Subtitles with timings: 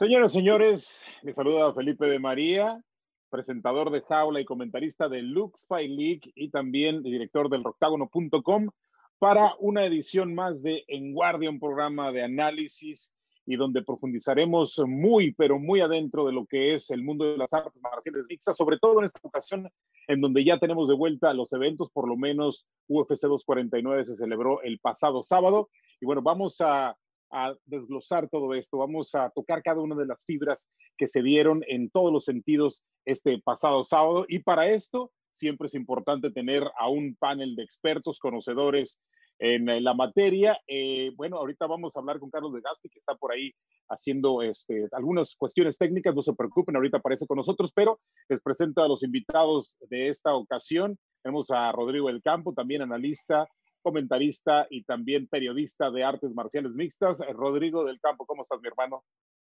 [0.00, 2.82] Señoras y señores, les saluda Felipe de María,
[3.28, 8.70] presentador de Jaula y comentarista de Lux Fight League y también director del Roctágono.com
[9.18, 13.12] para una edición más de En Guardia, un programa de análisis
[13.44, 17.52] y donde profundizaremos muy, pero muy adentro de lo que es el mundo de las
[17.52, 19.70] artes marciales mixtas, sobre todo en esta ocasión
[20.08, 24.62] en donde ya tenemos de vuelta los eventos, por lo menos UFC 249 se celebró
[24.62, 25.68] el pasado sábado.
[26.00, 26.96] Y bueno, vamos a,
[27.30, 31.62] a desglosar todo esto, vamos a tocar cada una de las fibras que se dieron
[31.68, 34.24] en todos los sentidos este pasado sábado.
[34.28, 38.98] Y para esto siempre es importante tener a un panel de expertos, conocedores
[39.38, 40.58] en eh, la materia.
[40.68, 43.52] Eh, bueno, ahorita vamos a hablar con Carlos de Gaspi, que está por ahí
[43.88, 48.82] haciendo este, algunas cuestiones técnicas, no se preocupen, ahorita aparece con nosotros, pero les presento
[48.82, 50.96] a los invitados de esta ocasión.
[51.22, 53.48] Tenemos a Rodrigo del Campo, también analista,
[53.80, 57.20] comentarista y también periodista de artes marciales mixtas.
[57.20, 59.04] Eh, Rodrigo del Campo, ¿cómo estás, mi hermano?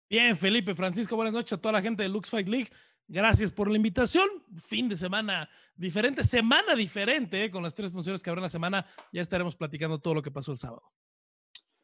[0.10, 2.70] Bien, Felipe, Francisco, buenas noches a toda la gente de Lux Fight League.
[3.08, 4.28] Gracias por la invitación.
[4.58, 7.52] Fin de semana diferente, semana diferente, ¿eh?
[7.52, 8.86] con las tres funciones que habrá en la semana.
[9.12, 10.84] Ya estaremos platicando todo lo que pasó el sábado.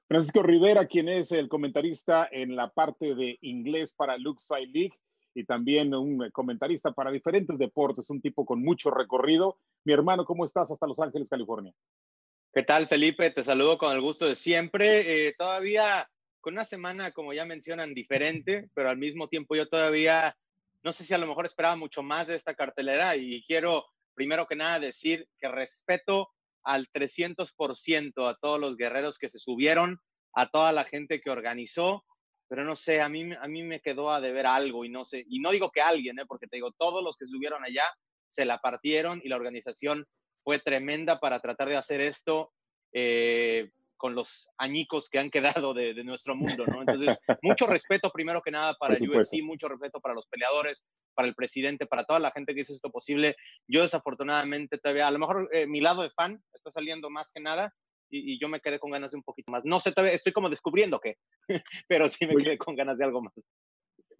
[0.07, 4.93] Francisco Rivera, quien es el comentarista en la parte de inglés para Lux Fight League
[5.33, 9.57] y también un comentarista para diferentes deportes, un tipo con mucho recorrido.
[9.85, 11.73] Mi hermano, ¿cómo estás hasta Los Ángeles, California?
[12.55, 13.31] ¿Qué tal, Felipe?
[13.31, 15.27] Te saludo con el gusto de siempre.
[15.27, 16.07] Eh, todavía
[16.39, 20.37] con una semana, como ya mencionan, diferente, pero al mismo tiempo yo todavía
[20.83, 24.45] no sé si a lo mejor esperaba mucho más de esta cartelera y quiero primero
[24.45, 26.29] que nada decir que respeto
[26.61, 29.99] al 300% a todos los guerreros que se subieron,
[30.33, 32.05] a toda la gente que organizó,
[32.47, 35.25] pero no sé, a mí, a mí me quedó a deber algo y no sé,
[35.27, 36.25] y no digo que alguien, ¿eh?
[36.27, 37.85] porque te digo, todos los que subieron allá
[38.27, 40.05] se la partieron y la organización
[40.43, 42.51] fue tremenda para tratar de hacer esto
[42.91, 46.81] eh, con los añicos que han quedado de, nuestro mundo, ¿no?
[46.81, 50.83] Entonces, mucho respeto primero que nada para el UFC, mucho respeto para los peleadores,
[51.13, 53.37] para el presidente, para toda la gente que hizo esto posible.
[53.65, 57.39] Yo desafortunadamente todavía, a lo mejor eh, mi lado de fan está saliendo más que
[57.39, 57.73] nada
[58.09, 59.63] y, yo me quedé con ganas de un poquito más.
[59.63, 61.15] No sé, todavía estoy como descubriendo qué,
[61.87, 63.33] pero sí me quedé con ganas de algo más.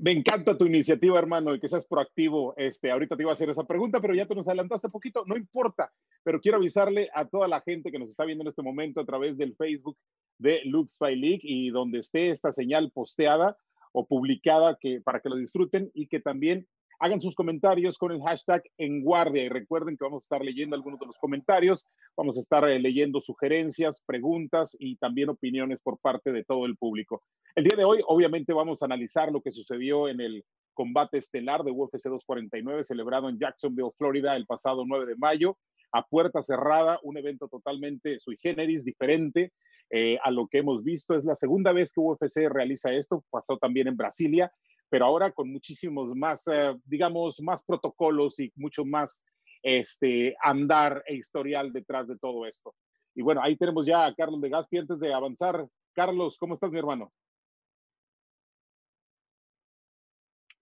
[0.03, 2.53] Me encanta tu iniciativa, hermano, y que seas proactivo.
[2.58, 5.24] Este, ahorita te iba a hacer esa pregunta, pero ya te nos adelantaste poquito.
[5.25, 5.94] No importa,
[6.24, 9.06] pero quiero avisarle a toda la gente que nos está viendo en este momento a
[9.06, 9.96] través del Facebook
[10.40, 13.56] de Lux League y donde esté esta señal posteada
[13.94, 16.68] o publicada que, para que lo disfruten y que también
[16.99, 20.75] hagan sus comentarios con el hashtag en guardia y recuerden que vamos a estar leyendo
[20.75, 25.99] algunos de los comentarios, vamos a estar eh, leyendo sugerencias, preguntas y también opiniones por
[25.99, 27.23] parte de todo el público.
[27.55, 30.43] El día de hoy obviamente vamos a analizar lo que sucedió en el
[30.73, 35.57] combate estelar de UFC 249 celebrado en Jacksonville, Florida el pasado 9 de mayo
[35.93, 39.53] a puerta cerrada, un evento totalmente sui generis, diferente
[39.91, 41.15] eh, a lo que hemos visto.
[41.15, 44.51] Es la segunda vez que UFC realiza esto, pasó también en Brasilia
[44.93, 49.23] pero ahora con muchísimos más, eh, digamos, más protocolos y mucho más
[49.63, 52.75] este, andar e historial detrás de todo esto.
[53.15, 54.77] Y bueno, ahí tenemos ya a Carlos de Gaspi.
[54.77, 57.11] Antes de avanzar, Carlos, ¿cómo estás, mi hermano?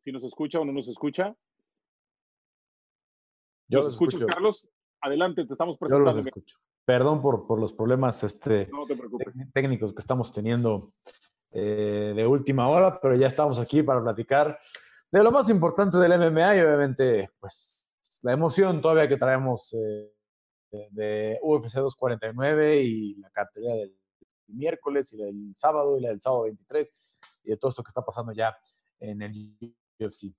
[0.05, 1.35] Si nos escucha o no nos escucha.
[3.67, 4.65] Yo ¿Nos escuchas, Carlos?
[5.01, 6.09] Adelante, te estamos presentando.
[6.09, 6.57] Yo los escucho.
[6.85, 8.69] Perdón por, por los problemas este,
[9.53, 10.93] técnicos que estamos teniendo
[11.51, 14.59] eh, de última hora, pero ya estamos aquí para platicar
[15.12, 17.91] de lo más importante del MMA y obviamente, pues,
[18.22, 20.11] la emoción todavía que traemos eh,
[20.91, 23.97] de, UFC 249 y la cartelera del
[24.47, 26.94] miércoles y del sábado y la del sábado 23
[27.44, 28.56] y de todo esto que está pasando ya
[29.00, 29.57] en el
[30.00, 30.34] UFC.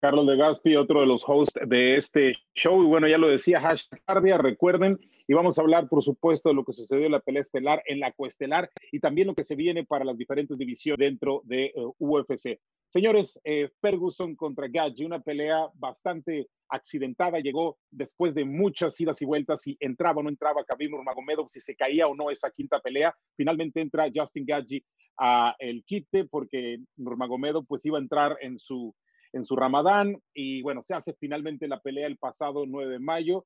[0.00, 2.82] Carlos de Gaspi, otro de los hosts de este show.
[2.84, 6.54] Y bueno, ya lo decía, hashtag Cardia, recuerden, y vamos a hablar, por supuesto, de
[6.54, 9.56] lo que sucedió en la pelea estelar, en la coestelar, y también lo que se
[9.56, 12.58] viene para las diferentes divisiones dentro de eh, UFC.
[12.88, 19.26] Señores, eh, Ferguson contra Gadji, una pelea bastante accidentada, llegó después de muchas idas y
[19.26, 22.80] vueltas, si entraba o no entraba Khabib Nurmagomedov, si se caía o no esa quinta
[22.80, 23.14] pelea.
[23.36, 24.82] Finalmente entra Justin Gadji
[25.18, 28.94] a el quite porque Nurmagomedov pues iba a entrar en su
[29.34, 33.44] en su Ramadán y bueno, se hace finalmente la pelea el pasado 9 de mayo.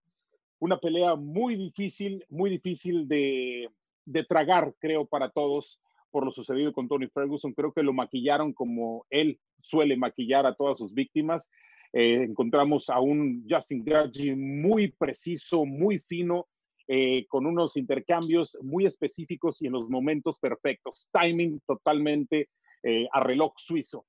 [0.63, 3.69] Una pelea muy difícil, muy difícil de,
[4.05, 5.81] de tragar, creo, para todos
[6.13, 7.53] por lo sucedido con Tony Ferguson.
[7.53, 11.51] Creo que lo maquillaron como él suele maquillar a todas sus víctimas.
[11.93, 16.47] Eh, encontramos a un Justin Gaggi muy preciso, muy fino,
[16.87, 21.09] eh, con unos intercambios muy específicos y en los momentos perfectos.
[21.13, 22.51] Timing totalmente
[22.85, 24.07] eh, a reloj suizo.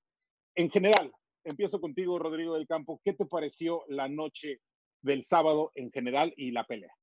[0.53, 1.11] En general,
[1.43, 3.01] empiezo contigo, Rodrigo del Campo.
[3.03, 4.59] ¿Qué te pareció la noche
[5.03, 6.93] del sábado en general y la pelea?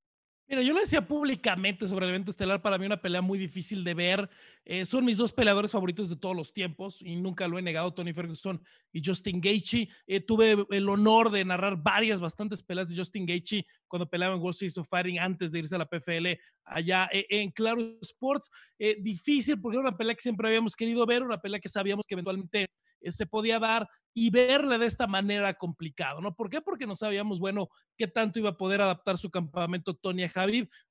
[0.50, 3.84] Mira, yo lo decía públicamente sobre el evento estelar, para mí una pelea muy difícil
[3.84, 4.28] de ver.
[4.64, 7.94] Eh, son mis dos peleadores favoritos de todos los tiempos y nunca lo he negado,
[7.94, 8.60] Tony Ferguson
[8.92, 9.88] y Justin Gaethje.
[10.08, 14.40] Eh, tuve el honor de narrar varias, bastantes peleas de Justin Gaethje cuando peleaba en
[14.40, 18.50] World Series of Fighting antes de irse a la PFL allá eh, en Claro Sports.
[18.98, 22.14] difícil porque era una pelea que siempre habíamos querido ver, una pelea que sabíamos que
[22.16, 22.66] eventualmente
[23.04, 26.34] se podía dar y verle de esta manera complicado, ¿no?
[26.34, 26.60] ¿Por qué?
[26.60, 30.32] Porque no sabíamos, bueno, qué tanto iba a poder adaptar su campamento Tony a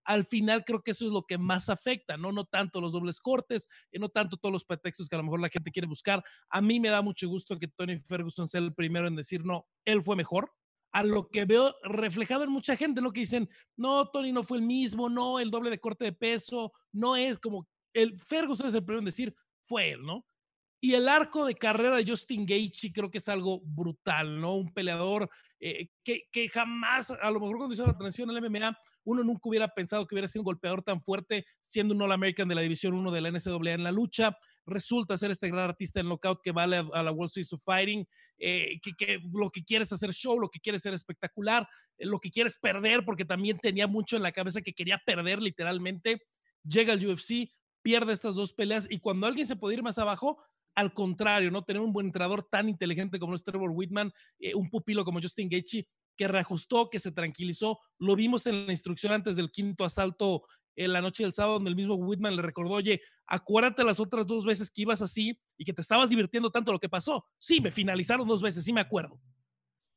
[0.06, 2.32] Al final creo que eso es lo que más afecta, ¿no?
[2.32, 5.42] No tanto los dobles cortes, y no tanto todos los pretextos que a lo mejor
[5.42, 6.24] la gente quiere buscar.
[6.50, 9.68] A mí me da mucho gusto que Tony Ferguson sea el primero en decir, no,
[9.86, 10.52] él fue mejor.
[10.92, 13.12] A lo que veo reflejado en mucha gente, ¿no?
[13.12, 16.72] Que dicen, no, Tony no fue el mismo, no, el doble de corte de peso,
[16.92, 19.36] no es como, el Ferguson es el primero en decir,
[19.68, 20.26] fue él, ¿no?
[20.81, 24.56] Y el arco de carrera de Justin Gaethje creo que es algo brutal, ¿no?
[24.56, 25.30] Un peleador
[25.60, 29.50] eh, que, que, jamás, a lo mejor cuando hizo la transición al MMA, uno nunca
[29.50, 32.94] hubiera pensado que hubiera sido un golpeador tan fuerte siendo un All-American de la División
[32.94, 34.38] 1 de la NCAA en la lucha.
[34.66, 38.08] Resulta ser este gran artista en knockout que vale a, la World Series of Fighting,
[38.38, 41.68] eh, que, lo que quiere es hacer show, lo que quiere ser espectacular,
[41.98, 45.02] eh, lo que quiere es perder, porque también tenía mucho en la cabeza que quería
[45.06, 46.22] perder literalmente.
[46.64, 47.52] Llega al UFC,
[47.82, 50.38] pierde estas dos peleas y cuando alguien se puede ir más abajo,
[50.75, 51.63] al contrario, ¿no?
[51.63, 55.50] Tener un buen entrenador tan inteligente como es Trevor Whitman, eh, un pupilo como Justin
[55.50, 57.80] Gaethje, que reajustó, que se tranquilizó.
[57.98, 60.44] Lo vimos en la instrucción antes del quinto asalto
[60.75, 64.25] en la noche del sábado, donde el mismo Whitman le recordó, oye, acuérdate las otras
[64.25, 67.25] dos veces que ibas así y que te estabas divirtiendo tanto lo que pasó.
[67.38, 69.19] Sí, me finalizaron dos veces, sí me acuerdo.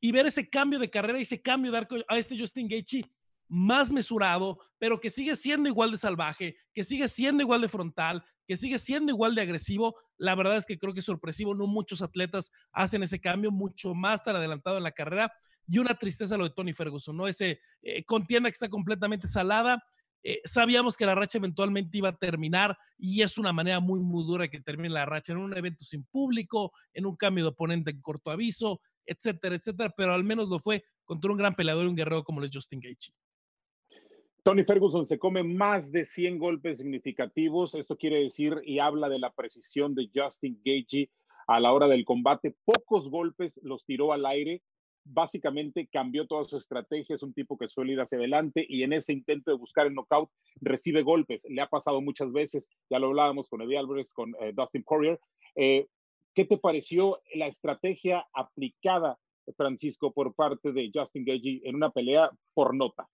[0.01, 3.09] Y ver ese cambio de carrera ese cambio de arco a este Justin Gaethje
[3.53, 8.25] más mesurado, pero que sigue siendo igual de salvaje, que sigue siendo igual de frontal,
[8.47, 9.95] que sigue siendo igual de agresivo.
[10.17, 11.53] La verdad es que creo que es sorpresivo.
[11.53, 15.31] No muchos atletas hacen ese cambio mucho más tan adelantado en la carrera.
[15.67, 17.27] Y una tristeza lo de Tony Ferguson, ¿no?
[17.27, 19.83] Ese eh, contienda que está completamente salada.
[20.23, 24.25] Eh, sabíamos que la racha eventualmente iba a terminar y es una manera muy, muy
[24.25, 27.91] dura que termine la racha en un evento sin público, en un cambio de oponente
[27.91, 29.93] en corto aviso, etcétera, etcétera.
[29.95, 32.79] Pero al menos lo fue contra un gran peleador y un guerrero como es Justin
[32.79, 33.13] Gaethje.
[34.43, 37.75] Tony Ferguson se come más de 100 golpes significativos.
[37.75, 41.09] Esto quiere decir y habla de la precisión de Justin Gaethje
[41.47, 42.53] a la hora del combate.
[42.65, 44.61] Pocos golpes los tiró al aire.
[45.05, 47.15] Básicamente cambió toda su estrategia.
[47.15, 49.93] Es un tipo que suele ir hacia adelante y en ese intento de buscar el
[49.93, 50.29] knockout
[50.59, 51.45] recibe golpes.
[51.47, 52.67] Le ha pasado muchas veces.
[52.89, 55.21] Ya lo hablábamos con Eddie Álvarez, con eh, Dustin Poirier.
[55.55, 55.87] Eh,
[56.35, 59.17] ¿Qué te pareció la estrategia aplicada,
[59.55, 63.07] Francisco, por parte de Justin Gaethje en una pelea por nota?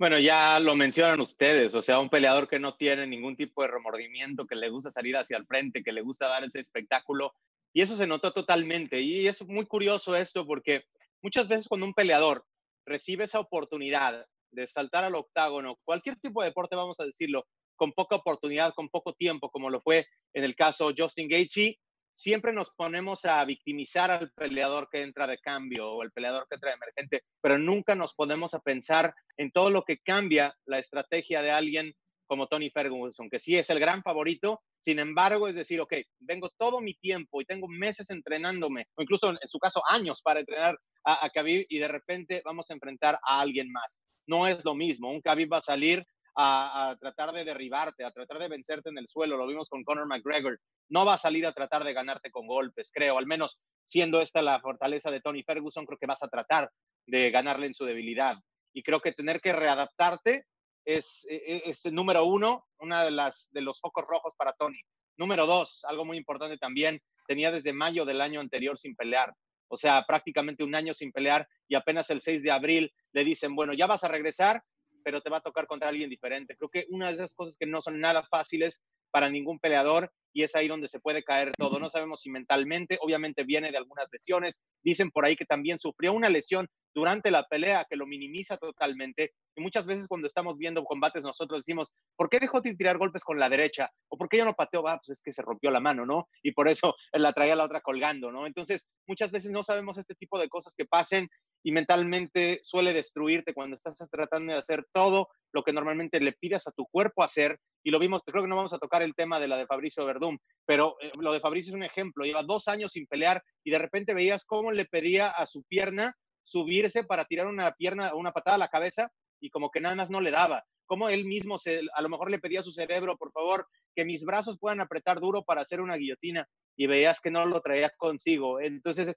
[0.00, 3.68] Bueno, ya lo mencionan ustedes, o sea, un peleador que no tiene ningún tipo de
[3.68, 7.34] remordimiento, que le gusta salir hacia el frente, que le gusta dar ese espectáculo,
[7.74, 9.02] y eso se notó totalmente.
[9.02, 10.84] Y es muy curioso esto porque
[11.20, 12.46] muchas veces cuando un peleador
[12.86, 17.92] recibe esa oportunidad de saltar al octágono, cualquier tipo de deporte, vamos a decirlo, con
[17.92, 21.78] poca oportunidad, con poco tiempo, como lo fue en el caso Justin Gaethje,
[22.20, 26.56] siempre nos ponemos a victimizar al peleador que entra de cambio o el peleador que
[26.56, 30.78] entra de emergente, pero nunca nos ponemos a pensar en todo lo que cambia la
[30.78, 31.94] estrategia de alguien
[32.26, 36.50] como Tony Ferguson, que sí es el gran favorito, sin embargo, es decir, ok, vengo
[36.58, 40.78] todo mi tiempo y tengo meses entrenándome, o incluso en su caso años para entrenar
[41.04, 44.02] a, a Khabib y de repente vamos a enfrentar a alguien más.
[44.26, 46.04] No es lo mismo, un Khabib va a salir
[46.40, 49.36] a, tratar de derribarte, a tratar de vencerte en el suelo.
[49.36, 50.58] Lo vimos con Conor McGregor.
[50.88, 53.18] No va a salir a tratar de ganarte con golpes, creo.
[53.18, 56.70] Al menos siendo esta la fortaleza de Tony Ferguson, creo que vas a tratar
[57.06, 58.36] de ganarle en su debilidad.
[58.72, 60.46] Y creo que tener que readaptarte
[60.84, 64.80] es, e, e, es, número uno, una de, las, de los focos rojos para Tony.
[65.16, 69.34] Número dos, algo muy importante también, tenía desde mayo del año anterior sin pelear.
[69.68, 73.54] O sea, prácticamente un año sin pelear y apenas el 6 de abril le dicen,
[73.54, 74.62] bueno, ya vas a regresar,
[75.04, 76.56] pero te va a tocar contra alguien diferente.
[76.56, 78.80] Creo que una de esas cosas que no son nada fáciles
[79.10, 81.78] para ningún peleador y es ahí donde se puede caer todo.
[81.78, 84.60] No sabemos si mentalmente, obviamente viene de algunas lesiones.
[84.82, 89.32] Dicen por ahí que también sufrió una lesión durante la pelea que lo minimiza totalmente.
[89.56, 93.24] Y muchas veces cuando estamos viendo combates nosotros decimos, ¿por qué dejó de tirar golpes
[93.24, 93.90] con la derecha?
[94.08, 94.86] ¿O por qué ya no pateó?
[94.86, 96.28] Ah, pues es que se rompió la mano, ¿no?
[96.42, 98.46] Y por eso la traía la otra colgando, ¿no?
[98.46, 101.28] Entonces, muchas veces no sabemos este tipo de cosas que pasen
[101.62, 106.66] y mentalmente suele destruirte cuando estás tratando de hacer todo lo que normalmente le pidas
[106.66, 107.58] a tu cuerpo hacer.
[107.82, 110.04] Y lo vimos, creo que no vamos a tocar el tema de la de Fabricio
[110.04, 112.24] Verdún, pero eh, lo de Fabricio es un ejemplo.
[112.24, 116.14] Lleva dos años sin pelear y de repente veías cómo le pedía a su pierna
[116.44, 120.10] subirse para tirar una pierna, una patada a la cabeza y como que nada más
[120.10, 120.64] no le daba.
[120.86, 124.04] Como él mismo se, a lo mejor le pedía a su cerebro, por favor, que
[124.04, 127.90] mis brazos puedan apretar duro para hacer una guillotina y veías que no lo traía
[127.96, 128.60] consigo.
[128.60, 129.14] Entonces,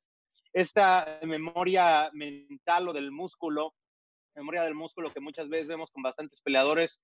[0.53, 3.73] esta memoria mental o del músculo
[4.35, 7.01] memoria del músculo que muchas veces vemos con bastantes peleadores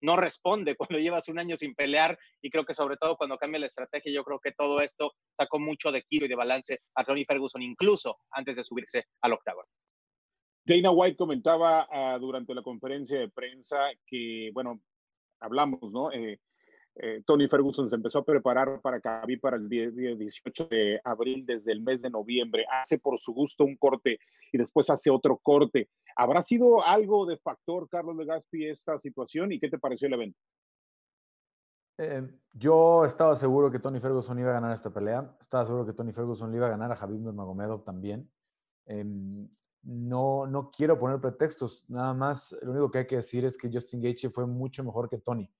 [0.00, 3.60] no responde cuando llevas un año sin pelear y creo que sobre todo cuando cambia
[3.60, 7.04] la estrategia, yo creo que todo esto sacó mucho de kilo y de balance a
[7.04, 9.64] Tony Ferguson incluso antes de subirse al octavo.
[10.64, 14.80] Dana White comentaba ah, durante la conferencia de prensa que, bueno,
[15.40, 16.12] hablamos, ¿no?
[16.12, 16.38] Eh,
[16.94, 21.46] eh, Tony Ferguson se empezó a preparar para Khabib para el día, 18 de abril
[21.46, 22.66] desde el mes de noviembre.
[22.70, 24.18] Hace por su gusto un corte
[24.52, 25.88] y después hace otro corte.
[26.16, 29.52] ¿Habrá sido algo de factor, Carlos de Gaspi, esta situación?
[29.52, 30.38] ¿Y qué te pareció el evento?
[31.98, 35.34] Eh, yo estaba seguro que Tony Ferguson iba a ganar esta pelea.
[35.40, 38.30] Estaba seguro que Tony Ferguson le iba a ganar a Khabib Nurmagomedov también.
[38.84, 39.48] Em,
[39.82, 41.86] no, no quiero poner pretextos.
[41.88, 45.08] Nada más, lo único que hay que decir es que Justin Gaethje fue mucho mejor
[45.08, 45.50] que Tony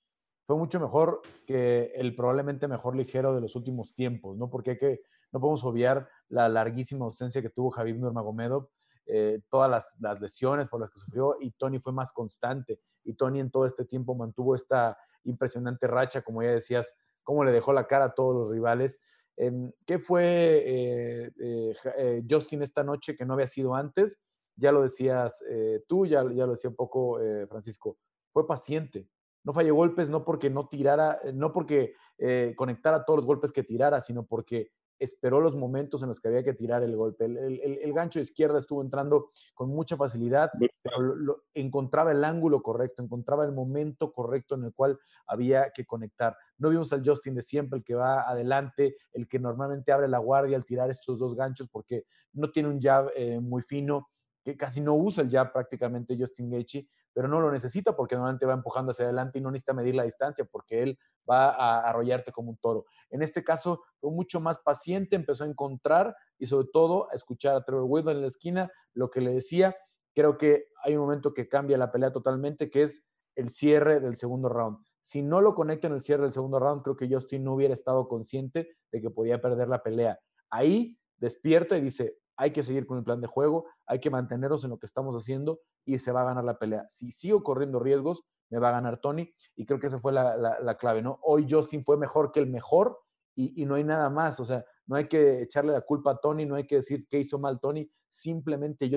[0.47, 4.51] fue mucho mejor que el probablemente mejor ligero de los últimos tiempos, ¿no?
[4.51, 5.01] Porque
[5.33, 8.69] no podemos obviar la larguísima ausencia que tuvo Javier Nurmagomedov,
[9.07, 13.41] eh, todas las, lesiones por las que sufrió y Tony fue más constante y Tony
[13.41, 17.87] en todo este tiempo mantuvo esta impresionante racha, como ya decías, cómo le dejó la
[17.87, 19.01] cara a todos los rivales.
[19.37, 24.21] Em, ¿Qué fue eh, eh, Justin esta noche que no había sido antes?
[24.57, 25.43] Ya lo decías
[25.89, 27.19] tú, ya, ya lo decía un poco
[27.49, 27.97] Francisco,
[28.33, 29.09] fue paciente,
[29.45, 33.53] no falló golpes no porque no tirara, eh, no porque eh, conectara todos los golpes
[33.53, 34.71] que tirara, sino porque
[35.03, 37.25] esperó los momentos en los que había que tirar el golpe.
[37.25, 43.45] El, gancho de izquierda estuvo entrando con mucha facilidad, pero encontraba el ángulo correcto, encontraba
[43.45, 46.37] el momento correcto en el cual había que conectar.
[46.57, 50.19] No vimos al Justin de siempre, el que va adelante, el que normalmente abre la
[50.19, 54.09] guardia al tirar estos dos ganchos porque no tiene un jab eh, muy fino,
[54.45, 58.47] que casi no usa el jab prácticamente Justin Gaethje, pero no lo necesita porque normalmente
[58.47, 62.33] va empujando hacia adelante y no necesita medir la distancia porque él va a arrollarte
[62.33, 62.87] como un toro.
[63.11, 67.57] En este caso fue mucho más paciente, empezó a encontrar y sobre todo a escuchar
[67.57, 69.76] a Trevor Whitman en la esquina, lo que le decía.
[70.14, 74.16] Creo que hay un momento que cambia la pelea totalmente, que es el cierre del
[74.16, 74.78] segundo round.
[75.00, 77.75] Si no lo conecta en el cierre del segundo round, creo que Justin no hubiera
[77.75, 80.19] estado consciente de que podía perder la pelea.
[80.50, 84.65] Ahí despierta y dice, hay que seguir con el plan de juego, hay que mantenernos
[84.65, 86.85] en lo que estamos haciendo y se va a ganar la pelea.
[86.89, 90.77] Si sigo corriendo riesgos, me va a ganar Tony y creo que esa fue la,
[90.77, 91.21] clave, ¿no?
[91.23, 92.99] Hoy Justin fue mejor que el mejor
[93.37, 96.45] y, no hay nada más, o sea, no hay que echarle la culpa a Tony,
[96.45, 98.91] no hay que decir que hizo mal Tony, simplemente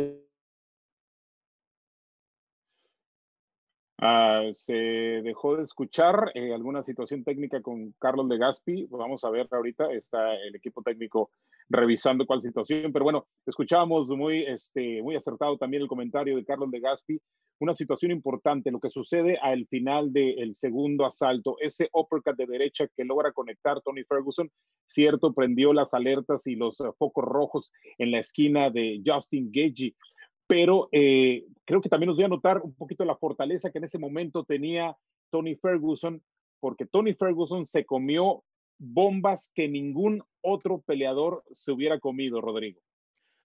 [3.97, 8.87] Ah, se dejó de escuchar eh, alguna situación técnica con Carlos de Gaspi.
[8.89, 11.31] Vamos a ver ahorita, está el equipo técnico
[11.69, 16.71] revisando cuál situación, pero bueno, escuchábamos muy, este, muy acertado también el comentario de Carlos
[16.71, 17.21] de Gaspi.
[17.59, 22.89] Una situación importante, lo que sucede al final del segundo asalto, ese uppercut de derecha
[22.97, 24.51] que logra conectar Tony Ferguson,
[24.87, 29.95] cierto, prendió las alertas y los focos rojos en la esquina de Justin Gagey
[30.47, 33.85] pero eh, creo que también nos voy a notar un poquito la fortaleza que en
[33.85, 34.95] ese momento tenía
[35.31, 36.21] Tony Ferguson,
[36.59, 38.43] porque Tony Ferguson se comió
[38.77, 42.81] bombas que ningún otro peleador se hubiera comido, Rodrigo.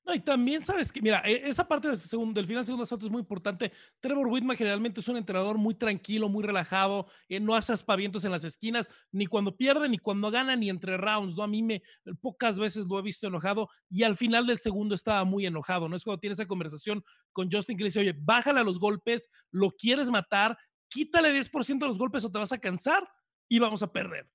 [0.04, 3.06] No, y también sabes que, mira, e, esa parte del, segundo, del final segundo asalto
[3.06, 3.70] es muy importante.
[4.00, 8.30] Trevor Whitman generalmente es un entrenador muy tranquilo, muy relajado, eh, no hace aspavientos en
[8.30, 11.42] las esquinas, ni cuando pierde, ni cuando gana, ni entre rounds, ¿no?
[11.42, 11.82] A mí me,
[12.20, 15.96] pocas veces lo he visto enojado y al final del segundo estaba muy enojado, ¿no?
[15.96, 19.28] Es cuando tiene esa conversación con Justin que le dice, oye, bájale a los golpes,
[19.50, 20.56] lo quieres matar,
[20.88, 23.06] quítale 10% de los golpes o te vas a cansar
[23.48, 24.28] y vamos a perder.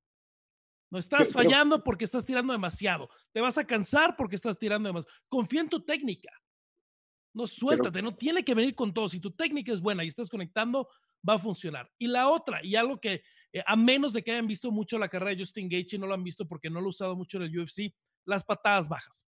[0.90, 3.10] No estás fallando porque estás tirando demasiado.
[3.32, 5.14] Te vas a cansar porque estás tirando demasiado.
[5.28, 6.32] Confía en tu técnica.
[7.34, 9.10] No suéltate, no tiene que venir con todo.
[9.10, 10.88] Si tu técnica es buena y estás conectando,
[11.28, 11.92] va a funcionar.
[11.98, 15.10] Y la otra, y algo que eh, a menos de que hayan visto mucho la
[15.10, 17.44] carrera de Justin Gaethje, no lo han visto porque no lo he usado mucho en
[17.44, 17.94] el UFC,
[18.26, 19.28] las patadas bajas.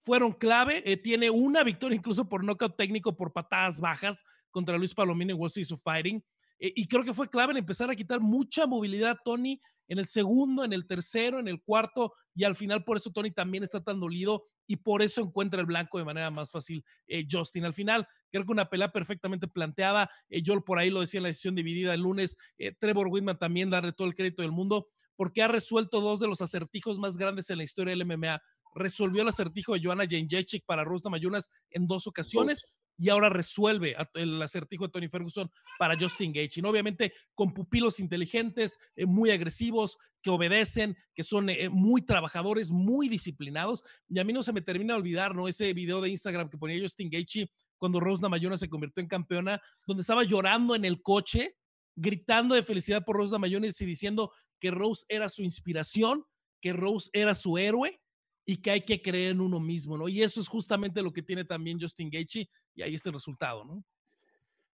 [0.00, 0.82] Fueron clave.
[0.84, 5.38] Eh, tiene una victoria incluso por knockout técnico por patadas bajas contra Luis Palomino en
[5.38, 6.24] World Series of Fighting.
[6.58, 9.98] Eh, y creo que fue clave en empezar a quitar mucha movilidad a Tony en
[9.98, 13.62] el segundo, en el tercero, en el cuarto, y al final por eso Tony también
[13.64, 17.64] está tan dolido y por eso encuentra el blanco de manera más fácil eh, Justin.
[17.64, 20.10] Al final, creo que una pelea perfectamente planteada.
[20.28, 22.36] Eh, yo por ahí lo decía en la sesión dividida el lunes.
[22.58, 26.28] Eh, Trevor Whitman también darle todo el crédito del mundo porque ha resuelto dos de
[26.28, 28.40] los acertijos más grandes en la historia del MMA.
[28.74, 32.66] Resolvió el acertijo de Joanna Jędrzejczyk para Rosna Mayunas en dos ocasiones
[32.98, 36.60] y ahora resuelve el acertijo de Tony Ferguson para Justin Gage.
[36.60, 42.70] Y obviamente con pupilos inteligentes, eh, muy agresivos, que obedecen, que son eh, muy trabajadores,
[42.70, 43.84] muy disciplinados.
[44.08, 45.46] Y a mí no se me termina de olvidar, ¿no?
[45.46, 49.60] Ese video de Instagram que ponía Justin Gaethje cuando Rose Namajunas se convirtió en campeona,
[49.86, 51.56] donde estaba llorando en el coche,
[51.94, 56.24] gritando de felicidad por Rose Namajunas y diciendo que Rose era su inspiración,
[56.62, 58.00] que Rose era su héroe
[58.46, 60.08] y que hay que creer en uno mismo, ¿no?
[60.08, 63.64] Y eso es justamente lo que tiene también Justin Gaethje y ahí está el resultado,
[63.64, 63.82] ¿no?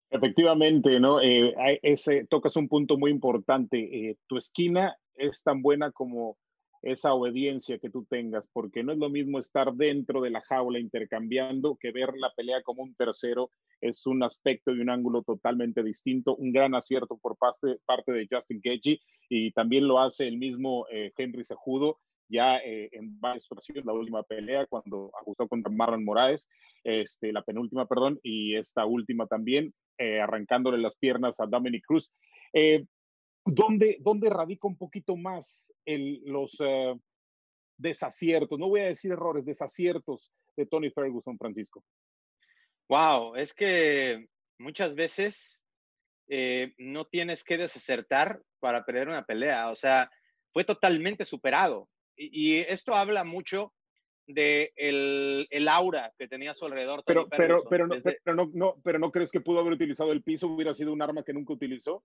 [0.10, 1.22] Efectivamente, ¿no?
[1.22, 3.78] Eh, ese, tocas un punto muy importante.
[3.80, 6.38] Eh, tu esquina es tan buena como
[6.82, 10.80] esa obediencia que tú tengas, porque no es lo mismo estar dentro de la jaula
[10.80, 13.52] intercambiando que ver la pelea como un tercero.
[13.80, 16.36] Es un aspecto y un ángulo totalmente distinto.
[16.36, 19.00] Un gran acierto por parte, parte de Justin Gaethje
[19.30, 22.00] y también lo hace el mismo eh, Henry Sejudo
[22.32, 26.48] ya eh, en varias ocasiones, la última pelea cuando ajustó contra Marlon Moraes,
[26.84, 32.12] este, la penúltima, perdón, y esta última también, eh, arrancándole las piernas a Dominic Cruz.
[32.54, 32.86] Eh,
[33.46, 36.58] ¿dónde, ¿Dónde radica un poquito más el, los
[37.78, 38.58] desaciertos?
[38.58, 41.84] No voy a decir errores, desaciertos de Tony Ferguson, Francisco.
[42.88, 45.66] Wow, es que muchas veces
[46.78, 49.70] no tienes que desacertar para perder una pelea.
[49.70, 50.10] O sea,
[50.54, 53.74] fue totalmente superado y, esto habla mucho
[54.28, 57.04] de el, el, aura que tenía a su alrededor.
[57.06, 60.24] pero, pero, pero, no, pero, no, no, pero no crees que pudo haber utilizado el
[60.24, 62.04] piso, hubiera sido un arma que nunca utilizó.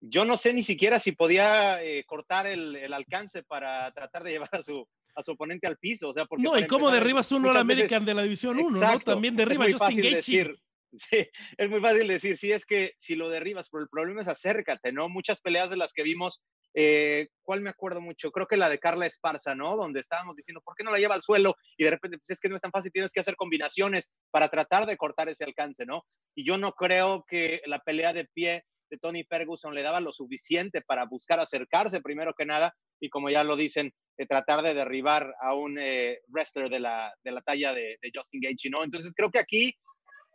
[0.00, 4.30] Yo no sé ni siquiera si podía eh, cortar el, el, alcance para tratar de
[4.32, 6.08] llevar a su, a su oponente al piso.
[6.08, 9.00] O sea, porque no, y cómo derribas uno al American de la División 1, ¿no?
[9.00, 10.54] También derriba a Justin Gaethje.
[10.96, 14.28] Sí, es muy fácil decir, sí, es que si lo derribas, pero el problema es
[14.28, 15.08] acércate, ¿no?
[15.08, 16.40] Muchas peleas de las que vimos
[16.74, 18.30] eh, ¿Cuál me acuerdo mucho?
[18.32, 19.76] Creo que la de Carla Esparza, ¿no?
[19.76, 21.54] Donde estábamos diciendo, ¿por qué no la lleva al suelo?
[21.76, 24.48] Y de repente, pues es que no es tan fácil, tienes que hacer combinaciones para
[24.48, 26.04] tratar de cortar ese alcance, ¿no?
[26.34, 30.12] Y yo no creo que la pelea de pie de Tony Ferguson le daba lo
[30.12, 34.74] suficiente para buscar acercarse primero que nada y como ya lo dicen, eh, tratar de
[34.74, 38.84] derribar a un eh, wrestler de la, de la talla de, de Justin Gaethje, ¿no?
[38.84, 39.74] Entonces creo que aquí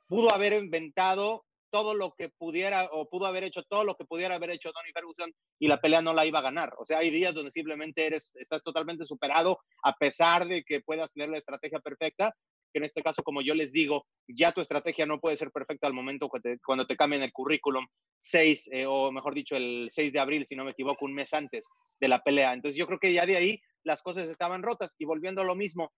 [0.07, 4.35] pudo haber inventado todo lo que pudiera o pudo haber hecho todo lo que pudiera
[4.35, 6.73] haber hecho Tony Ferguson y la pelea no la iba a ganar.
[6.77, 11.13] O sea, hay días donde simplemente eres, estás totalmente superado a pesar de que puedas
[11.13, 12.35] tener la estrategia perfecta,
[12.71, 15.87] que en este caso, como yo les digo, ya tu estrategia no puede ser perfecta
[15.87, 16.29] al momento
[16.63, 17.87] cuando te cambien el currículum
[18.19, 21.33] 6, eh, o mejor dicho, el 6 de abril, si no me equivoco, un mes
[21.33, 21.67] antes
[21.99, 22.53] de la pelea.
[22.53, 25.55] Entonces yo creo que ya de ahí las cosas estaban rotas y volviendo a lo
[25.55, 25.91] mismo,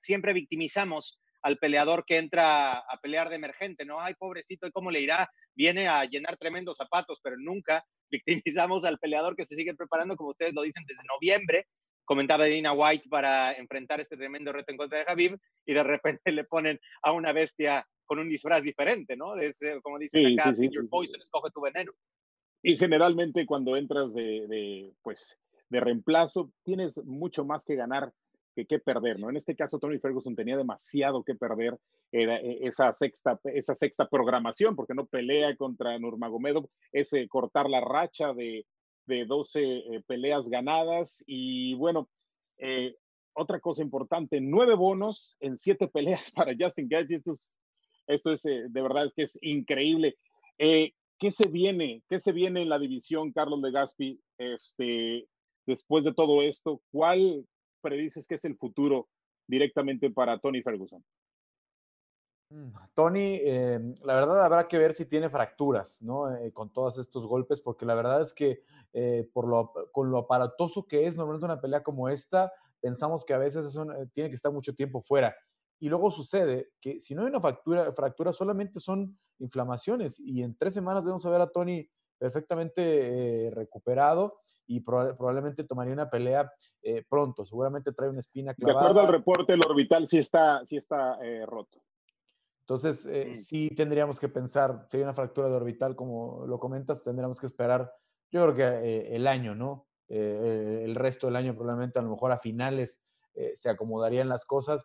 [0.00, 4.00] siempre victimizamos al peleador que entra a pelear de emergente, ¿no?
[4.00, 5.30] Ay, pobrecito, ¿y cómo le irá?
[5.54, 10.30] Viene a llenar tremendos zapatos, pero nunca victimizamos al peleador que se sigue preparando, como
[10.30, 11.68] ustedes lo dicen, desde noviembre.
[12.04, 16.20] Comentaba Dina White para enfrentar este tremendo reto en contra de Javib y de repente
[16.32, 19.36] le ponen a una bestia con un disfraz diferente, ¿no?
[19.36, 19.54] De
[19.84, 21.92] como dicen acá, your poison, escoge tu veneno.
[22.60, 28.12] Y generalmente cuando entras de, de, pues, de reemplazo, tienes mucho más que ganar
[28.64, 29.28] que, perder, ¿no?
[29.28, 31.76] En este caso, Tony Ferguson tenía demasiado que perder
[32.10, 37.80] era eh, esa, sexta, esa sexta programación, porque no pelea contra Nurmagomedov, ese cortar la
[37.80, 38.66] racha de,
[39.06, 41.22] de 12 eh, peleas ganadas.
[41.26, 42.08] Y bueno,
[42.58, 42.94] eh,
[43.34, 47.16] otra cosa importante, nueve bonos en siete peleas para Justin Gaethje.
[47.16, 47.58] Esto es,
[48.06, 50.16] esto es de verdad es que es increíble.
[51.18, 52.02] ¿Qué se viene?
[52.08, 54.20] ¿Qué se viene en la división, Carlos de Gaspi?
[54.36, 55.26] Este,
[55.66, 57.46] después de todo esto, ¿cuál,
[57.86, 59.08] predices que es el futuro
[59.46, 61.04] directamente para Tony Ferguson?
[62.50, 66.34] Mm, Tony, em, la verdad habrá que ver si tiene fracturas, ¿no?
[66.34, 70.18] Eh, con todos estos golpes, porque la verdad es que eh, por lo, con lo
[70.18, 74.36] aparatoso que es normalmente una pelea como esta, pensamos que a veces eh, tiene que
[74.36, 75.36] estar mucho tiempo fuera.
[75.78, 80.56] Y luego sucede que si no hay una fractura, fractura solamente son inflamaciones y en
[80.56, 86.52] tres semanas debemos ver a Tony perfectamente recuperado y probablemente tomaría una pelea
[86.82, 87.44] eh, pronto.
[87.44, 88.80] Seguramente trae una espina clavada.
[88.80, 91.80] De acuerdo al reporte, el orbital sí está, sí está eh, roto.
[92.60, 97.04] Entonces, eh, sí tendríamos que pensar, si hay una fractura de orbital, como lo comentas,
[97.04, 97.92] tendríamos que esperar,
[98.32, 99.86] yo creo que el año, ¿no?
[100.08, 103.00] el resto del año probablemente a lo mejor a finales
[103.54, 104.84] se acomodarían las cosas.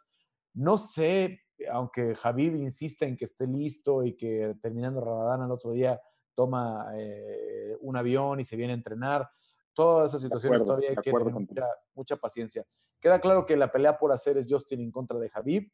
[0.53, 1.41] No sé,
[1.71, 5.99] aunque Javid insiste en que esté listo y que terminando Ramadán al otro día
[6.35, 6.87] toma
[7.81, 9.29] un avión y se viene a entrenar,
[9.73, 11.33] Todas esas situaciones todavía hay que tener
[11.93, 12.65] mucha, paciencia.
[12.99, 15.71] Queda claro que la pelea por hacer es Justin en contra de Javib.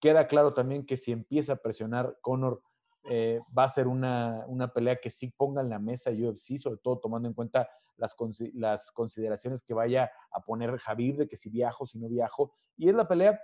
[0.00, 2.62] Queda claro también que si empieza a presionar Conor,
[3.10, 7.00] eh, va a ser una, pelea que sí ponga en la mesa UFC, sobre todo
[7.00, 8.14] tomando en cuenta las,
[8.54, 12.54] las consideraciones que vaya a poner Javib de que si viajo, si no viajo.
[12.76, 13.40] Y es la pelea,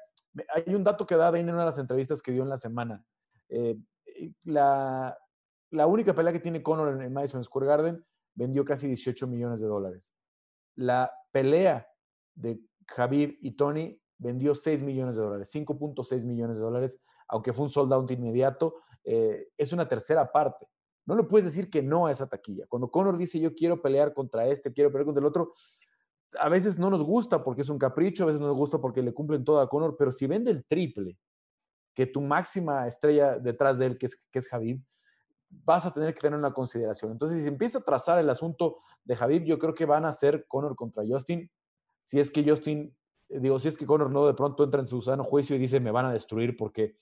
[0.54, 3.04] hay un dato que da en una de las entrevistas que dio en la semana.
[3.48, 3.76] Eh,
[4.44, 5.18] la,
[5.70, 8.04] la única pelea que tiene Conor en Madison Square Garden
[8.35, 10.14] vendió casi 18 millones de dólares.
[10.76, 11.88] La pelea
[12.35, 17.64] de Javier y Tony vendió 6 millones de dólares, 5.6 millones de dólares, aunque fue
[17.64, 20.66] un sold out inmediato, eh, es una tercera parte.
[21.06, 22.66] No le puedes decir que no a esa taquilla.
[22.68, 25.54] Cuando Conor dice yo quiero pelear contra este, quiero pelear contra el otro,
[26.38, 29.02] a veces no nos gusta porque es un capricho, a veces no nos gusta porque
[29.02, 31.18] le cumplen todo a Conor, pero si vende el triple,
[31.94, 34.48] que tu máxima estrella detrás de él, que es, que es
[35.50, 37.12] vas a tener que tener una consideración.
[37.12, 40.12] Entonces, si se empieza a trazar el asunto de Javib, yo creo que van a
[40.12, 41.50] ser Conor contra Justin.
[42.04, 42.96] Si es que Justin,
[43.28, 45.58] eh, digo, si es que Conor no de pronto entra en su sano juicio y
[45.58, 46.96] dice me van a destruir porque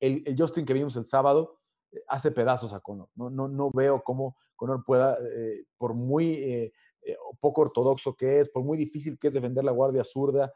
[0.00, 1.58] el, Justin que vimos el sábado
[1.92, 3.08] eh, hace pedazos a Conor.
[3.14, 6.72] No, no, no veo cómo Conor pueda, eh, por muy
[7.38, 10.52] poco ortodoxo que es, por muy difícil que es defender la guardia zurda,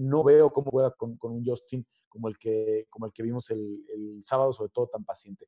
[0.00, 3.84] no veo cómo pueda con, un Justin como el que, como el que vimos el,
[3.92, 5.46] el sábado, sobre todo tan paciente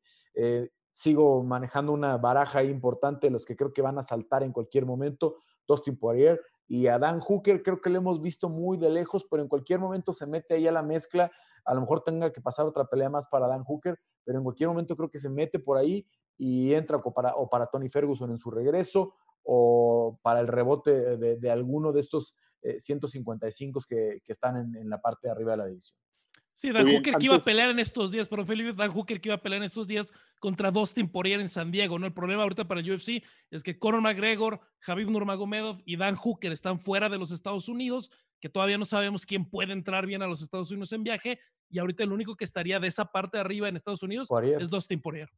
[0.99, 4.85] sigo manejando una baraja importante de los que creo que van a saltar en cualquier
[4.85, 5.37] momento.
[5.69, 9.41] Dustin Poirier y a Dan Hooker, creo que lo hemos visto muy de lejos, pero
[9.41, 11.31] en cualquier momento se mete ahí a la mezcla.
[11.65, 14.71] A lo mejor tenga que pasar otra pelea más para Dan Hooker, pero en cualquier
[14.71, 16.05] momento creo que se mete por ahí
[16.37, 21.93] y entra o para, Tony Ferguson en su regreso o para el rebote de, alguno
[21.93, 22.35] de estos
[22.77, 25.97] 155 eh, que, están en, en la parte de arriba de la división.
[26.59, 29.29] Sí, Dan Hooker que iba a pelear en estos días, pero Felipe, Dan Hooker que
[29.29, 32.07] iba a pelear en estos días contra Dustin Poirier en San Diego, ¿no?
[32.07, 36.51] El problema ahorita para el UFC es que Conor McGregor, Javib Nurmagomedov y Dan Hooker
[36.51, 40.27] están fuera de los Estados Unidos, que todavía no sabemos quién puede entrar bien a
[40.27, 41.39] los Estados Unidos en viaje,
[41.71, 44.69] y ahorita el único que estaría de esa parte de arriba en Estados Unidos es
[44.69, 45.29] Dustin Poirier.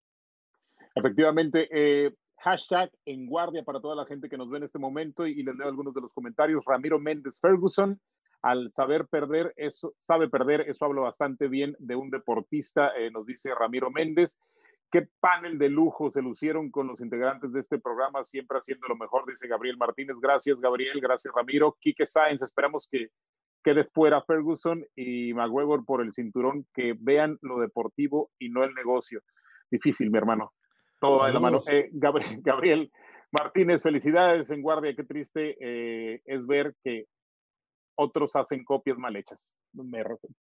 [0.95, 5.27] Efectivamente, eh, hashtag en guardia para toda la gente que nos ve en este momento
[5.27, 6.65] y, y les leo algunos de los comentarios.
[6.65, 8.01] Ramiro Méndez Ferguson,
[8.43, 13.27] al saber perder, eso, sabe perder, eso habla bastante bien de un deportista, eh, nos
[13.27, 14.39] dice Ramiro Méndez.
[14.91, 18.97] Qué panel de lujo se lucieron con los integrantes de este programa, siempre haciendo lo
[18.97, 20.17] mejor, dice Gabriel Martínez.
[20.21, 21.77] Gracias, Gabriel, gracias, Ramiro.
[21.81, 23.11] Quique Sáenz, esperamos que
[23.63, 28.75] quede fuera Ferguson y McGregor por el cinturón, que vean lo deportivo y no el
[28.75, 29.23] negocio.
[29.71, 30.53] Difícil, mi hermano.
[30.99, 31.59] Todo en la mano.
[31.71, 32.93] Eh, Gabriel, Gabriel,
[33.31, 34.95] Martínez, felicidades en guardia.
[34.97, 37.07] Qué triste eh, es ver que
[38.01, 39.49] otros hacen copias mal hechas.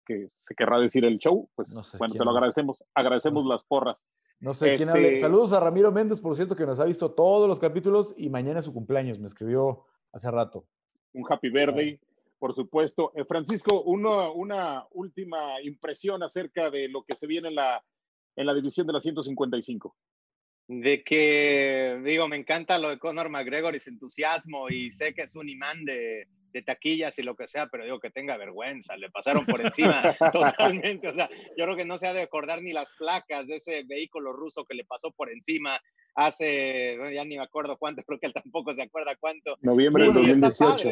[0.06, 2.84] que se querrá decir el show, pues bueno, te lo agradecemos.
[2.94, 4.04] Agradecemos las porras.
[4.38, 5.08] No sé quién hable.
[5.08, 8.30] Este Saludos a Ramiro Méndez, por cierto, que nos ha visto todos los capítulos y
[8.30, 10.66] mañana es su cumpleaños, me escribió hace rato.
[11.12, 12.00] Un happy birthday,
[12.38, 13.10] por supuesto.
[13.16, 17.84] Eh, Francisco, uno, una última impresión acerca de lo que se viene en la,
[18.36, 19.96] en la división de la 155
[20.68, 25.22] de que, digo, me encanta lo de Conor McGregor y su entusiasmo y sé que
[25.22, 28.96] es un imán de, de taquillas y lo que sea, pero digo que tenga vergüenza,
[28.96, 32.62] le pasaron por encima totalmente, o sea, yo creo que no se ha de acordar
[32.62, 35.80] ni las placas de ese vehículo ruso que le pasó por encima
[36.14, 39.56] hace, ya ni me acuerdo cuánto, creo que él tampoco se acuerda cuánto.
[39.62, 40.88] Noviembre del 2018.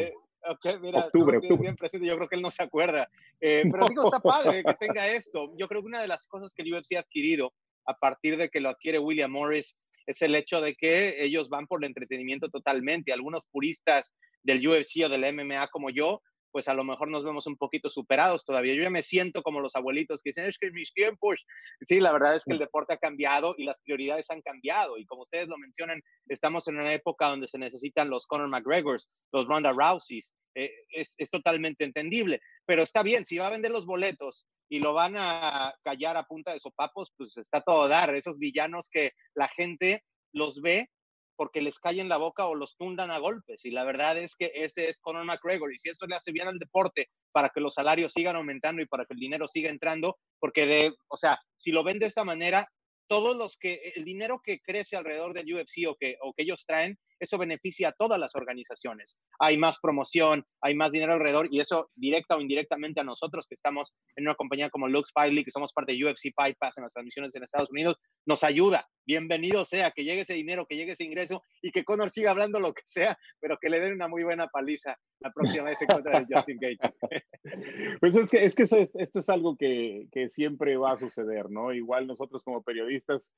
[0.81, 1.79] mira, octubre, octubre.
[2.01, 3.09] yo creo que él no se acuerda,
[3.41, 5.53] eh, pero digo, está padre que tenga esto.
[5.57, 7.53] Yo creo que una de las cosas que el UFC ha adquirido
[7.85, 11.67] a partir de que lo adquiere William Morris es el hecho de que ellos van
[11.67, 13.11] por el entretenimiento totalmente.
[13.11, 16.21] Algunos puristas del UFC o del MMA como yo,
[16.51, 18.73] pues a lo mejor nos vemos un poquito superados todavía.
[18.73, 21.45] Yo ya me siento como los abuelitos que dicen, es que mis tiempos,
[21.81, 24.97] sí, la verdad es que el deporte ha cambiado y las prioridades han cambiado.
[24.97, 29.07] Y como ustedes lo mencionan, estamos en una época donde se necesitan los Conor McGregors,
[29.31, 30.33] los Ronda Rouseys.
[30.55, 32.41] Eh, es, es totalmente entendible.
[32.65, 36.23] Pero está bien, si va a vender los boletos y lo van a callar a
[36.23, 38.15] punta de sopapos, pues está todo dar.
[38.15, 40.89] Esos villanos que la gente los ve
[41.37, 43.63] porque les callen la boca o los tundan a golpes.
[43.63, 45.73] Y la verdad es que ese es Conor McGregor.
[45.73, 48.87] Y si eso le hace bien al deporte para que los salarios sigan aumentando y
[48.87, 52.25] para que el dinero siga entrando, porque de, o sea, si lo ven de esta
[52.25, 52.67] manera,
[53.07, 56.65] todos los que, el dinero que crece alrededor del UFC o que, o que ellos
[56.65, 59.17] traen eso beneficia a todas las organizaciones.
[59.39, 63.55] Hay más promoción, hay más dinero alrededor y eso directa o indirectamente a nosotros que
[63.55, 66.83] estamos en una compañía como Lux Fight que somos parte de UFC Fight Pass en
[66.83, 68.87] las transmisiones en Estados Unidos, nos ayuda.
[69.05, 72.59] Bienvenido sea, que llegue ese dinero, que llegue ese ingreso y que Conor siga hablando
[72.59, 75.87] lo que sea, pero que le den una muy buena paliza la próxima vez en
[75.87, 76.77] contra de Justin Gage.
[78.01, 81.73] Pues es que, es que esto es algo que siempre va a suceder, ¿no?
[81.73, 83.31] Igual nosotros como periodistas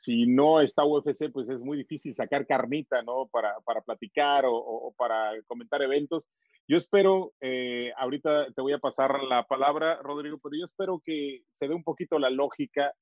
[0.00, 3.28] si no está UFC, pues es muy difícil sacar carnita, ¿no?
[3.30, 6.26] Para, para platicar o, para comentar eventos.
[6.66, 11.42] Yo espero, eh, ahorita te voy a pasar la palabra, Rodrigo, pero yo espero que
[11.50, 12.94] se dé un poquito la lógica,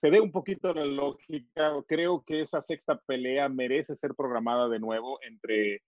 [0.00, 1.72] se dé un poquito la lógica.
[1.88, 5.82] Creo que esa sexta pelea merece ser programada de nuevo entre,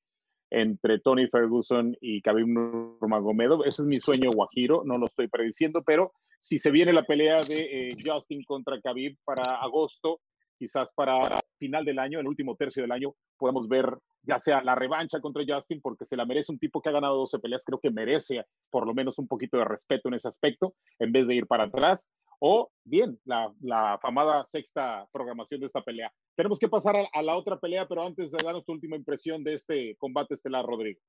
[0.50, 3.62] entre Tony Ferguson y Khabib Nurmagomedov.
[3.66, 7.36] Ese es mi sueño guajiro, no lo estoy prediciendo, pero si se viene la pelea
[7.36, 10.20] de eh, Justin contra Khabib para agosto,
[10.60, 14.74] quizás para final del año, el último tercio del año, podemos ver ya sea la
[14.74, 17.80] revancha contra Justin, porque se la merece un tipo que ha ganado 12 peleas, creo
[17.80, 21.36] que merece por lo menos un poquito de respeto en ese aspecto, en vez de
[21.36, 22.06] ir para atrás,
[22.38, 26.12] o bien, la, la famada sexta programación de esta pelea.
[26.36, 29.42] Tenemos que pasar a, a, la otra pelea, pero antes de darnos tu última impresión
[29.42, 31.00] de este combate estelar, Rodrigo.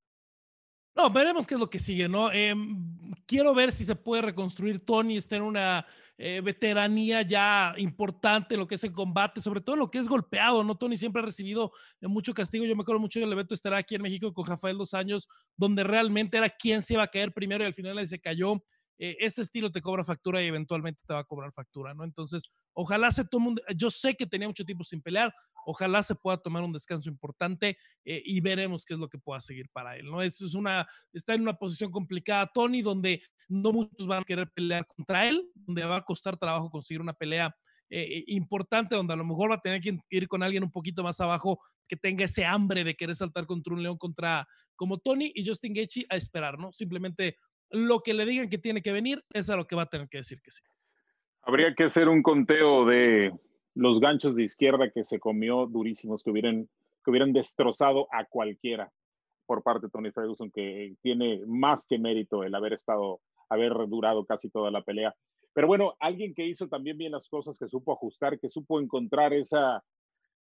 [0.96, 2.32] No, veremos qué es lo que sigue, ¿no?
[2.32, 2.92] Em,
[3.26, 5.86] quiero ver si se puede reconstruir Tony, está en una
[6.18, 10.64] eh, veteranía ya importante lo que es el combate, sobre todo lo que es golpeado,
[10.64, 10.76] ¿no?
[10.76, 12.66] Tony siempre ha recibido eh, mucho castigo.
[12.66, 15.84] Yo me acuerdo mucho del evento estará aquí en México con Rafael dos años, donde
[15.84, 18.64] realmente era quien se iba a caer primero y al final se cayó.
[18.98, 22.04] Eh, este estilo te cobra factura y eventualmente te va a cobrar factura, ¿no?
[22.04, 25.34] Entonces, ojalá se tome un, yo sé que tenía mucho tiempo sin pelear,
[25.66, 29.42] ojalá se pueda tomar un descanso importante eh, y veremos qué es lo que pueda
[29.42, 30.22] seguir para él, ¿no?
[30.22, 34.50] Es, es una, está en una posición complicada Tony, donde no muchos van a querer
[34.52, 37.56] pelear contra él, donde va a costar trabajo conseguir una pelea
[37.94, 41.04] eh, importante, donde a lo mejor va a tener que ir con alguien un poquito
[41.04, 45.30] más abajo que tenga ese hambre de querer saltar contra un león contra como Tony
[45.36, 46.72] y Justin Gaethje a esperar, ¿no?
[46.72, 47.36] Simplemente
[47.72, 50.10] lo que le digan que tiene que venir es a lo que va a tener
[50.10, 50.64] que decir que sí.
[51.44, 53.32] Habría que hacer un conteo de
[53.74, 56.70] los ganchos de izquierda que se comió durísimos, que hubieran,
[57.04, 58.92] que hubieran destrozado a cualquiera
[59.46, 64.26] por parte de Tony Ferguson, que tiene más que mérito el haber estado, haber durado
[64.26, 65.16] casi toda la pelea.
[65.54, 69.34] Pero bueno, alguien que hizo también bien las cosas, que supo ajustar, que supo encontrar
[69.34, 69.84] esa,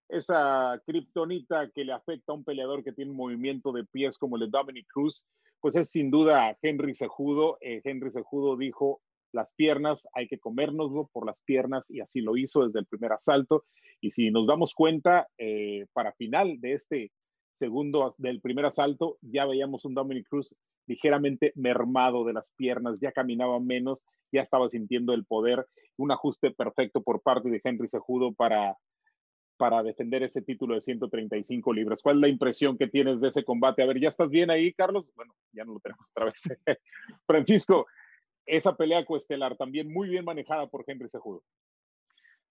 [0.10, 4.36] esa kriptonita que le afecta a un peleador que tiene un movimiento de pies como
[4.36, 5.26] el de Dominic Cruz,
[5.62, 7.58] pues es sin duda Henry Sejudo.
[7.62, 12.38] Eh, Henry Sejudo dijo, las piernas, hay que comérnoslo por las piernas y así lo
[12.38, 13.66] hizo desde el primer asalto.
[14.02, 17.12] Y si nos damos cuenta, eh, para final de este
[17.60, 20.56] segundo, del primer asalto, ya veíamos un Dominic Cruz
[20.88, 25.68] ligeramente mermado de las piernas, ya caminaba menos, ya estaba sintiendo el poder,
[25.98, 28.76] un ajuste perfecto por parte de Henry Sejudo para,
[29.60, 32.02] para defender ese título de 135 libras.
[32.02, 33.84] ¿Cuál es la impresión que tienes de ese combate?
[33.84, 35.12] A ver, ¿ya estás bien ahí, Carlos?
[35.18, 36.42] Bueno, ya no lo tenemos otra vez.
[37.28, 37.86] Francisco,
[38.46, 41.44] esa pelea coestelar también muy bien manejada por Henry Sejudo.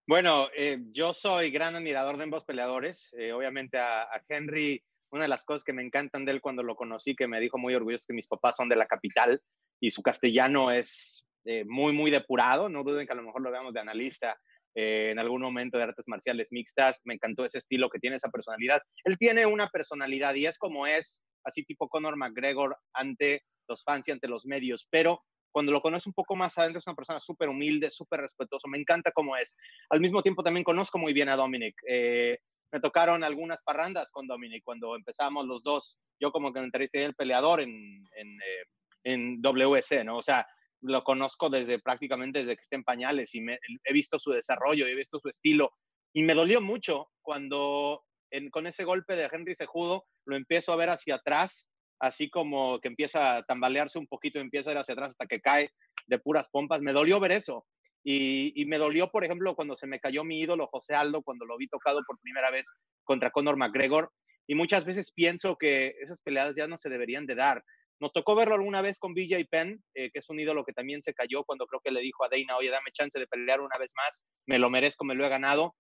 [0.06, 3.08] Bueno, eh, yo soy gran admirador de ambos peleadores.
[3.18, 6.76] Eh, obviamente a, Henry, una de las cosas que me encantan de él cuando lo
[6.76, 9.40] conocí, que me dijo muy orgulloso que mis papás son de la capital
[9.80, 12.68] y su castellano es eh, muy, muy depurado.
[12.68, 14.38] No duden que a lo mejor lo veamos de analista
[14.80, 17.00] eh, en algún momento de artes marciales mixtas.
[17.02, 18.80] Me encantó ese estilo que tiene esa personalidad.
[19.02, 24.06] Él tiene una personalidad y es como es, así tipo Conor McGregor ante los fans
[24.06, 27.18] y ante los medios, pero cuando lo conoce un poco más adentro es una persona
[27.18, 29.56] súper humilde, súper respetuoso, me encanta cómo es.
[29.90, 31.74] Al mismo tiempo también conozco muy bien a Dominic.
[31.88, 32.38] Eh,
[32.70, 37.16] me tocaron algunas parrandas con Dominic cuando empezamos los dos, yo como que entrevisté el
[37.16, 37.70] peleador en,
[38.14, 38.64] en, eh,
[39.02, 39.40] en
[40.04, 40.18] ¿no?
[40.18, 40.46] O sea,
[40.80, 43.44] lo conozco desde prácticamente desde que está en pañales y
[43.84, 45.72] he visto su desarrollo, he visto su estilo
[46.12, 48.04] y me dolió mucho cuando
[48.50, 52.88] con ese golpe de Henry Sejudo lo empiezo a ver hacia atrás, así como que
[52.88, 55.70] empieza a tambalearse un poquito, empieza a ir hacia atrás hasta que cae
[56.06, 56.82] de puras pompas.
[56.82, 57.66] Me dolió ver eso.
[58.04, 61.44] Y, y, me dolió, por ejemplo, cuando se me cayó mi ídolo José Aldo, cuando
[61.44, 62.70] lo vi tocado por primera vez
[63.04, 64.10] contra Conor McGregor.
[64.46, 67.64] Y muchas veces pienso que esas peleadas ya no se deberían de dar.
[68.00, 71.02] Nos tocó verlo alguna vez con BJ Penn, eh, que es un ídolo que también
[71.02, 73.76] se cayó cuando creo que le dijo a Dana, oye, dame chance de pelear una
[73.78, 75.74] vez más, me lo merezco, me lo he ganado,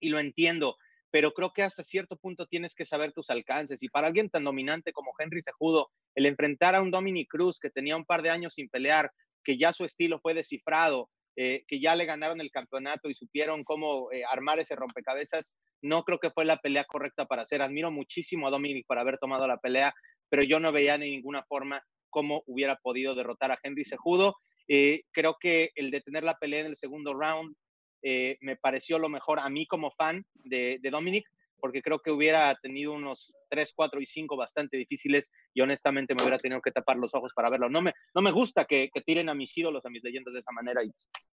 [0.00, 0.76] y lo entiendo,
[1.10, 4.44] pero creo que hasta cierto punto tienes que saber tus alcances, y para alguien tan
[4.44, 8.30] dominante como Henry Sejudo, el enfrentar a un Dominic Cruz que tenía un par de
[8.30, 9.10] años sin pelear,
[9.44, 13.64] que ya su estilo fue descifrado, eh, que ya le ganaron el campeonato y supieron
[13.64, 17.62] cómo eh, armar ese rompecabezas, no creo que fue la pelea correcta para hacer.
[17.62, 19.94] Admiro muchísimo a Dominic por haber tomado la pelea,
[20.30, 24.36] pero yo no veía de ninguna forma cómo hubiera podido derrotar a Henry Sejudo.
[24.68, 27.54] Eh, creo que el de tener la pelea en el segundo round
[28.02, 31.26] eh, me pareció lo mejor a mí como fan de, Dominic,
[31.58, 36.22] porque creo que hubiera tenido unos 3, 4 y 5 bastante difíciles y honestamente me
[36.22, 37.68] hubiera tenido que tapar los ojos para verlo.
[37.68, 40.52] No me, no me gusta que, tiren a mis ídolos, a mis leyendas de esa
[40.52, 40.90] manera y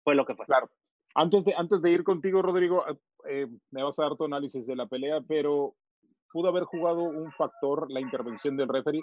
[0.03, 0.45] fue lo que fue.
[0.45, 0.69] Claro.
[1.13, 2.85] Antes de, antes de ir contigo, Rodrigo,
[3.27, 5.75] eh, me vas a dar tu análisis de la pelea, pero
[6.31, 9.01] pudo haber jugado un factor la intervención del referee.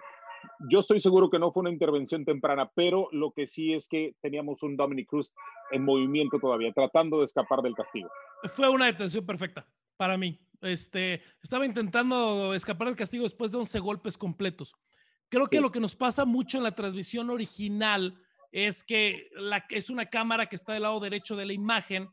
[0.71, 4.15] Yo estoy seguro que no fue una intervención temprana, pero lo que sí es que
[4.21, 5.35] teníamos un Dominic Cruz
[5.71, 8.09] en movimiento todavía, tratando de escapar del castigo.
[8.55, 10.41] Fue una detención perfecta para mí.
[10.61, 14.75] Este, estaba intentando escapar del castigo después de 11 golpes completos.
[15.29, 18.19] Creo que lo que nos pasa mucho en la transmisión original
[18.51, 22.09] es que la, es una cámara que está del lado derecho de la imagen,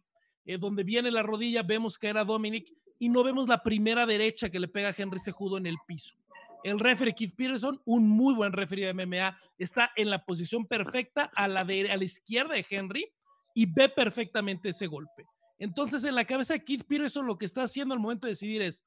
[0.45, 4.49] eh, donde viene la rodilla, vemos que era Dominic, y no vemos la primera derecha
[4.49, 6.15] que le pega a Henry Sejudo en el piso.
[6.63, 11.31] El referee Keith Peterson, un muy buen referee de MMA, está en la posición perfecta
[11.36, 13.08] a la, de, a la izquierda de Henry
[13.53, 15.25] y ve perfectamente ese golpe.
[15.60, 18.62] Entonces, en la cabeza de Keith Peterson, lo que está haciendo al momento de decidir
[18.62, 18.84] es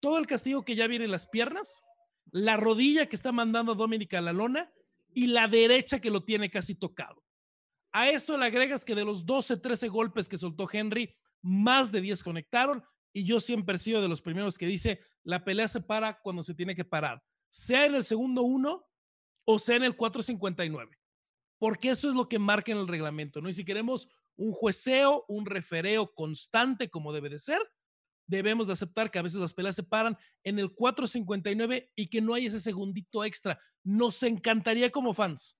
[0.00, 1.82] todo el castigo que ya viene en las piernas,
[2.32, 4.72] la rodilla que está mandando a Dominica a la lona
[5.14, 7.22] y la derecha que lo tiene casi tocado.
[7.92, 12.00] A eso le agregas que de los 12, 13 golpes que soltó Henry, más de
[12.00, 15.80] 10 conectaron y yo siempre he sido de los primeros que dice, la pelea se
[15.80, 18.86] para cuando se tiene que parar, sea en el segundo uno
[19.44, 20.96] o sea en el 459.
[21.58, 23.48] Porque eso es lo que marca en el reglamento, ¿no?
[23.48, 27.60] Y si queremos un jueceo, un refereo constante como debe de ser,
[28.26, 32.20] debemos de aceptar que a veces las peleas se paran en el 459 y que
[32.20, 33.60] no hay ese segundito extra.
[33.82, 35.58] Nos encantaría como fans.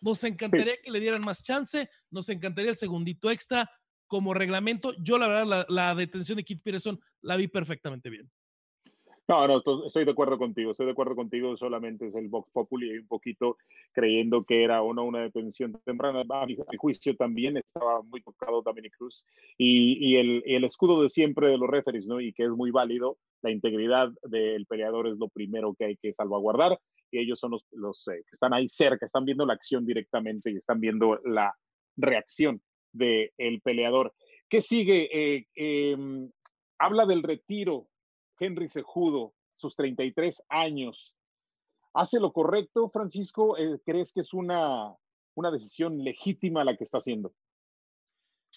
[0.00, 3.70] Nos encantaría que le dieran más chance, nos encantaría el segundito extra
[4.10, 4.92] como reglamento.
[4.98, 8.28] Yo la verdad la, la detención de Keith Peterson la vi perfectamente bien.
[9.28, 12.90] No, no, estoy de acuerdo contigo, estoy de acuerdo contigo, solamente es el Vox Populi
[12.90, 13.58] y un poquito
[13.92, 16.24] creyendo que era o no una detención temprana.
[16.28, 19.24] A mi, juicio también estaba muy tocado Dominic Cruz
[19.56, 22.20] y, y, el, el, escudo de siempre de los referees, ¿no?
[22.20, 26.12] Y que es muy válido, la integridad del peleador es lo primero que hay que
[26.12, 26.80] salvaguardar
[27.12, 30.50] y ellos son los, los eh, que están ahí cerca, están viendo la acción directamente
[30.50, 31.54] y están viendo la
[31.96, 32.60] reacción
[32.92, 34.14] del el peleador.
[34.48, 35.08] ¿Qué sigue?
[35.12, 35.96] Eh, eh,
[36.78, 37.88] habla del retiro
[38.38, 41.16] Henry Sejudo, sus 33 años.
[41.92, 43.58] ¿Hace lo correcto, Francisco?
[43.58, 44.94] Eh, ¿Crees que es una,
[45.34, 47.32] una decisión legítima la que está haciendo?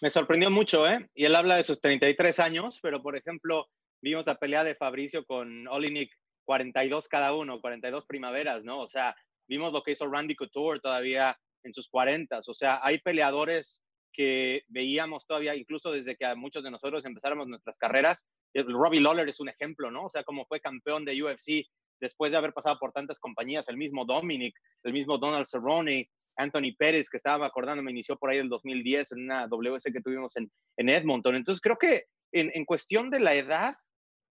[0.02, 1.10] Me sorprendió mucho, ¿eh?
[1.14, 3.68] Y él habla de sus 33 años, pero por ejemplo,
[4.02, 6.12] vimos la pelea de Fabricio con Olinik,
[6.46, 8.80] 42 cada uno, 42 primaveras, ¿no?
[8.80, 9.16] O sea,
[9.48, 12.40] vimos lo que hizo Randy Couture todavía en sus 40.
[12.40, 17.78] O sea, hay peleadores que veíamos todavía, incluso desde que muchos de nosotros empezáramos nuestras
[17.78, 18.28] carreras.
[18.54, 20.06] Robbie Lawler es un ejemplo, ¿no?
[20.06, 21.68] O sea, como fue campeón de UFC
[22.00, 26.76] después de haber pasado por tantas compañías, el mismo Dominic, el mismo Donald Cerrone, Anthony
[26.78, 30.36] Pérez, que estaba acordando, me inició por ahí el 2010 en una WC que tuvimos
[30.36, 31.36] en, en Edmonton.
[31.36, 33.76] Entonces, creo que en, en cuestión de la edad,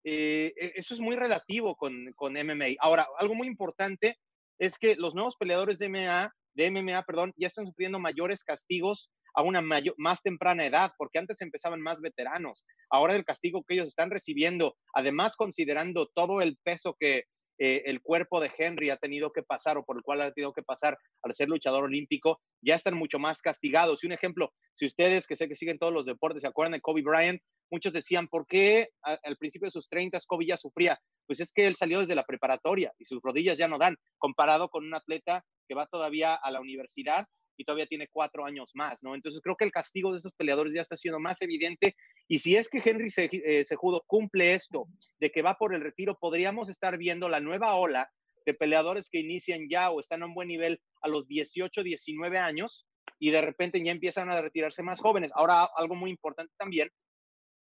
[0.03, 2.75] eh, e, eso es muy relativo con, con MMA.
[2.79, 4.17] Ahora, algo muy importante
[4.59, 9.09] es que los nuevos peleadores de MMA, de MMA, perdón, ya están sufriendo mayores castigos
[9.33, 12.65] a una mayor, más temprana edad, porque antes empezaban más veteranos.
[12.89, 17.25] Ahora el castigo que ellos están recibiendo, además considerando todo el peso que
[17.59, 20.53] eh, el cuerpo de Henry ha tenido que pasar o por el cual ha tenido
[20.53, 24.03] que pasar al ser luchador olímpico, ya están mucho más castigados.
[24.03, 26.81] Y un ejemplo, si ustedes que sé que siguen todos los deportes se acuerdan de
[26.81, 27.41] Kobe Bryant,
[27.71, 30.99] muchos decían, ¿por qué al principio de sus 30 Kobe ya sufría?
[31.25, 34.69] Pues es que él salió desde la preparatoria y sus rodillas ya no dan, comparado
[34.69, 37.25] con un atleta que va todavía a la universidad
[37.57, 39.15] y todavía tiene cuatro años más, ¿no?
[39.15, 41.95] Entonces creo que el castigo de estos peleadores ya está siendo más evidente
[42.27, 44.87] y si es que Henry eh, Sejudo cumple esto,
[45.19, 48.09] de que va por el retiro, podríamos estar viendo la nueva ola
[48.45, 52.37] de peleadores que inician ya o están a un buen nivel a los 18, 19
[52.37, 52.85] años
[53.19, 55.31] y de repente ya empiezan a retirarse más jóvenes.
[55.35, 56.89] Ahora, algo muy importante también,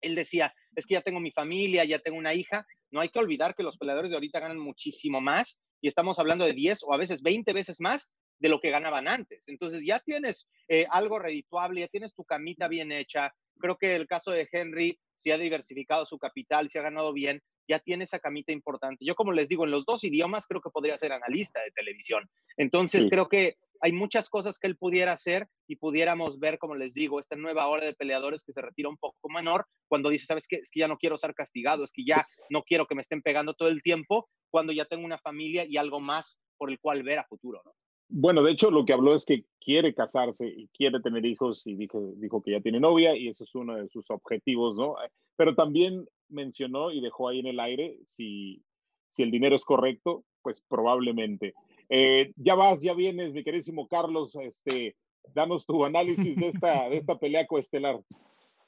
[0.01, 3.19] él decía, es que ya tengo mi familia, ya tengo una hija, no hay que
[3.19, 6.95] olvidar que los peleadores de ahorita ganan muchísimo más y estamos hablando de 10 o
[6.95, 9.45] a veces 20 veces más de lo que ganaban antes.
[9.47, 13.33] Entonces ya tienes eh, algo redituable, ya tienes tu camita bien hecha.
[13.61, 17.41] Creo que el caso de Henry, si ha diversificado su capital, si ha ganado bien,
[17.69, 19.05] ya tiene esa camita importante.
[19.05, 22.29] Yo, como les digo, en los dos idiomas creo que podría ser analista de televisión.
[22.57, 26.95] Entonces, creo que hay muchas cosas que él pudiera hacer y pudiéramos ver, como les
[26.95, 30.49] digo, esta nueva hora de peleadores que se retira un poco menor cuando dice, ¿sabes
[30.49, 30.57] qué?
[30.57, 33.23] Es que ya no quiero ser castigado, es que ya no quiero que me estén
[33.23, 37.05] pegando todo el tiempo cuando ya tengo una familia y algo más por el cual
[37.05, 37.73] ver a futuro, ¿no?
[38.15, 41.77] Bueno, de hecho, lo que habló es que quiere casarse y quiere tener hijos y
[41.77, 44.97] dijo, dijo que ya tiene novia y ese es uno de sus objetivos, ¿no?
[45.35, 48.63] Pero también mencionó y dejó ahí en el aire si,
[49.11, 51.55] si el dinero es correcto, pues probablemente.
[51.89, 54.95] Eh, ya vas, ya vienes, mi queridísimo Carlos, este,
[55.35, 57.99] danos tu análisis de esta, de esta pelea coestelar.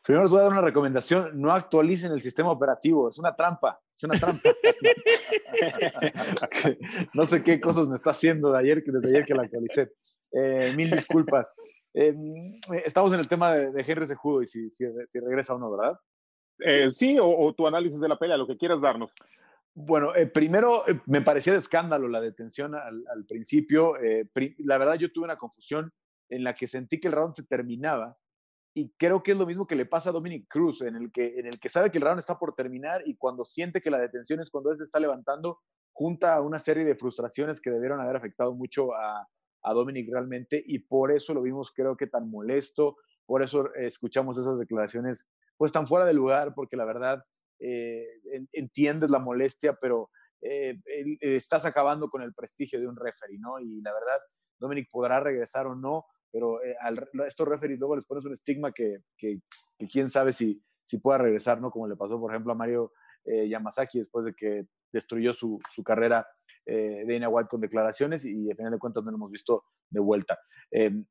[0.05, 3.81] Primero les voy a dar una recomendación, no actualicen el sistema operativo, es una trampa,
[3.95, 4.43] es una trampa.
[7.15, 9.93] no sé qué cosas me está haciendo de ayer, desde ayer que la actualicé.
[10.31, 11.55] Eh, mil disculpas.
[11.95, 14.85] Em, estamos en el tema de, Henry Sejudo y si, si,
[15.21, 15.99] regresa o no, ¿verdad?
[16.59, 19.11] Eh, sí, o, tu análisis de la pelea, lo que quieras darnos.
[19.73, 23.95] Bueno, eh, primero me parecía de escándalo la detención al, al principio.
[24.59, 25.95] la verdad yo tuve una confusión
[26.29, 28.19] en la que sentí que el round se terminaba
[28.75, 31.39] y creo que es lo mismo que le pasa a Dominic Cruz, en el que,
[31.39, 34.01] en el que sabe que el round está por terminar y cuando siente que la
[34.01, 35.61] detención es cuando él se está levantando,
[35.93, 39.29] junta una serie de frustraciones que debieron haber afectado mucho a,
[39.63, 42.97] a Dominic realmente y por eso lo vimos creo que tan molesto,
[43.27, 47.25] por eso escuchamos esas declaraciones pues tan fuera de lugar, porque la verdad
[47.61, 48.07] eh,
[48.53, 50.11] entiendes la molestia, pero
[50.43, 50.79] eh,
[51.21, 53.61] estás acabando con el prestigio de un referee, ¿no?
[53.61, 54.19] Y la verdad,
[54.59, 58.73] Dominic podrá regresar o no, pero eh, al, estos referees luego les pones un estigma
[58.73, 59.03] que,
[59.89, 61.71] quién sabe si, si pueda regresar, ¿no?
[61.71, 62.93] Como le pasó, por ejemplo, a Mario
[63.25, 66.27] eh, Yamazaki después de que destruyó su, carrera
[66.67, 70.01] eh, Dana White con declaraciones y a final de cuentas no lo hemos visto de
[70.01, 70.41] vuelta.
[70.73, 71.07] Em,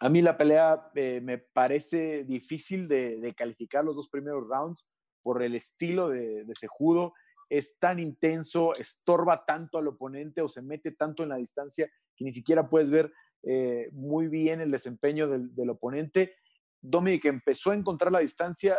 [0.00, 4.88] a mí la pelea eh, me parece difícil de, de, calificar los dos primeros rounds
[5.22, 7.12] por el estilo de, de Sejudo
[7.48, 12.24] es tan intenso, estorba tanto al oponente o se mete tanto en la distancia que
[12.24, 13.12] ni siquiera puedes ver
[13.42, 16.34] eh, muy bien el desempeño del, oponente.
[16.80, 18.78] Dominic empezó a encontrar la distancia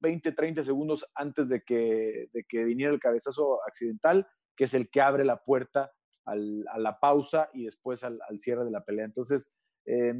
[0.00, 4.90] 20, 30 segundos antes de que, de que viniera el cabezazo accidental, que es el
[4.90, 5.92] que abre la puerta
[6.24, 9.04] a la pausa y después al, cierre de la pelea.
[9.04, 9.52] Entonces,
[9.84, 10.12] eh,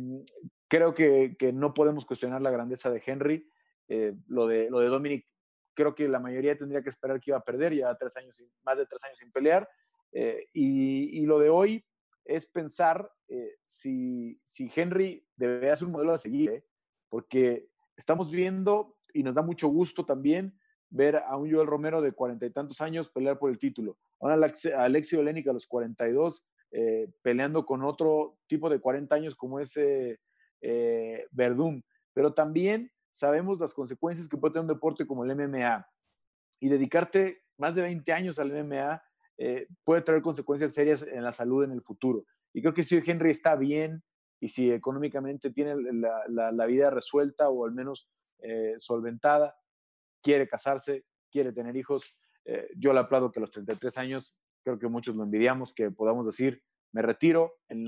[0.69, 3.51] creo que, no podemos cuestionar la grandeza de Henry.
[3.89, 5.27] Eh, lo, de, lo de Dominic,
[5.75, 8.79] creo que la mayoría tendría que esperar que iba a perder, ya tres años, más
[8.79, 9.69] de tres años sin pelear.
[10.53, 11.85] Y, lo de hoy
[12.27, 16.65] es pensar eh, si, si, Henry debe ser un modelo a seguir,
[17.09, 20.59] porque estamos viendo y nos da mucho gusto también
[20.91, 23.99] ver a un Joel Romero de cuarenta y tantos años pelear por el título.
[24.21, 29.35] Ahora a Alexi Olenik a los 42 eh, peleando con otro tipo de 40 años
[29.35, 30.21] como ese
[30.61, 31.85] eh, Verdún.
[32.13, 35.89] Pero también sabemos las consecuencias que puede tener un deporte como el MMA.
[36.61, 39.03] Y dedicarte más de 20 años al MMA
[39.39, 42.25] eh, puede traer consecuencias serias en la salud en el futuro.
[42.53, 44.03] Y creo que si Henry está bien
[44.41, 48.09] y si económicamente tiene la, la, vida resuelta o al menos
[48.39, 49.57] eh, solventada,
[50.23, 52.17] quiere casarse, quiere tener hijos.
[52.45, 55.91] Eh, yo le aplaudo que a los 33 años, creo que muchos lo envidiamos, que
[55.91, 56.63] podamos decir,
[56.93, 57.85] me retiro en,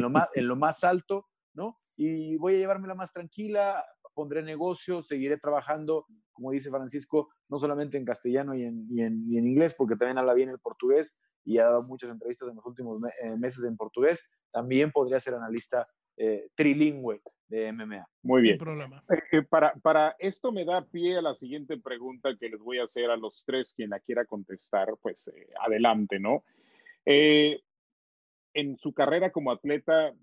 [0.00, 1.78] lo, más, en lo más alto, ¿no?
[1.96, 7.96] Y voy a llevármela más tranquila, pondré negocio, seguiré trabajando, como dice Francisco, no solamente
[7.98, 11.16] en castellano y en, y en, y en inglés, porque también habla bien el portugués
[11.44, 15.18] y ha dado muchas entrevistas en los últimos me eh, meses en portugués, también podría
[15.18, 17.20] ser analista eh, trilingüe
[17.52, 18.08] de MMA.
[18.22, 18.54] Muy bien.
[18.54, 19.04] Sin problema.
[19.30, 22.84] Eh, para, para esto me da pie a la siguiente pregunta que les voy a
[22.84, 26.44] hacer a los tres, quien la quiera contestar, pues eh, adelante, ¿no?
[27.04, 27.60] Eh,
[28.54, 30.14] en su carrera como atleta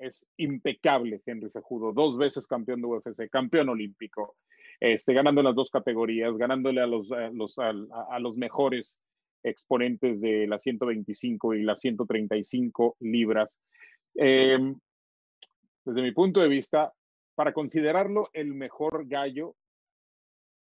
[0.00, 4.36] es impecable Henry Sejudo, dos veces campeón de UFC, campeón olímpico,
[4.80, 8.98] este, ganando las dos categorías, ganándole a los, a los, mejores
[9.42, 13.60] exponentes de las 125 y las 135 libras.
[14.16, 14.58] Eh,
[15.84, 16.92] desde mi punto de vista,
[17.34, 19.54] para considerarlo el mejor gallo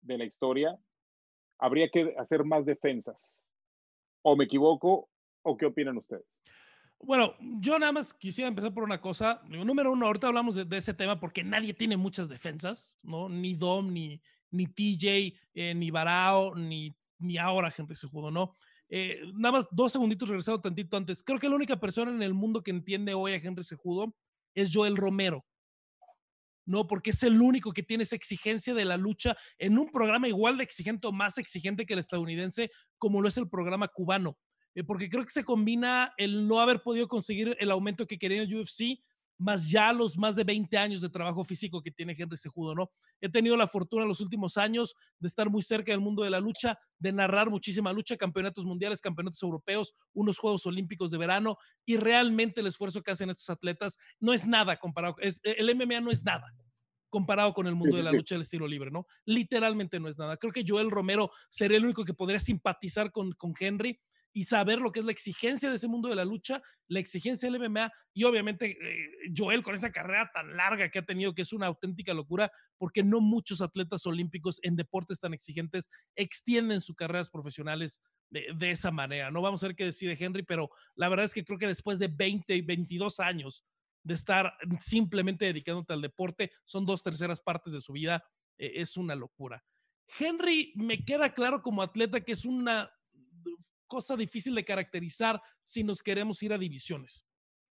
[0.00, 0.76] de la historia,
[1.58, 3.44] habría que hacer más defensas.
[4.22, 5.08] ¿O me equivoco?
[5.42, 6.41] ¿O qué opinan ustedes?
[7.04, 9.42] Bueno, yo nada más quisiera empezar por una cosa.
[9.48, 13.28] Número uno, ahorita hablamos de, ese tema porque nadie tiene muchas defensas, ¿no?
[13.28, 18.56] Ni Dom, ni, ni TJ, eh, ni Barao, ni, ni ahora Henry Sejudo, ¿no?
[18.88, 21.24] Eh, nada más dos segunditos regresado tantito antes.
[21.24, 24.14] Creo que la única persona en el mundo que entiende hoy a Henry Sejudo
[24.54, 25.44] es Joel Romero.
[26.64, 30.28] No, porque es el único que tiene esa exigencia de la lucha en un programa
[30.28, 34.38] igual de exigente o más exigente que el estadounidense, como lo es el programa cubano.
[34.74, 38.42] Eh, porque creo que se combina el no haber podido conseguir el aumento que quería
[38.42, 39.02] en el UFC,
[39.38, 42.90] más ya los más de 20 años de trabajo físico que tiene Henry Sejudo, ¿no?
[43.20, 46.30] He tenido la fortuna en los últimos años de estar muy cerca del mundo de
[46.30, 51.56] la lucha, de narrar muchísima lucha, campeonatos mundiales, campeonatos europeos, unos Juegos Olímpicos de verano,
[51.84, 56.00] y realmente el esfuerzo que hacen estos atletas no es nada comparado, es, el MMA
[56.00, 56.54] no es nada
[57.10, 59.06] comparado con el mundo de la lucha del estilo libre, ¿no?
[59.26, 60.38] Literalmente no es nada.
[60.38, 64.00] Creo que Joel Romero sería el único que podría simpatizar con, con Henry
[64.32, 67.50] y saber lo que es la exigencia de ese mundo de la lucha, la exigencia
[67.50, 71.42] del MMA y obviamente eh, Joel con esa carrera tan larga que ha tenido, que
[71.42, 76.96] es una auténtica locura, porque no muchos atletas olímpicos en deportes tan exigentes extienden sus
[76.96, 79.30] carreras profesionales de, esa manera.
[79.30, 81.98] No vamos a ver qué decide Henry, pero la verdad es que creo que después
[81.98, 83.64] de 20, 22 años
[84.02, 88.24] de estar simplemente dedicándote al deporte, son dos terceras partes de su vida,
[88.58, 89.62] eh, es una locura.
[90.18, 92.90] Henry me queda claro como atleta que es una
[93.92, 97.26] cosa difícil de caracterizar si nos queremos ir a divisiones.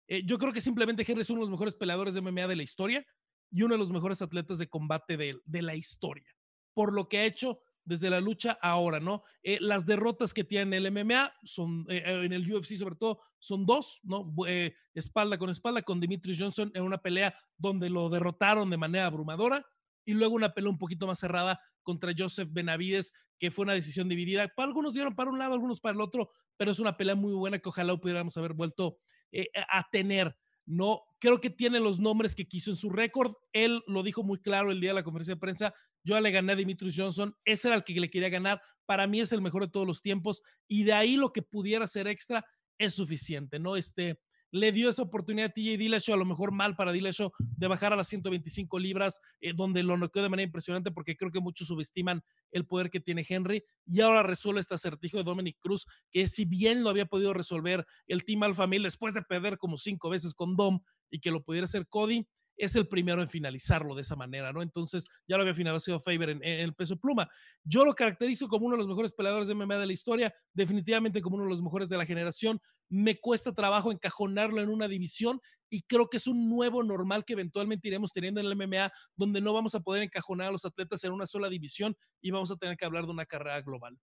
[0.08, 2.56] Eh, yo creo que simplemente Henry es uno de los mejores peleadores de MMA de
[2.56, 3.06] la historia
[3.50, 6.34] y uno de los mejores atletas de combate de, de la historia,
[6.72, 9.22] por lo que ha hecho desde la lucha ahora, ¿no?
[9.42, 13.64] Eh, las derrotas que tiene el MMA son, eh, en el UFC sobre todo, son
[13.64, 14.22] dos, ¿no?
[14.48, 19.06] Eh, espalda con espalda con Dimitri Johnson en una pelea donde lo derrotaron de manera
[19.06, 19.64] abrumadora
[20.06, 24.08] y luego una pelea un poquito más cerrada contra Joseph Benavides, que fue una decisión
[24.08, 24.50] dividida.
[24.56, 27.58] Algunos dieron para un lado, algunos para el otro, pero es una pelea muy buena
[27.58, 28.96] que ojalá pudiéramos haber vuelto
[29.32, 30.34] eh, a tener.
[30.64, 33.34] No, creo que tiene los nombres que quiso en su récord.
[33.52, 35.74] Él lo dijo muy claro el día de la conferencia de prensa.
[36.02, 37.36] Yo le gané a Dimitri Johnson.
[37.44, 38.60] Ese era el que le quería ganar.
[38.86, 40.42] Para mí es el mejor de todos los tiempos.
[40.68, 42.44] Y de ahí lo que pudiera ser extra
[42.78, 43.76] es suficiente, ¿no?
[43.76, 44.20] Este,
[44.50, 47.92] le dio esa oportunidad a TJ Dillashaw, a lo mejor mal para Dillashaw, de bajar
[47.92, 51.68] a las 125 libras, eh, donde lo noqueó de manera impresionante, porque creo que muchos
[51.68, 52.22] subestiman
[52.52, 56.44] el poder que tiene Henry, y ahora resuelve este acertijo de Dominic Cruz, que si
[56.44, 60.34] bien lo había podido resolver el Team Alpha Male después de perder como cinco veces
[60.34, 60.80] con Dom,
[61.10, 62.26] y que lo pudiera hacer Cody,
[62.56, 64.62] es el primero en finalizarlo de esa manera, ¿no?
[64.62, 67.28] Entonces, ya lo había finalizado Faber en, el peso pluma.
[67.64, 71.20] Yo lo caracterizo como uno de los mejores peleadores de MMA de la historia, definitivamente
[71.20, 72.60] como uno de los mejores de la generación.
[72.88, 77.32] Me cuesta trabajo encajonarlo en una división y creo que es un nuevo normal que
[77.32, 81.02] eventualmente iremos teniendo en el MMA, donde no vamos a poder encajonar a los atletas
[81.04, 83.98] en una sola división y vamos a tener que hablar de una carrera global.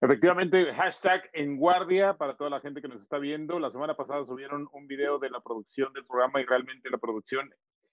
[0.00, 3.58] Efectivamente, hashtag en guardia para toda la gente que nos está viendo.
[3.58, 7.50] La semana pasada subieron un video de la producción del programa y realmente la producción,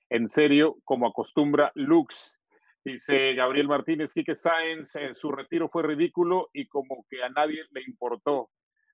[0.10, 2.40] en serio, como acostumbra Lux.
[2.84, 7.64] Dice Gabriel Martínez, que Sáenz, eh, su retiro fue ridículo y como que a nadie
[7.72, 8.52] le importó.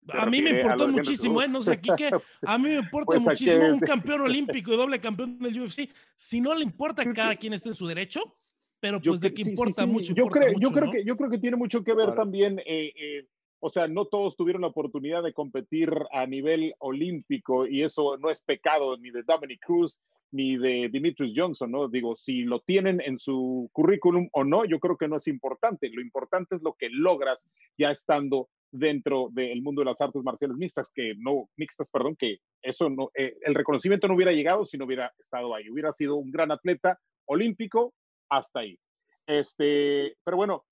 [0.07, 1.49] a mí me importó muchísimo, ¿eh?
[1.49, 2.09] No sé, Quique,
[2.47, 5.89] a mí me importa pues, muchísimo un campeón olímpico y doble campeón del UFC.
[6.15, 8.37] Si no le importa a cada quien esté en su derecho,
[8.81, 10.13] pero pues de qué importa mucho.
[10.13, 13.27] Yo, creo, yo, creo que, yo creo que tiene mucho que ver también, eh, eh,
[13.59, 18.31] o sea, no todos tuvieron la oportunidad de competir a nivel olímpico y eso no
[18.31, 20.01] es pecado ni de Dominic Cruz
[20.31, 21.89] ni de Dimitris Johnson, ¿no?
[21.89, 25.89] Digo, si lo tienen en su currículum o no, yo creo que no es importante.
[25.89, 27.45] Lo importante es lo que logras
[27.77, 32.37] ya estando dentro del mundo de las artes marciales mixtas, que no, mixtas, perdón, que
[32.61, 35.69] eso no, eh, el reconocimiento no hubiera llegado si no hubiera estado ahí.
[35.69, 37.93] Hubiera sido un gran atleta olímpico,
[38.31, 38.79] hasta ahí.
[39.27, 40.65] Este, pero bueno,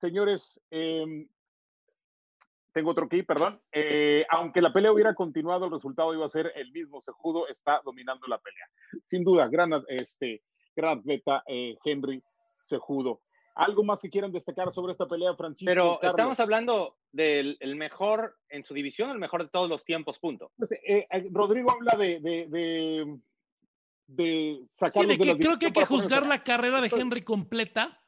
[0.00, 1.28] señores, em,
[2.72, 3.60] tengo otro aquí, perdón.
[3.70, 7.02] Eh, aunque la pelea hubiera continuado, el resultado iba a ser el mismo.
[7.02, 8.66] Sejudo está dominando la pelea.
[9.06, 10.42] Sin duda, gran, este,
[10.74, 12.22] gran atleta eh, Henry
[12.64, 13.20] Sejudo.
[13.54, 15.68] ¿Algo más que quieran destacar sobre esta pelea, Francisco?
[15.68, 20.52] Pero estamos hablando del mejor en su división, el mejor de todos los tiempos, punto.
[20.56, 23.18] Pues, eh, Rodrigo habla de, de
[24.78, 27.98] sacar sí, que creo que hay que juzgar la carrera de Henry completa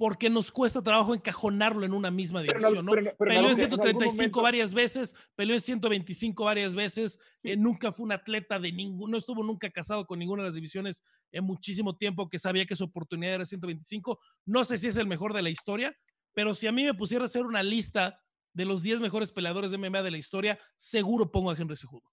[0.00, 2.92] porque nos cuesta trabajo encajonarlo en una misma división, ¿no?
[3.18, 8.58] peleó en 135 varias veces, peleó en 125 varias veces, eh, nunca fue un atleta
[8.58, 12.38] de ninguno, no estuvo nunca casado con ninguna de las divisiones en muchísimo tiempo que
[12.38, 14.18] sabía que su oportunidad era 125.
[14.46, 15.94] No sé si es el mejor de la historia,
[16.32, 18.22] pero si a mí me pusiera a hacer una lista
[18.54, 22.10] de los 10 mejores peleadores de MMA de la historia, seguro pongo a Henry Sejudo.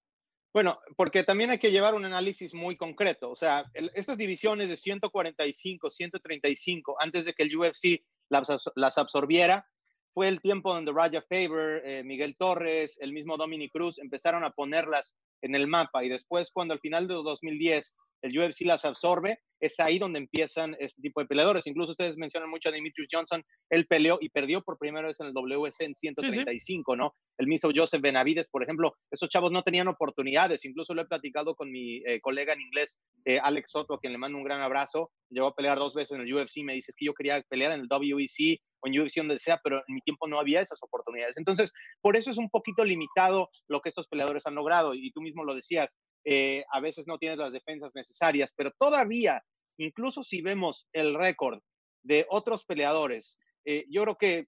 [0.53, 3.29] Bueno, porque también hay que llevar un análisis muy concreto.
[3.29, 9.67] O sea, estas divisiones de 145, 135, antes de que el UFC las, absorbiera,
[10.13, 14.51] fue el tiempo donde Raja Faber, eh, Miguel Torres, el mismo Dominic Cruz empezaron a
[14.51, 16.03] ponerlas en el mapa.
[16.03, 20.75] Y después, cuando al final de 2010 el UFC las absorbe, es ahí donde empiezan
[20.79, 21.67] este tipo de peleadores.
[21.67, 25.27] Incluso ustedes mencionan mucho a Dimitrius Johnson, él peleó y perdió por primera vez en
[25.27, 27.13] el WC en 135, ¿no?
[27.37, 30.65] El mismo Joseph Benavides, por ejemplo, esos chavos no tenían oportunidades.
[30.65, 34.13] Incluso lo he platicado con mi eh, colega en inglés, eh, Alex Soto, a quien
[34.13, 35.11] le mando un gran abrazo.
[35.29, 37.71] Llegó a pelear dos veces en el UFC, me dice, es que yo quería pelear
[37.73, 40.81] en el WEC o en UFC donde sea, pero en mi tiempo no había esas
[40.81, 41.35] oportunidades.
[41.37, 44.93] Entonces, por eso es un poquito limitado lo que estos peleadores han logrado.
[44.93, 45.97] Y tú mismo lo decías,
[46.29, 49.41] eh, a veces no tienes las defensas necesarias, pero todavía,
[49.77, 51.61] incluso si vemos el récord
[52.03, 54.47] de otros peleadores, eh, yo creo que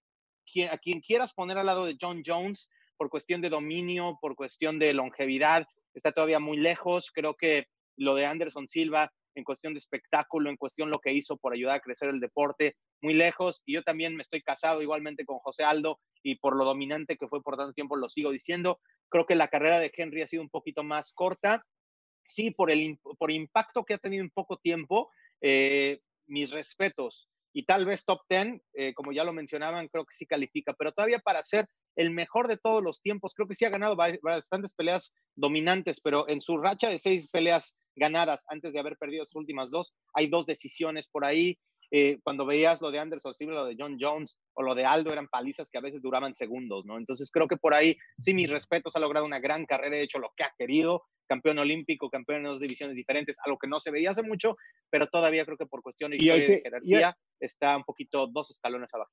[0.70, 2.68] a quien quieras poner al lado de John Jones,
[2.98, 7.12] por cuestión de dominio, por cuestión de longevidad, está todavía muy lejos.
[7.14, 11.38] Creo que lo de Anderson Silva, en cuestión de espectáculo, en cuestión lo que hizo
[11.38, 13.62] por ayudar a crecer el deporte, muy lejos.
[13.66, 17.28] Y yo también me estoy casado igualmente con José Aldo y por lo dominante que
[17.28, 18.80] fue por tanto tiempo lo sigo diciendo.
[19.10, 21.66] Creo que la carrera de Henry ha sido un poquito más corta.
[22.26, 25.10] Sí, por el por impacto que ha tenido en poco tiempo,
[25.42, 27.30] eh, mis respetos.
[27.54, 30.92] Y tal vez top 10, eh, como ya lo mencionaban, creo que sí califica, pero
[30.92, 34.74] todavía para ser el mejor de todos los tiempos, creo que sí ha ganado bastantes
[34.74, 39.36] peleas dominantes, pero en su racha de seis peleas ganadas antes de haber perdido sus
[39.36, 41.58] últimas dos, hay dos decisiones por ahí.
[41.92, 45.12] Eh, cuando veías lo de Anderson Silva, lo de John Jones o lo de Aldo,
[45.12, 46.98] eran palizas que a veces duraban segundos, ¿no?
[46.98, 50.20] Entonces creo que por ahí, sí, mis respetos, ha logrado una gran carrera, de hecho
[50.20, 53.92] lo que ha querido, campeón olímpico, campeón en dos divisiones diferentes, algo que no se
[53.92, 54.56] veía hace mucho,
[54.90, 59.12] pero todavía creo que por cuestión de, jerarquía está un poquito dos escalones abajo.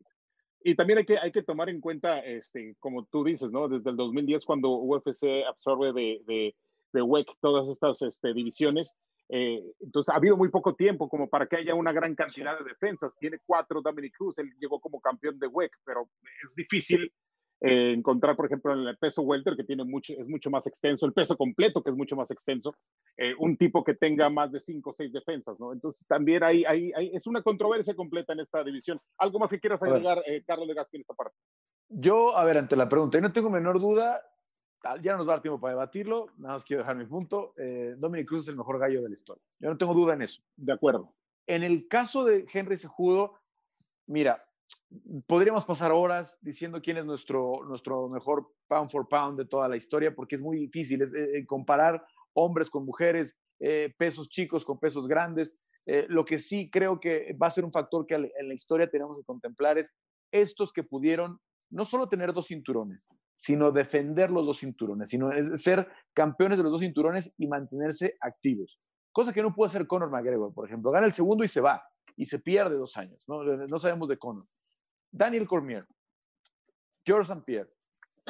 [0.62, 3.68] Y también hay que, hay que tomar en cuenta, este, como tú dices, ¿no?
[3.68, 6.56] Desde el 2010, cuando UFC absorbe de, de,
[6.92, 8.96] de WEC todas estas este, divisiones,
[9.28, 12.64] eh, entonces ha habido muy poco tiempo como para que haya una gran cantidad de
[12.64, 13.12] defensas.
[13.18, 17.12] Tiene cuatro Dominic Cruz, él llegó como campeón de WEC, pero es difícil
[17.60, 21.06] eh, encontrar, por ejemplo, en el peso welter, que tiene mucho, es mucho más extenso,
[21.06, 22.74] el peso completo, que es mucho más extenso,
[23.16, 25.72] eh, un tipo que tenga más de cinco o seis defensas, ¿no?
[25.72, 29.00] Entonces también hay, hay, es una controversia completa en esta división.
[29.18, 31.36] ¿Algo más que quieras agregar, Carlos de Gasquín, en esta parte?
[31.88, 34.20] Yo, a ver, ante la pregunta, y no tengo menor duda,
[35.00, 37.52] ya no nos va a dar tiempo para debatirlo, nada más quiero dejar mi punto.
[37.56, 39.42] Eh, Dominic Cruz es el mejor gallo de la historia.
[39.58, 40.42] Yo no tengo duda en eso.
[40.56, 41.14] De acuerdo.
[41.46, 43.34] En el caso de Henry Sejudo,
[44.06, 44.40] mira,
[45.26, 49.76] podríamos pasar horas diciendo quién es nuestro, nuestro mejor pound for pound de toda la
[49.76, 53.38] historia, porque es muy difícil es, eh, comparar hombres con mujeres.
[53.58, 55.58] eh, pesos chicos con pesos grandes.
[55.86, 58.90] Eh, lo que sí creo que va a ser un factor que en la historia
[58.90, 59.96] tenemos que contemplar es
[60.32, 61.40] estos que pudieron
[61.70, 66.72] no solo tener dos cinturones, sino defender los dos cinturones, sino ser campeones de los
[66.72, 68.80] dos cinturones y mantenerse activos.
[69.12, 70.90] Cosa que no puede hacer Conor McGregor, por ejemplo.
[70.90, 71.82] Gana el segundo y se va,
[72.16, 73.24] y se pierde dos años.
[73.26, 74.46] No, no sabemos de Conor.
[75.10, 75.86] Daniel Cormier,
[77.04, 77.44] George St.
[77.44, 77.70] Pierre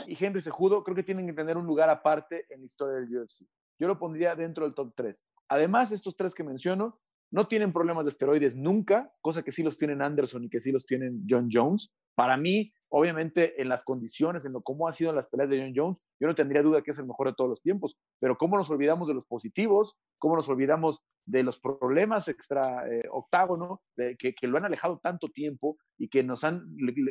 [0.06, 3.16] y Henry Sejudo creo que tienen que tener un lugar aparte en la historia del
[3.16, 3.46] UFC.
[3.78, 5.22] Yo lo pondría dentro del top 3.
[5.48, 6.94] Además, estos tres que menciono
[7.30, 10.72] no tienen problemas de esteroides nunca, cosa que sí los tienen Anderson y que sí
[10.72, 11.92] los tienen John Jones.
[12.14, 15.60] Para mí, obviamente, en las condiciones, en lo cómo ha sido en las peleas de
[15.60, 17.98] John Jones, yo no tendría duda que es el mejor de todos los tiempos.
[18.20, 23.02] Pero cómo nos olvidamos de los positivos, cómo nos olvidamos de los problemas extra eh,
[23.10, 26.64] octágono, que, lo han alejado tanto tiempo y que nos han,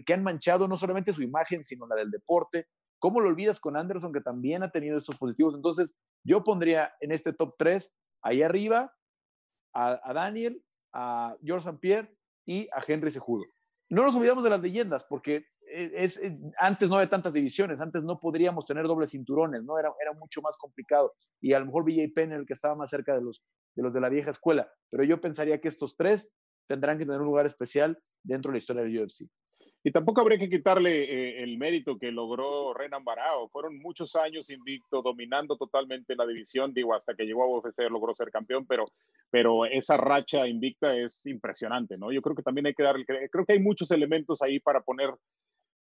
[0.05, 2.67] que han manchado no solamente su imagen, sino la del deporte.
[2.99, 5.53] ¿Cómo lo olvidas con Anderson, que también ha tenido estos positivos?
[5.53, 7.93] Entonces, yo pondría en este top 3,
[8.23, 8.91] ahí arriba,
[9.75, 10.61] a, Daniel,
[10.93, 11.79] a George St.
[11.79, 12.09] Pierre
[12.45, 13.43] y a Henry Sejudo.
[13.89, 16.19] No nos olvidamos de las leyendas, porque e, es,
[16.57, 19.77] antes no había tantas divisiones, antes no podríamos tener dobles cinturones, ¿no?
[19.77, 21.13] Era, era mucho más complicado.
[21.41, 23.43] Y a lo mejor BJ Penn el que estaba más cerca de los,
[23.75, 24.71] de los de la vieja escuela.
[24.89, 26.33] Pero yo pensaría que estos tres
[26.67, 29.29] tendrán que tener un lugar especial dentro de la historia del UFC.
[29.87, 33.49] Y tampoco habría que quitarle eh, el mérito que logró Renan Barao.
[33.49, 36.73] Fueron muchos años invicto, dominando totalmente la división.
[36.73, 38.83] Digo, hasta que llegó a UFC logró ser campeón, pero,
[39.31, 42.11] pero esa racha invicta es impresionante, ¿no?
[42.11, 45.11] Yo creo que también hay que darle, creo que hay muchos elementos ahí para poner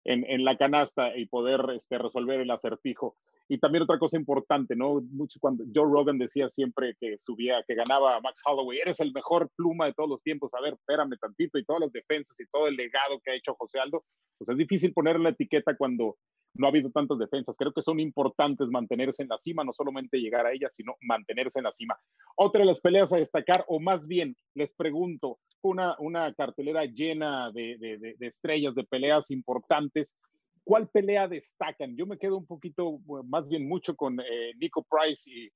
[0.06, 3.16] en, la canasta y poder este, resolver el acertijo.
[3.48, 5.02] Y también otra cosa importante, ¿no?
[5.12, 9.50] Mucho cuando Joe Rogan decía siempre que subía, que ganaba Max Holloway, eres el mejor
[9.56, 10.54] pluma de todos los tiempos.
[10.54, 13.56] A ver, espérame tantito y todas las defensas y todo el legado que ha hecho
[13.56, 14.04] José Aldo.
[14.38, 16.18] Pues es difícil poner la etiqueta cuando
[16.56, 17.56] no ha habido tantas defensas.
[17.58, 21.60] Creo que son importantes mantenerse en la cima, no solamente llegar a ellas, sino mantenerse
[21.60, 21.97] en la cima.
[22.36, 27.51] Otra de las peleas a destacar, o más bien, les pregunto, una, una cartelera llena
[27.51, 30.16] de, de, estrellas, de peleas importantes.
[30.64, 31.95] ¿Cuál pelea destacan?
[31.97, 35.49] Yo me quedo un poquito, más bien mucho con eh, Nico Price y,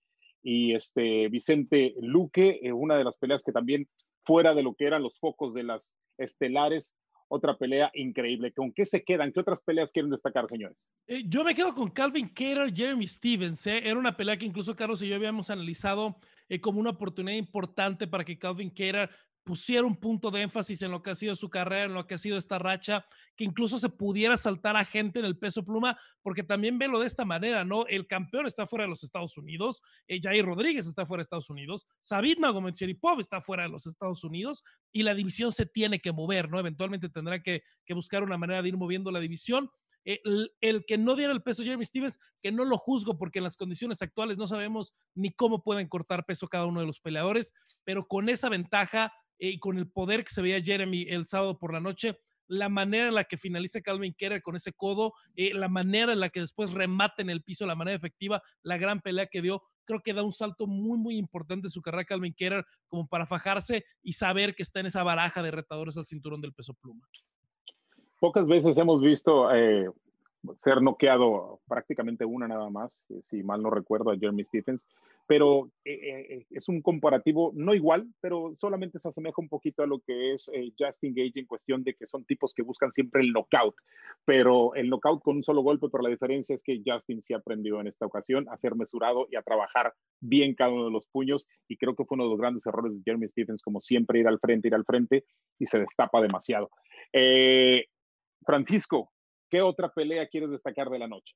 [0.44, 3.88] y, este Vicente Luque, eh, una de las peleas que también
[4.26, 6.94] fuera de lo que eran los focos de las estelares,
[7.28, 8.54] otra pelea increíble.
[8.54, 9.32] ¿Con qué se quedan?
[9.32, 10.92] ¿Qué otras peleas quieren destacar, señores?
[11.08, 13.66] Eh, yo me quedo con Calvin Cater, Jeremy Stevens.
[13.68, 16.20] Era una pelea que incluso Carlos y yo habíamos analizado
[16.62, 19.10] como una oportunidad importante para que Calvin Cater
[19.48, 22.16] pusiera un punto de énfasis en lo que ha sido su carrera, en lo que
[22.16, 23.06] ha sido esta racha,
[23.38, 27.08] que incluso se pudiera saltar a gente en el peso pluma, porque también velo de
[27.08, 27.86] esta manera, ¿no?
[27.88, 31.50] El campeón está fuera de los Estados Unidos, eh, Jair Rodríguez está fuera de Estados
[31.50, 36.12] Unidos, Sabit Magomed-Sheripov está fuera de los Estados Unidos y la división se tiene que
[36.12, 36.60] mover, ¿no?
[36.60, 37.64] Eventualmente tendrá que,
[37.96, 39.72] buscar una manera de ir moviendo la división.
[40.04, 43.44] El, el, que no diera el peso Jeremy Stevens, que no lo juzgo porque en
[43.44, 47.54] las condiciones actuales no sabemos ni cómo pueden cortar peso cada uno de los peleadores,
[47.84, 51.58] pero con esa ventaja eh, y con el poder que se veía Jeremy el sábado
[51.58, 52.18] por la noche,
[52.48, 56.20] la manera en la que finaliza Calvin Kerr con ese codo, eh, la manera en
[56.20, 59.62] la que después remata en el piso, la manera efectiva, la gran pelea que dio,
[59.86, 63.26] creo que da un salto muy, muy importante en su carrera Calvin Kerr como para
[63.26, 67.08] fajarse y saber que está en esa baraja de retadores al cinturón del peso pluma.
[68.20, 69.90] Pocas veces hemos visto eh,
[70.64, 74.88] ser noqueado prácticamente una nada más, eh, si mal no recuerdo, a Jeremy Stephens,
[75.28, 79.88] pero eh, eh, es un comparativo no igual, pero solamente se asemeja un poquito a
[79.88, 83.32] lo que es Justin Gage en cuestión de que son tipos que buscan siempre el
[83.32, 83.76] knockout,
[84.26, 87.80] pero el knockout con un solo golpe, pero la diferencia es que Justin sí aprendió
[87.82, 91.48] en esta ocasión a ser mesurado y a trabajar bien cada uno de los puños,
[91.68, 94.28] y creo que fue uno de los grandes errores de Jeremy Stephens, como siempre ir
[94.28, 95.26] al frente, ir al frente,
[95.60, 96.70] y se destapa demasiado.
[98.48, 99.12] Francisco,
[99.50, 101.36] ¿Qué otra pelea quieres destacar de la noche?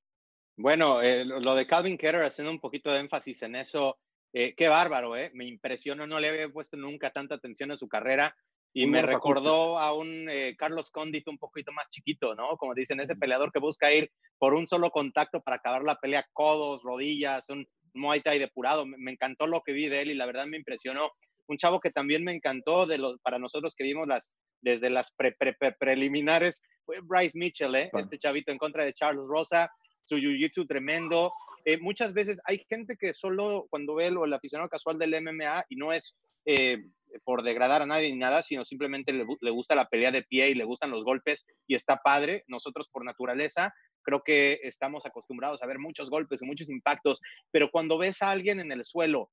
[0.57, 3.97] Bueno, eh, lo de Calvin Ketter, haciendo un poquito de énfasis en eso,
[4.33, 5.31] eh, qué bárbaro, ¿eh?
[5.33, 8.35] Me impresionó, no le había puesto nunca tanta atención a su carrera
[8.73, 12.55] y me recordó a un eh, Carlos Condit un poquito más chiquito, ¿no?
[12.57, 16.25] Como dicen, ese peleador que busca ir por un solo contacto para acabar la pelea,
[16.31, 18.85] codos, rodillas, un Muay Thai depurado.
[18.85, 21.11] Me, me encantó lo que vi de él y la verdad me impresionó.
[21.47, 25.11] Un chavo que también me encantó de los, para nosotros que vimos las, desde las
[25.11, 27.89] pre, pre, preliminares, fue Bryce Mitchell, ¿eh?
[27.93, 29.71] este chavito en contra de Charles Rosa,
[30.03, 31.31] su jiu-jitsu tremendo.
[31.65, 35.75] Eh, muchas veces hay gente que solo cuando ve el, aficionado casual del MMA y
[35.75, 36.15] no es
[36.45, 36.79] eh,
[37.23, 40.49] por degradar a nadie ni nada, sino simplemente le, le, gusta la pelea de pie
[40.49, 42.43] y le gustan los golpes y está padre.
[42.47, 43.73] Nosotros por naturaleza
[44.03, 47.19] creo que estamos acostumbrados a ver muchos golpes y muchos impactos,
[47.51, 49.29] pero cuando ves a alguien en el suelo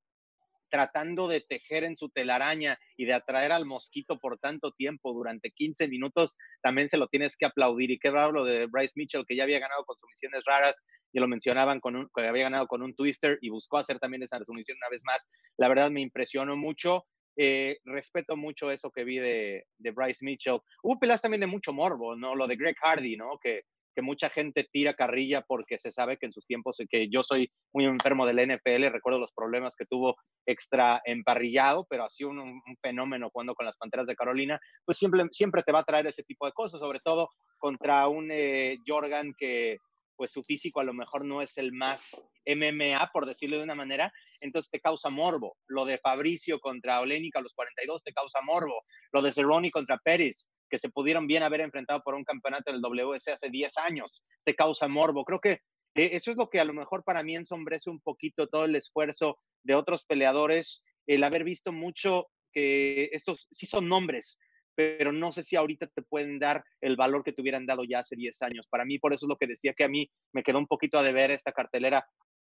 [0.69, 5.51] tratando de tejer en su telaraña y de atraer al mosquito por tanto tiempo, durante
[5.51, 7.91] 15 minutos, también se lo tienes que aplaudir.
[7.91, 11.21] Y qué raro lo de Bryce Mitchell, que ya había ganado con sumisiones raras, y
[11.21, 14.43] lo mencionaban con un, que había ganado con un twister y buscó hacer también esa
[14.45, 15.27] sumisión una vez más.
[15.57, 17.07] La verdad me impresionó mucho.
[17.41, 20.59] Eh, respeto mucho eso que vi de, de Bryce Mitchell.
[20.83, 22.35] Hubo peleas también de mucho morbo, ¿no?
[22.35, 23.39] Lo de Greg Hardy, ¿no?
[23.41, 23.63] Que,
[23.99, 27.51] que mucha gente tira carrilla porque se sabe que en sus tiempos, que yo soy
[27.75, 30.15] muy enfermo del NFL, recuerdo los problemas que tuvo
[30.47, 35.25] extra emparrillado, pero ha sido un, fenómeno cuando con las Panteras de Carolina, pues siempre,
[35.33, 37.29] siempre te va a traer ese tipo de cosas, sobre todo
[37.59, 39.79] contra un eh, Jorgan que
[40.19, 43.77] pues su físico a lo mejor no es el más MMA, por decirlo de una
[43.77, 45.57] manera, entonces te causa morbo.
[45.69, 48.85] Lo de Fabricio contra Olénica a los 42 te causa morbo.
[49.13, 52.77] Lo de Cerrone contra Pérez que se pudieron bien haber enfrentado por un campeonato en
[52.77, 55.25] el WS hace 10 años, te causa morbo.
[55.25, 55.63] Creo que
[55.95, 58.77] eh, eso es lo que a lo mejor para mí ensombrece un poquito todo el
[58.77, 64.39] esfuerzo de otros peleadores, el haber visto mucho que estos sí son nombres,
[64.79, 67.99] pero no sé si ahorita te pueden dar el valor que te hubieran dado ya
[67.99, 68.69] hace 10 años.
[68.69, 71.01] Para mí, por eso es lo que decía que a mí me quedó un poquito
[71.01, 72.07] a deber esta cartelera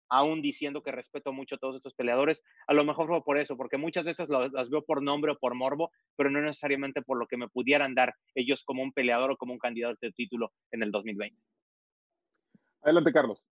[0.09, 3.59] aún diciendo que respeto mucho a todos estos peleadores, a lo mejor fue por eso,
[3.59, 7.19] porque muchas de estas las, veo por nombre o por morbo, pero no necesariamente por
[7.19, 10.51] lo que me pudieran dar ellos como un peleador o como un candidato de título
[10.71, 11.39] en el 2020.
[12.83, 13.45] Adelante, Carlos.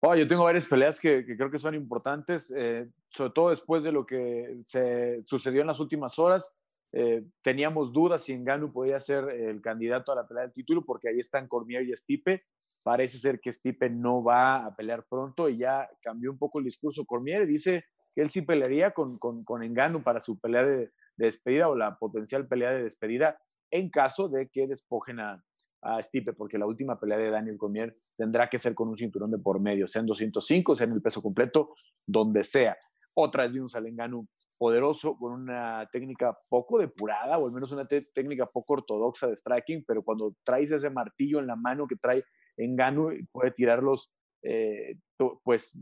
[0.00, 3.92] Oh, yo tengo varias peleas que, creo que son importantes, eh, sobre todo después de
[3.92, 6.52] lo que se sucedió en las últimas horas.
[6.94, 11.08] Eh, teníamos dudas si Engano podía ser el candidato a la pelea del título porque
[11.08, 12.42] ahí están Cormier y Stipe.
[12.84, 16.66] Parece ser que Stipe no va a pelear pronto y ya cambió un poco el
[16.66, 17.04] discurso.
[17.06, 17.84] Cormier dice
[18.14, 21.96] que él sí pelearía con, con, con Engano para su pelea de, despedida o la
[21.96, 23.38] potencial pelea de despedida
[23.70, 25.42] en caso de que despojen a,
[25.82, 29.30] a Stipe, porque la última pelea de Daniel Cormier tendrá que ser con un cinturón
[29.30, 31.74] de por medio, sea en 205, sea en el peso completo,
[32.06, 32.76] donde sea.
[33.14, 34.26] Otra vez vimos al Engano
[34.62, 39.82] poderoso, con una técnica poco depurada, o al menos una técnica poco ortodoxa de striking,
[39.84, 42.22] pero cuando traes ese martillo en la mano que trae
[42.56, 44.12] en Ganu, puede tirarlos,
[44.44, 44.94] eh,
[45.42, 45.76] pues,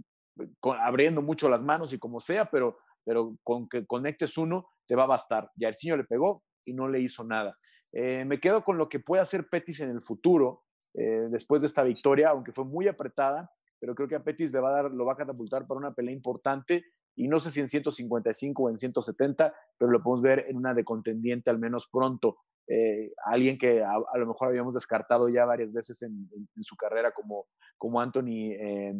[0.63, 5.03] abriendo mucho las manos y como sea, pero, pero con que conectes uno, te va
[5.03, 5.51] a bastar.
[5.57, 7.59] Yarcinho le pegó y no le hizo nada.
[7.93, 10.63] Eh, me quedo con lo que puede hacer Petis en el futuro,
[10.95, 14.61] eh, después de esta victoria, aunque fue muy apretada, pero creo que a Petis le
[14.61, 16.83] va a dar, lo va a catapultar para una pelea importante
[17.21, 20.73] y no sé si en 155 o en 170, pero lo podemos ver en una
[20.73, 22.39] de contendiente al menos pronto.
[22.67, 26.17] Eh, alguien que a, lo mejor habíamos descartado ya varias veces en,
[26.63, 27.47] su carrera como,
[27.77, 28.95] como Anthony eh,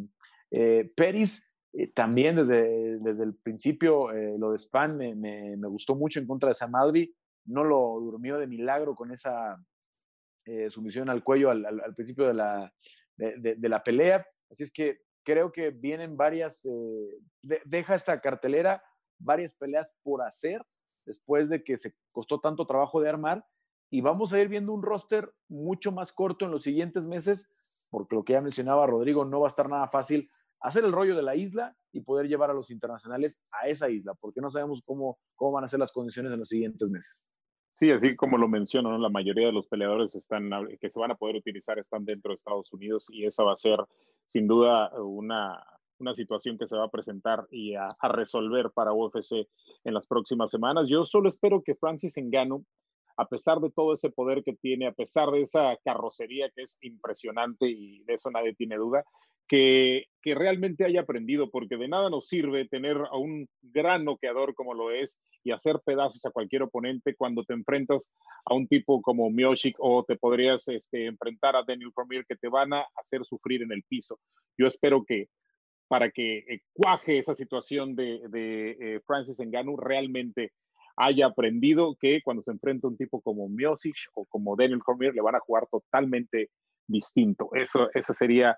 [0.51, 0.93] eh.
[1.73, 6.49] Eh, también desde, desde el principio lo de Span me, me, gustó mucho en contra
[6.49, 7.15] de Samadri.
[7.45, 9.57] No lo durmió de milagro con esa
[10.69, 12.71] sumisión al cuello al, principio de la,
[13.17, 14.23] de la pelea.
[14.51, 17.19] Así es que creo que vienen varias, eh,
[17.65, 18.83] deja esta cartelera
[19.19, 20.65] varias peleas por hacer
[21.05, 23.45] después de que se costó tanto trabajo de armar
[23.89, 27.49] y vamos a ir viendo un roster mucho más corto en los siguientes meses,
[27.89, 30.29] porque lo que ya mencionaba Rodrigo, no va a estar nada fácil
[30.61, 34.13] hacer el rollo de la isla y poder llevar a los internacionales a esa isla,
[34.13, 37.29] porque no sabemos cómo, cómo van a ser las condiciones en los siguientes meses.
[37.73, 41.15] Sí, así como lo menciono, la mayoría de los peleadores están, que se van a
[41.15, 43.79] poder utilizar están dentro de Estados Unidos y esa va a ser
[44.31, 45.63] sin duda una,
[46.01, 49.47] una situación que se va a presentar y a, resolver para UFC
[49.83, 50.87] en las próximas semanas.
[50.89, 52.65] Yo solo espero que Francis Ngannou,
[53.17, 56.77] a pesar de todo ese poder que tiene, a pesar de esa carrocería que es
[56.81, 59.03] impresionante y de eso nadie tiene duda,
[59.47, 64.73] que, realmente haya aprendido, porque de nada nos sirve tener a un gran noqueador como
[64.75, 68.11] lo es y hacer pedazos a cualquier oponente cuando te enfrentas
[68.45, 72.49] a un tipo como Mioshik o te podrías este, enfrentar a Daniel Cormier que te
[72.49, 74.19] van a hacer sufrir en el piso.
[74.57, 75.27] Yo espero que
[75.87, 80.53] para que eh, cuaje esa situación de, eh, Francis Ngannou realmente
[80.95, 85.13] haya aprendido que cuando se enfrenta a un tipo como Miocic o como Daniel Cormier
[85.13, 86.49] le van a jugar totalmente
[86.87, 87.49] distinto.
[87.53, 88.55] Eso, eso sería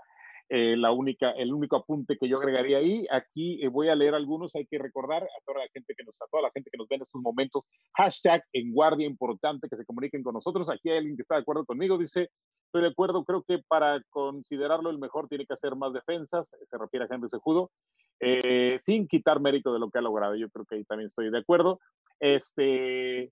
[0.55, 3.07] eh, la única, el único apunte que yo agregaría ahí.
[3.09, 4.55] Aquí eh, voy a leer algunos.
[4.55, 6.87] Hay que recordar a toda la gente que nos, a toda la gente que nos
[6.87, 10.69] ve en estos momentos, hashtag en guardia importante que se comuniquen con nosotros.
[10.69, 11.97] Aquí hay alguien que está de acuerdo conmigo.
[11.97, 12.29] Dice,
[12.67, 13.23] estoy de acuerdo.
[13.23, 16.47] Creo que para considerarlo el mejor tiene que hacer más defensas.
[16.69, 17.71] Se refiere a Henry Sejudo.
[18.19, 20.35] Eh, sin quitar mérito de lo que ha logrado.
[20.35, 21.79] Yo creo que ahí también estoy de acuerdo.
[22.19, 23.31] Este,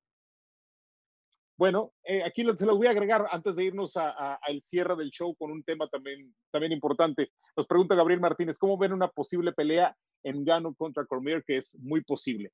[1.62, 5.36] bueno, eh, aquí se los voy a agregar antes de irnos al cierre del show
[5.36, 7.30] con un tema también, también importante.
[7.56, 11.76] Nos pregunta Gabriel Martínez, ¿cómo ven una posible pelea en Gano contra Cormier, que es
[11.76, 12.52] muy posible?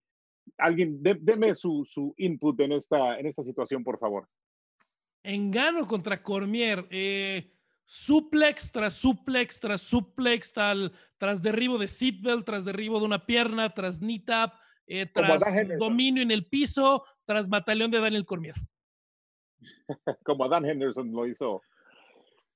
[0.57, 4.27] Alguien, deme su, su, input en esta, en esta situación, por favor.
[5.23, 7.49] En Gano contra Cormier, eh,
[7.85, 13.73] suplex tras suplex tras suplex, tal, tras derribo de seatbelt, tras derribo de una pierna,
[13.73, 14.55] tras knee tap,
[14.85, 15.41] eh, tras
[15.79, 18.55] dominio en el piso, tras batallón de Daniel Cormier.
[20.23, 21.61] como a Dan Henderson lo hizo,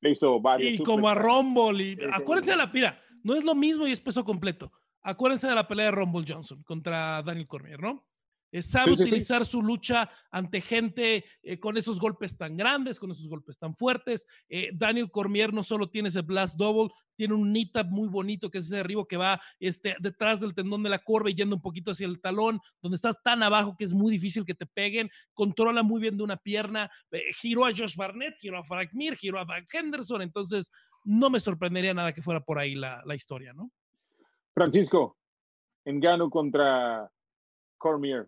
[0.01, 0.73] le hizo varios.
[0.73, 1.83] Y como a Rumble.
[1.83, 4.71] Y, acuérdense de la, mira, no es lo mismo y es peso completo.
[5.01, 8.05] Acuérdense de la pelea de Rumble Johnson contra Daniel Cormier, ¿no?
[8.59, 13.57] Sabe utilizar su lucha ante gente eh, con esos golpes tan grandes, con esos golpes
[13.57, 14.27] tan fuertes.
[14.49, 18.57] Eh, Daniel Cormier no solo tiene ese blast double, tiene un knee muy bonito que
[18.57, 21.61] es ese derribo que va este, detrás del tendón de la corva y yendo un
[21.61, 25.09] poquito hacia el talón, donde estás tan abajo que es muy difícil que te peguen.
[25.33, 26.91] Controla muy bien de una pierna.
[27.11, 30.21] Eh, giró a Josh Barnett, giró a Frank Mir, giró a Van Henderson.
[30.21, 30.71] Entonces,
[31.03, 33.71] no me sorprendería nada que fuera por ahí la, la historia, ¿no?
[34.53, 35.17] Francisco,
[35.85, 37.09] Engano contra
[37.77, 38.27] Cormier.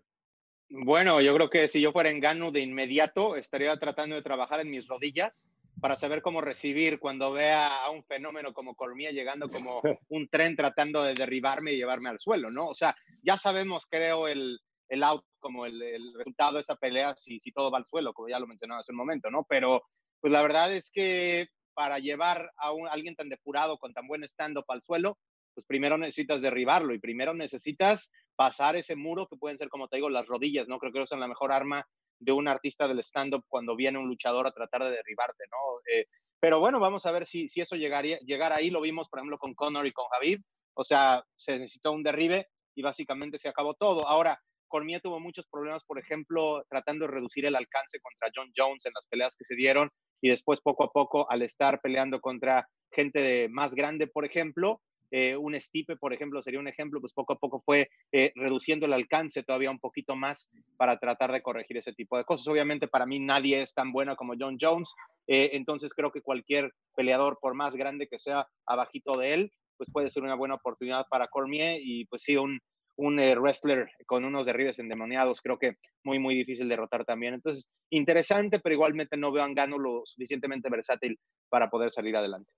[0.68, 4.60] Bueno, yo creo que si yo fuera en Ganu de inmediato, estaría tratando de trabajar
[4.60, 5.48] en mis rodillas
[5.80, 10.56] para saber cómo recibir cuando vea a un fenómeno como Cormier llegando como un tren
[10.56, 12.66] tratando de derribarme y llevarme al suelo, ¿no?
[12.66, 14.58] O sea, ya sabemos, creo, el,
[14.88, 18.28] el out como el, resultado de esa pelea si, si todo va al suelo, como
[18.28, 19.44] ya lo mencionaba hace un momento, ¿no?
[19.48, 19.82] Pero
[20.20, 24.24] pues la verdad es que para llevar a, un, alguien tan depurado con tan buen
[24.24, 25.18] stand-up al suelo,
[25.54, 29.96] pues primero necesitas derribarlo y primero necesitas pasar ese muro que pueden ser, como te
[29.96, 30.78] digo, las rodillas, ¿no?
[30.78, 31.86] Creo que son la mejor arma
[32.18, 35.80] de un artista del stand-up cuando viene un luchador a tratar de derribarte, ¿no?
[35.92, 36.06] Eh,
[36.40, 38.70] pero bueno, vamos a ver si, si eso llegaría, llegar ahí.
[38.70, 40.40] Lo vimos, por ejemplo, con Conor y con Javid.
[40.74, 44.06] O sea, se necesitó un derribe y básicamente se acabó todo.
[44.06, 44.38] Ahora,
[44.68, 48.92] Cormier tuvo muchos problemas, por ejemplo, tratando de reducir el alcance contra John Jones en
[48.94, 49.90] las peleas que se dieron
[50.20, 54.80] y después poco a poco al estar peleando contra gente de más grande, por ejemplo,
[55.10, 58.86] eh, un Stipe, por ejemplo, sería un ejemplo, pues poco a poco fue eh, reduciendo
[58.86, 62.48] el alcance todavía un poquito más para tratar de corregir ese tipo de cosas.
[62.48, 64.92] Obviamente para mí nadie es tan bueno como John Jones,
[65.26, 69.88] eh, entonces creo que cualquier peleador, por más grande que sea abajito de él, pues
[69.92, 72.60] puede ser una buena oportunidad para Cormier y pues sí, un,
[72.96, 77.34] un wrestler con unos derribes endemoniados, creo que muy, muy difícil derrotar también.
[77.34, 82.52] Entonces, interesante, pero igualmente no veo a Gano lo suficientemente versátil para poder salir adelante.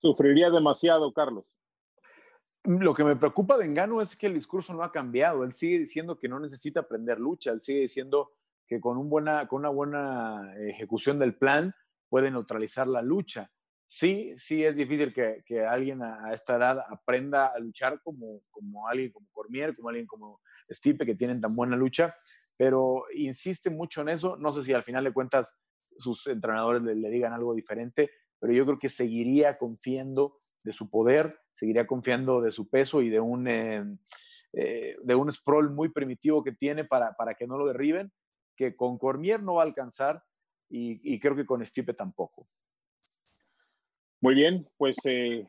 [0.00, 1.44] Sufriría demasiado, Carlos.
[2.64, 5.44] Lo que me preocupa de Engano es que el discurso no ha cambiado.
[5.44, 7.52] Él sigue diciendo que no necesita aprender lucha.
[7.52, 8.32] Él sigue diciendo
[8.66, 11.74] que con, una buena ejecución del plan
[12.08, 13.50] puede neutralizar la lucha.
[13.88, 19.10] Sí, sí es difícil que, alguien a, esta edad aprenda a luchar como, como alguien
[19.10, 20.40] como Cormier, como alguien como
[20.70, 22.14] Stipe, que tienen tan buena lucha,
[22.56, 24.36] pero insiste mucho en eso.
[24.36, 25.58] No sé si al final de cuentas
[25.98, 31.30] sus entrenadores le digan algo diferente, pero yo creo que seguiría confiando de su poder,
[31.52, 33.84] seguiría confiando de su peso y de un, eh,
[34.52, 38.10] eh, de un sprawl muy primitivo que tiene para, para que no lo derriben,
[38.56, 40.22] que con Cormier no va a alcanzar
[40.68, 42.46] y, creo que con Stipe tampoco.
[44.20, 45.48] Muy bien, pues eh,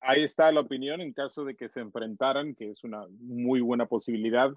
[0.00, 3.86] ahí está la opinión en caso de que se enfrentaran, que es una muy buena
[3.86, 4.52] posibilidad.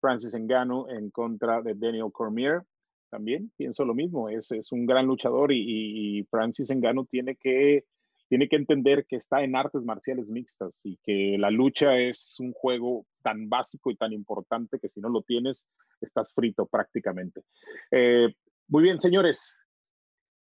[0.00, 2.62] Francis Ngannou en contra de Daniel Cormier.
[3.08, 7.86] También pienso lo mismo, es, es un gran luchador y, y Francis Ngannou tiene que
[8.28, 12.52] tiene que entender que está en artes marciales mixtas y que la lucha es un
[12.52, 15.68] juego tan básico y tan importante que si no lo tienes,
[16.00, 17.42] estás frito prácticamente.
[17.90, 18.34] Eh,
[18.68, 19.60] muy bien, señores.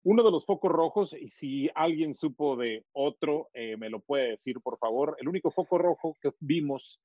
[0.03, 4.29] Uno de los focos rojos, y si alguien supo de otro, eh, me lo puede
[4.29, 5.15] decir, por favor.
[5.19, 7.01] El único foco rojo que vimos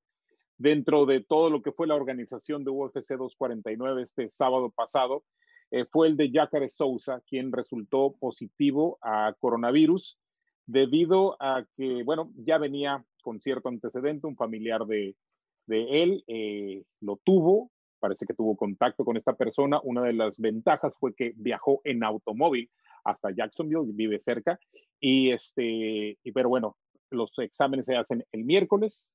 [0.56, 5.24] dentro de todo lo que fue la organización de UFC 249 este sábado pasado
[5.72, 10.18] eh, fue el de Jacare Souza, quien resultó positivo a coronavirus
[10.66, 15.16] debido a que, bueno, ya venía con cierto antecedente, un familiar de,
[15.66, 19.80] él eh, lo tuvo, parece que tuvo contacto con esta persona.
[19.82, 22.70] Una de las ventajas fue que viajó en automóvil
[23.04, 24.58] hasta Jacksonville, vive cerca,
[25.00, 26.76] y este, y, pero bueno,
[27.10, 29.14] los exámenes se hacen el miércoles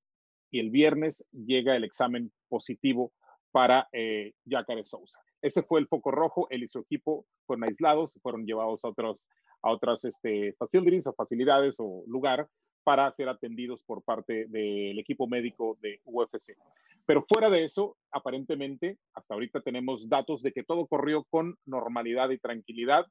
[0.52, 3.12] y el viernes llega el examen positivo
[3.52, 5.20] para eh, Jacare Sousa.
[5.42, 9.28] Ese fue el foco rojo, él y su equipo fueron aislados, fueron llevados a otros
[9.62, 12.48] a otras este, o facilidades o lugar
[12.84, 16.58] para ser atendidos por parte del equipo médico de UFC.
[17.06, 22.30] Pero fuera de eso, aparentemente, hasta ahorita tenemos datos de que todo corrió con normalidad
[22.32, 23.06] y tranquilidad,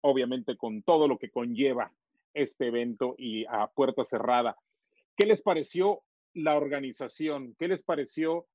[0.00, 1.92] obviamente con todo lo que conlleva
[2.34, 4.56] este evento y a puerta cerrada.
[5.16, 6.02] ¿Qué les pareció
[6.34, 7.54] la organización?
[7.58, 8.46] ¿Qué les pareció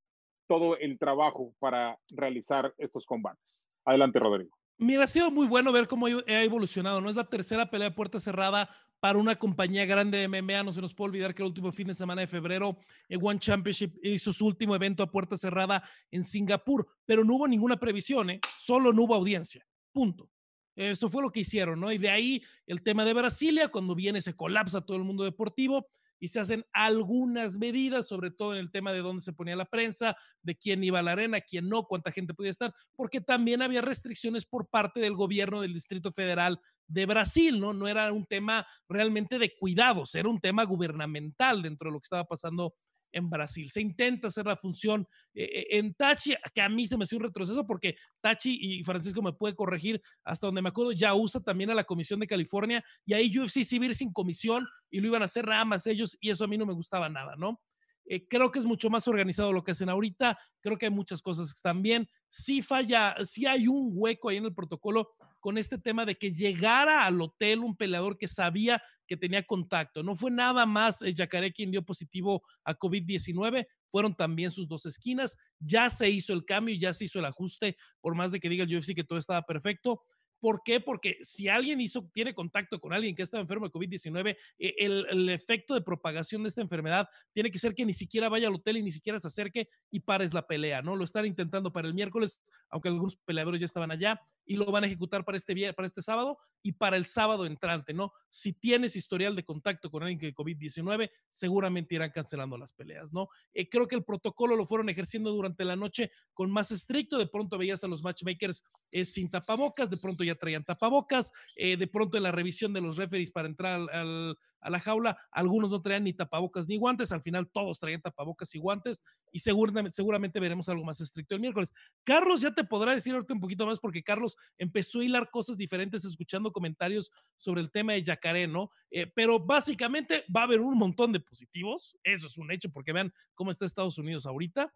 [0.48, 3.70] todo el trabajo para realizar estos combates?
[3.86, 4.57] Adelante, Rodrigo.
[4.80, 7.01] Mira, ha sido muy bueno ver cómo ha evolucionado.
[7.01, 8.69] No es la tercera pelea puerta cerrada
[8.99, 10.63] para una compañía grande de MMA.
[10.63, 12.78] No se nos puede olvidar que el último fin de semana de febrero,
[13.09, 17.47] el One Championship hizo su último evento a puerta cerrada en Singapur, pero no hubo
[17.47, 18.39] ninguna previsión, ¿eh?
[18.57, 19.65] solo no hubo audiencia.
[19.91, 20.30] Punto.
[20.75, 21.91] Eso fue lo que hicieron, ¿no?
[21.91, 25.88] Y de ahí el tema de Brasilia, cuando viene se colapsa todo el mundo deportivo
[26.20, 29.65] y se hacen algunas medidas, sobre todo en el tema de dónde se ponía la
[29.65, 33.61] prensa, de quién iba a la arena, quién no, cuánta gente podía estar, porque también
[33.61, 37.74] había restricciones por parte del gobierno del Distrito Federal de Brasil, ¿no?
[37.74, 42.05] No era un tema realmente de cuidados, era un tema gubernamental dentro de lo que
[42.05, 42.74] estaba pasando
[43.12, 43.70] en Brasil.
[43.70, 47.16] Se intenta hacer la función eh, eh, en Tachi, que a mí se me hace
[47.16, 51.41] un retroceso porque Tachi y Francisco me puede corregir hasta donde me acuerdo, ya usa
[51.41, 55.22] también a la Comisión de California y ahí UFC ir sin comisión y lo iban
[55.22, 57.62] a hacer ramas ellos y eso a mí no me gustaba nada, ¿no?
[58.10, 60.38] Eh, creo que es mucho más organizado lo que hacen ahorita.
[60.62, 62.08] Creo que hay muchas cosas que están bien.
[62.30, 65.10] Sí falla, sí hay un hueco ahí en el protocolo
[65.40, 70.04] con este tema de que llegara al hotel un peleador que sabía que tenía contacto.
[70.04, 74.86] No fue nada más el Yacaré quien dio positivo a COVID-19, fueron también sus dos
[74.86, 75.38] esquinas.
[75.60, 78.66] Ya se hizo el cambio, ya se hizo el ajuste, por más de que diga
[78.66, 80.02] el UFC que todo estaba perfecto.
[80.40, 80.80] ¿Por qué?
[80.80, 85.30] Porque si alguien hizo, tiene contacto con alguien que está enfermo de COVID-19, eh, el,
[85.30, 88.78] efecto de propagación de esta enfermedad tiene que ser que ni siquiera vaya al hotel
[88.78, 90.96] y ni siquiera se acerque y pares la pelea, ¿no?
[90.96, 94.86] Lo están intentando para el miércoles, aunque algunos peleadores ya estaban allá y lo van
[94.86, 98.14] a ejecutar para este, para este sábado y para el sábado entrante, ¿no?
[98.30, 103.28] Si tienes historial de contacto con alguien que COVID-19, seguramente irán cancelando las peleas, ¿no?
[103.54, 107.28] Eh, creo que el protocolo lo fueron ejerciendo durante la noche con más estricto, de
[107.28, 111.88] pronto veías a los matchmakers eh, sin tapabocas, de pronto ya traían tapabocas, eh, de
[111.88, 115.18] pronto en la revisión de los referees para entrar al, a la jaula.
[115.32, 119.39] Algunos no traían ni tapabocas ni guantes, al final todos traían tapabocas y guantes y
[119.39, 121.74] seguramente, seguramente veremos algo más estricto el miércoles.
[122.03, 126.05] Carlos ya te podrá decir un poquito más porque Carlos empezó a hilar cosas diferentes
[126.05, 128.70] escuchando comentarios sobre el tema de Yacaré, ¿no?
[128.91, 132.93] Eh, pero básicamente va a haber un montón de positivos, eso es un hecho porque
[132.93, 134.74] vean cómo está Estados Unidos ahorita.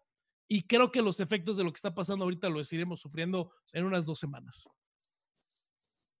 [0.48, 3.84] Y creo que los efectos de lo que está pasando ahorita lo iremos sufriendo en
[3.84, 4.68] unas dos semanas.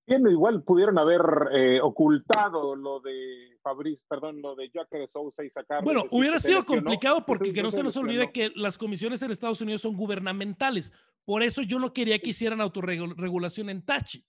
[0.06, 1.22] Bien, igual pudieron haber
[1.52, 5.84] eh, ocultado lo de Fabriz, perdón, lo de Jacques de Sousa y sacar.
[5.84, 9.60] Bueno, hubiera sido complicado porque que no se nos olvide que las comisiones en Estados
[9.60, 10.92] Unidos son gubernamentales.
[11.24, 14.26] Por eso yo no quería que hicieran autorregulación en Tachi.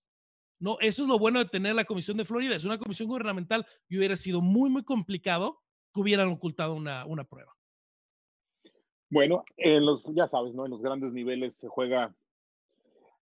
[0.60, 2.56] No, eso es lo bueno de tener la comisión de Florida.
[2.56, 5.60] Es una comisión gubernamental y hubiera sido muy, muy complicado
[5.94, 7.54] que hubieran ocultado una, una prueba.
[9.10, 10.66] Bueno, en los, ya sabes, ¿no?
[10.66, 12.16] En los grandes niveles se juega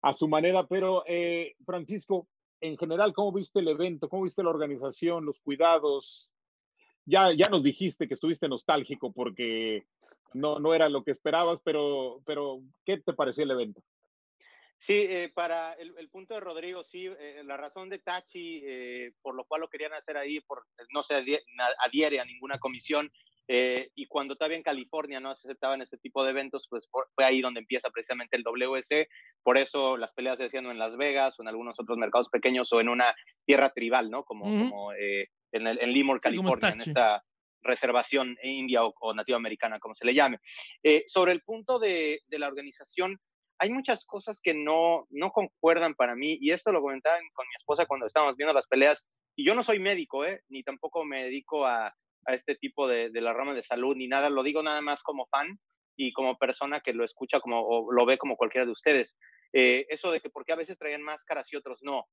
[0.02, 2.26] a su manera, pero eh, Francisco,
[2.60, 4.08] en general, ¿cómo viste el evento?
[4.08, 6.30] ¿Cómo viste la organización, los cuidados?
[7.04, 9.86] Ya, ya nos dijiste que estuviste nostálgico porque
[10.34, 13.82] no, no era lo que esperabas, pero, pero ¿qué te pareció el evento?
[14.80, 19.34] Sí, eh, para el, punto de Rodrigo, sí, eh, la razón de Tachi, eh, por
[19.34, 21.14] lo cual lo querían hacer ahí, por, no se
[21.84, 23.10] adhiere a ninguna comisión,
[23.50, 27.24] eh, y cuando todavía en California no se aceptaban ese tipo de eventos, pues fue
[27.24, 29.08] ahí donde empieza precisamente el WC.
[29.42, 32.70] Por eso las peleas se hacían en Las Vegas o en algunos otros mercados pequeños
[32.74, 33.14] o en una
[33.46, 34.24] tierra tribal, ¿no?
[34.24, 37.24] Como, como eh, en, el, en Limor, California, en esta
[37.62, 40.38] reservación india o, nativa americana, como se le llame.
[40.82, 43.18] Eh, sobre el punto de, de, la organización,
[43.58, 47.54] hay muchas cosas que no, no concuerdan para mí, y esto lo comentaba con mi
[47.56, 50.42] esposa cuando estábamos viendo las peleas, y yo no soy médico, ¿eh?
[50.48, 51.94] ni tampoco me dedico a,
[52.26, 55.02] a este tipo de, de la rama de salud ni nada, lo digo nada más
[55.02, 55.58] como fan
[55.96, 59.16] y como persona que lo escucha como o lo ve como cualquiera de ustedes.
[59.52, 62.06] Eh, eso de que porque a veces traían máscaras y otros no.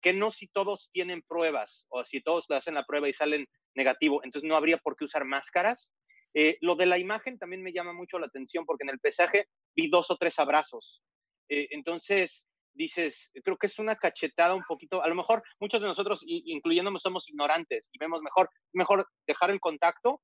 [0.00, 3.46] Que no si todos tienen pruebas o si todos le hacen la prueba y salen
[3.74, 5.90] negativo, entonces no habría por qué usar máscaras.
[6.34, 9.48] Eh, lo de la imagen también me llama mucho la atención porque en el pesaje
[9.74, 11.02] vi dos o tres abrazos.
[11.48, 12.44] Eh, entonces,
[12.74, 16.98] dices, creo que es una cachetada un poquito, a lo mejor muchos de nosotros, incluyéndome,
[16.98, 20.20] somos ignorantes y vemos mejor, mejor dejar el contacto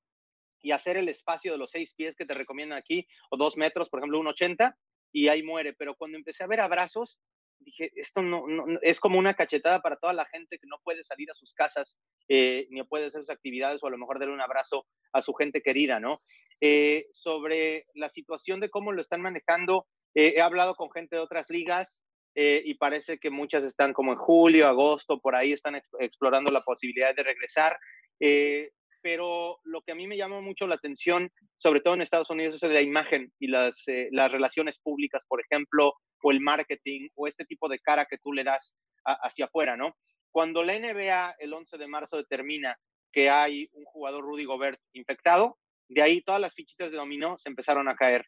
[0.62, 3.88] y hacer el espacio de los seis pies que te recomiendan aquí, o dos metros,
[3.88, 4.76] por ejemplo, un 80,
[5.12, 5.72] y ahí muere.
[5.72, 7.20] Pero cuando empecé a ver abrazos,
[7.60, 8.44] dije, esto no,
[8.82, 11.98] es como una cachetada para toda la gente que no puede salir a sus casas,
[12.28, 15.32] eh, ni puede hacer sus actividades, o a lo mejor darle un abrazo a su
[15.34, 16.18] gente querida, ¿no?
[16.60, 21.22] Eh, sobre la situación de cómo lo están manejando, eh, he hablado con gente de
[21.22, 22.00] otras ligas,
[22.40, 26.60] eh, y parece que muchas están como en julio, agosto, por ahí están explorando la
[26.60, 27.76] posibilidad de regresar.
[28.20, 28.70] Eh,
[29.02, 32.62] pero lo que a mí me llama mucho la atención, sobre todo en Estados Unidos,
[32.62, 37.26] es la imagen y las, eh, las relaciones públicas, por ejemplo, o el marketing, o
[37.26, 38.72] este tipo de cara que tú le das
[39.04, 39.96] hacia afuera, ¿no?
[40.30, 42.78] Cuando la NBA el 11 de marzo determina
[43.10, 45.58] que hay un jugador Rudy Gobert infectado,
[45.88, 48.24] de ahí todas las fichitas de dominó se empezaron a caer.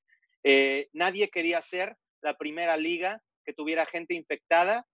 [0.95, 4.87] nadie quería ser la primera liga que tuviera gente infectada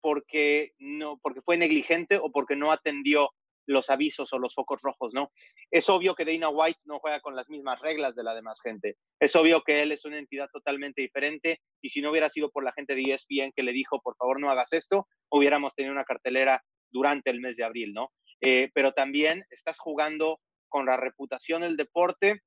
[0.00, 3.30] porque, no, porque fue negligente o porque no atendió
[3.66, 5.30] los avisos o los focos rojos, ¿no?
[5.70, 8.96] Es obvio que Dana White no juega con las mismas reglas de la demás gente.
[9.20, 12.64] Es obvio que él es una entidad totalmente diferente y si no hubiera sido por
[12.64, 16.04] la gente de ESPN que le dijo, por favor, no hagas esto, hubiéramos tenido una
[16.04, 18.10] cartelera durante el mes de abril, ¿no?
[18.40, 22.40] Eh, pero también estás jugando con la reputación del deporte,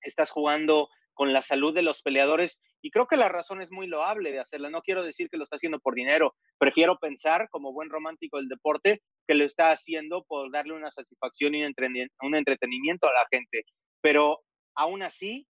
[0.00, 3.86] estás jugando con la salud de los peleadores y creo que la razón es muy
[3.86, 4.68] loable de hacerla.
[4.68, 8.48] No quiero decir que lo está haciendo por dinero, prefiero pensar como buen romántico del
[8.48, 13.64] deporte que lo está haciendo por darle una satisfacción y un entretenimiento a la gente.
[14.00, 14.40] Pero
[14.74, 15.46] aún así,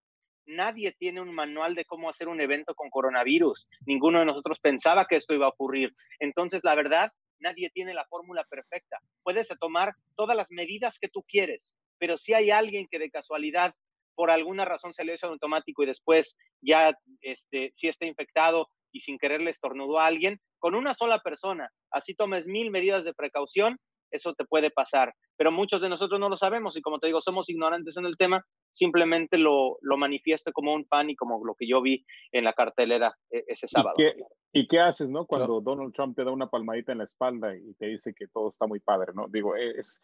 [0.46, 3.66] nadie tiene un manual de cómo hacer un evento con coronavirus.
[3.86, 5.94] Ninguno de nosotros pensaba que esto iba a ocurrir.
[6.18, 8.98] Entonces, la verdad, nadie tiene la fórmula perfecta.
[9.22, 13.74] Puedes tomar todas las medidas que tú quieres, pero si hay alguien que de casualidad
[14.14, 19.00] por alguna razón se le hizo automático y después ya este, si está infectado y
[19.00, 23.14] sin querer le estornudó a alguien, con una sola persona, así tomes mil medidas de
[23.14, 23.78] precaución,
[24.12, 25.14] eso te puede pasar.
[25.36, 28.16] Pero muchos de nosotros no lo sabemos y como te digo, somos ignorantes en el
[28.16, 32.44] tema, simplemente lo, lo manifiesto como un pan y como lo que yo vi en
[32.44, 33.94] la cartelera e, ese sábado.
[33.96, 34.16] ¿Y qué,
[34.52, 35.26] ¿Y qué, haces, no?
[35.26, 38.50] Cuando Donald Trump te da una palmadita en la espalda y te dice que todo
[38.50, 39.26] está muy padre, ¿no?
[39.28, 40.02] Digo, es,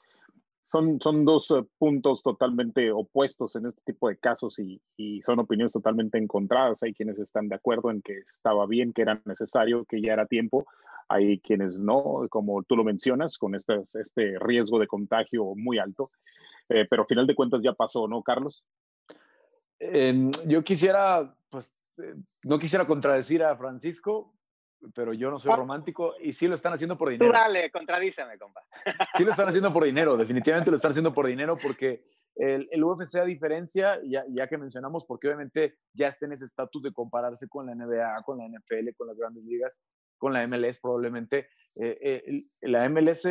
[0.70, 5.38] son, son dos eh, puntos totalmente opuestos en este tipo de casos y, y, son
[5.38, 6.82] opiniones totalmente encontradas.
[6.82, 10.26] Hay quienes están de acuerdo en que estaba bien, que era necesario, que ya era
[10.26, 10.66] tiempo.
[11.08, 16.10] Hay quienes no, como tú lo mencionas, con este, este riesgo de contagio muy alto.
[16.68, 18.62] Eh, pero al final de cuentas ya pasó, ¿no, Carlos?
[20.46, 24.34] yo quisiera, pues, eh, no quisiera contradecir a Francisco,
[24.94, 25.56] pero yo no soy ah.
[25.56, 27.30] romántico y sí lo están haciendo por dinero.
[27.30, 28.62] Tú dale, contradíceme, compa.
[29.16, 32.04] Sí lo están haciendo por dinero, definitivamente lo están haciendo por dinero porque
[32.36, 36.44] el, el UFC a diferencia, ya, ya, que mencionamos, porque obviamente ya está en ese
[36.44, 39.82] estatus de compararse con la NBA, con la NFL, con las grandes ligas,
[40.18, 41.48] con la MLS probablemente,
[41.80, 43.28] eh, eh, la MLS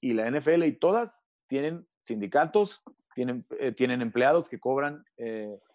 [0.00, 2.82] y la NFL y todas tienen sindicatos,
[3.14, 5.04] tienen, eh, tienen empleados que cobran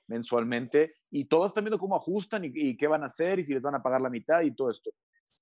[0.08, 3.62] mensualmente y todos están viendo cómo ajustan y, qué van a hacer y si les
[3.62, 4.92] van a pagar la mitad y todo esto.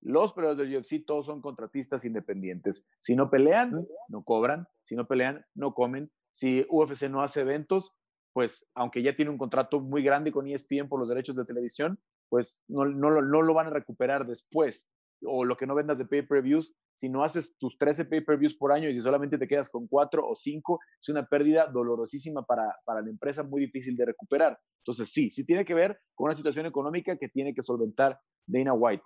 [0.00, 2.88] Los peleadores del UFC todos son contratistas independientes.
[3.00, 4.66] Si no pelean, no cobran.
[4.82, 6.10] Si no pelean, no comen.
[6.32, 7.94] Si UFC no hace eventos,
[8.32, 12.00] pues aunque ya tiene un contrato muy grande con ESPN por los derechos de televisión,
[12.28, 14.88] pues no, no, no lo van a recuperar después.
[15.24, 18.88] O lo que no vendas de pay-per-views, si no haces tus 13 pay-per-views por año
[18.88, 23.02] y si solamente te quedas con 4 o 5, es una pérdida dolorosísima para, para
[23.02, 24.58] la empresa, muy difícil de recuperar.
[24.84, 28.74] Entonces, sí, sí tiene que ver con una situación económica que tiene que solventar Dana
[28.74, 29.04] White.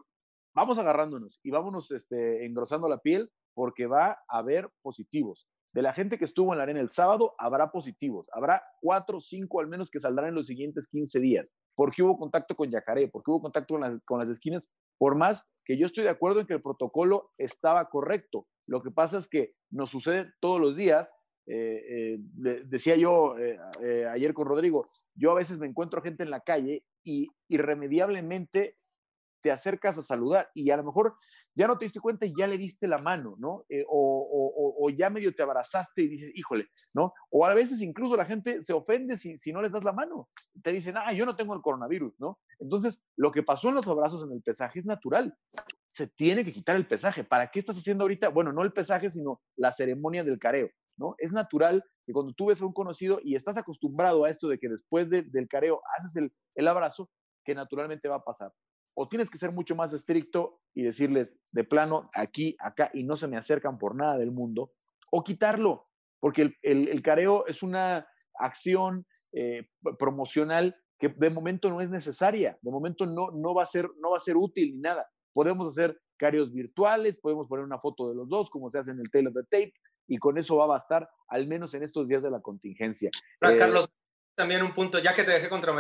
[0.55, 5.47] Vamos agarrándonos y vámonos este, engrosando la piel porque va a haber positivos.
[5.77, 8.31] De la gente que estuvo en la arena el sábado, habrá positivos.
[8.33, 11.55] Habrá cuatro o cinco al menos que saldrán en los siguientes 15 días.
[11.75, 15.85] Porque hubo contacto con Yacaré, porque hubo contacto con, las esquinas, por más que yo
[15.85, 18.47] estoy de acuerdo en que el protocolo estaba correcto.
[18.67, 21.15] Lo que pasa es que nos sucede todos los días.
[21.47, 22.19] Eh, eh,
[22.65, 23.59] decía yo eh,
[24.11, 28.79] ayer con Rodrigo, yo a veces me encuentro gente en la calle y irremediablemente
[29.47, 31.15] te acercas a saludar y a lo mejor
[31.55, 33.65] ya no te diste cuenta y ya le diste la mano, ¿no?
[33.69, 37.13] Eh, o, ya medio te abrazaste y dices, híjole, ¿no?
[37.31, 40.29] O a veces incluso la gente se ofende si, si no les das la mano.
[40.65, 42.41] Te dicen, ah, yo no tengo el coronavirus, ¿no?
[42.59, 45.33] Entonces, lo que pasó en los abrazos en el pesaje es natural.
[45.87, 47.23] Se tiene que quitar el pesaje.
[47.23, 48.31] ¿Para qué estás haciendo ahorita?
[48.31, 51.15] Bueno, no el pesaje, sino la ceremonia del careo, ¿no?
[51.19, 54.59] Es natural que cuando tú ves a un conocido y estás acostumbrado a esto de
[54.59, 57.09] que después del careo haces el, el abrazo,
[57.45, 58.51] que naturalmente va a pasar
[58.99, 63.17] o tienes que ser mucho más estricto y decirles de plano, aquí, acá, y no
[63.17, 64.73] se me acercan por nada del mundo,
[65.13, 65.87] o quitarlo,
[66.19, 69.69] porque el, careo es una acción eh,
[69.99, 74.13] promocional que de momento no es necesaria, de momento no, no, va a ser, no
[74.13, 75.07] va a ser útil ni nada.
[75.35, 79.01] Podemos hacer careos virtuales, podemos poner una foto de los dos, como se hace en
[79.01, 79.75] el Tail of the Tape,
[80.09, 83.11] y con eso va a bastar, al menos en estos días de la contingencia.
[83.43, 83.91] Eh, Carlos,
[84.35, 85.75] también un punto, ya que te dejé contra,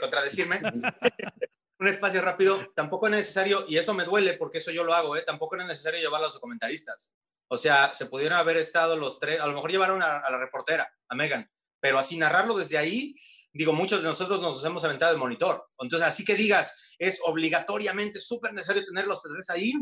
[0.00, 0.60] contradecirme,
[1.78, 5.16] un espacio rápido, tampoco es necesario, y eso me duele porque eso yo lo hago,
[5.16, 5.22] ¿eh?
[5.26, 7.10] tampoco es necesario llevar a los comentaristas.
[7.48, 10.90] O sea, se pudieron haber estado los tres, a lo mejor llevaron a, la reportera,
[11.08, 11.50] a Megan,
[11.80, 13.14] pero así narrarlo desde ahí,
[13.52, 15.62] digo, muchos de nosotros nos hemos aventado el monitor.
[15.78, 19.72] Entonces, así que digas, es obligatoriamente súper necesario tener los tres ahí.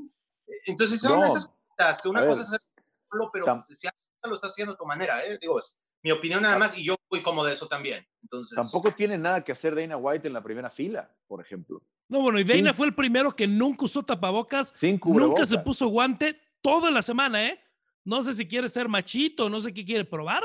[0.66, 3.88] Entonces, son esas cosas, que una cosa es hacerlo, pero si
[4.24, 5.38] lo estás haciendo a tu manera, ¿eh?
[5.40, 8.06] digo, es mi opinión nada más y yo fui como de eso también.
[8.22, 11.82] Entonces, Tampoco tiene nada que hacer Dana White en la primera fila, por ejemplo.
[12.08, 16.38] No, bueno, y Dana fue el primero que nunca usó tapabocas, nunca se puso guante
[16.60, 17.58] toda la semana, ¿eh?
[18.04, 20.44] No sé si quiere ser machito, no sé qué quiere probar,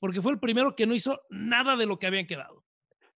[0.00, 2.64] porque fue el primero que no hizo nada de lo que habían quedado.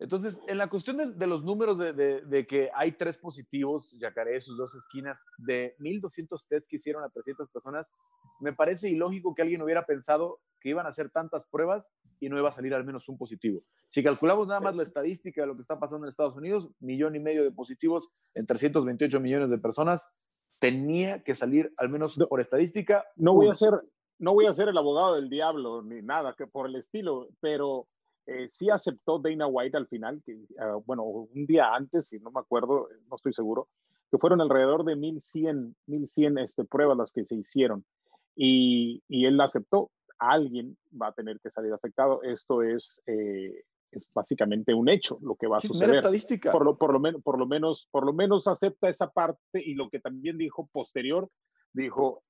[0.01, 4.75] Entonces, en la cuestión de, los números de, que hay tres positivos, Yacaré, sus dos
[4.75, 7.93] esquinas, de 1.200 test que hicieron a 300 personas,
[8.41, 12.39] me parece ilógico que alguien hubiera pensado que iban a hacer tantas pruebas y no
[12.39, 13.61] iba a salir al menos un positivo.
[13.89, 17.15] Si calculamos nada más la estadística de lo que está pasando en Estados Unidos, millón
[17.15, 20.11] y medio de positivos en 328 millones de personas,
[20.59, 23.05] tenía que salir al menos por estadística.
[23.17, 23.73] No voy a ser,
[24.19, 27.87] no voy a ser el abogado del diablo ni nada que por el estilo, pero
[28.31, 32.31] eh, sí aceptó Dana White al final, que, ah, bueno, un día antes, si no
[32.31, 33.67] me acuerdo, no estoy seguro,
[34.09, 37.85] que fueron alrededor de 1100, 1100 este, pruebas las que se hicieron.
[38.37, 39.91] Y, y él aceptó,
[40.21, 42.23] alguien va a tener que salir afectado.
[42.23, 45.97] Esto es, eh, es básicamente un hecho lo que va a suceder.
[45.97, 46.53] estadística.
[46.53, 49.91] Por lo, por, lo por, lo menos, por lo menos acepta esa parte y lo
[49.91, 51.29] que también dijo posterior,
[51.73, 52.23] dijo,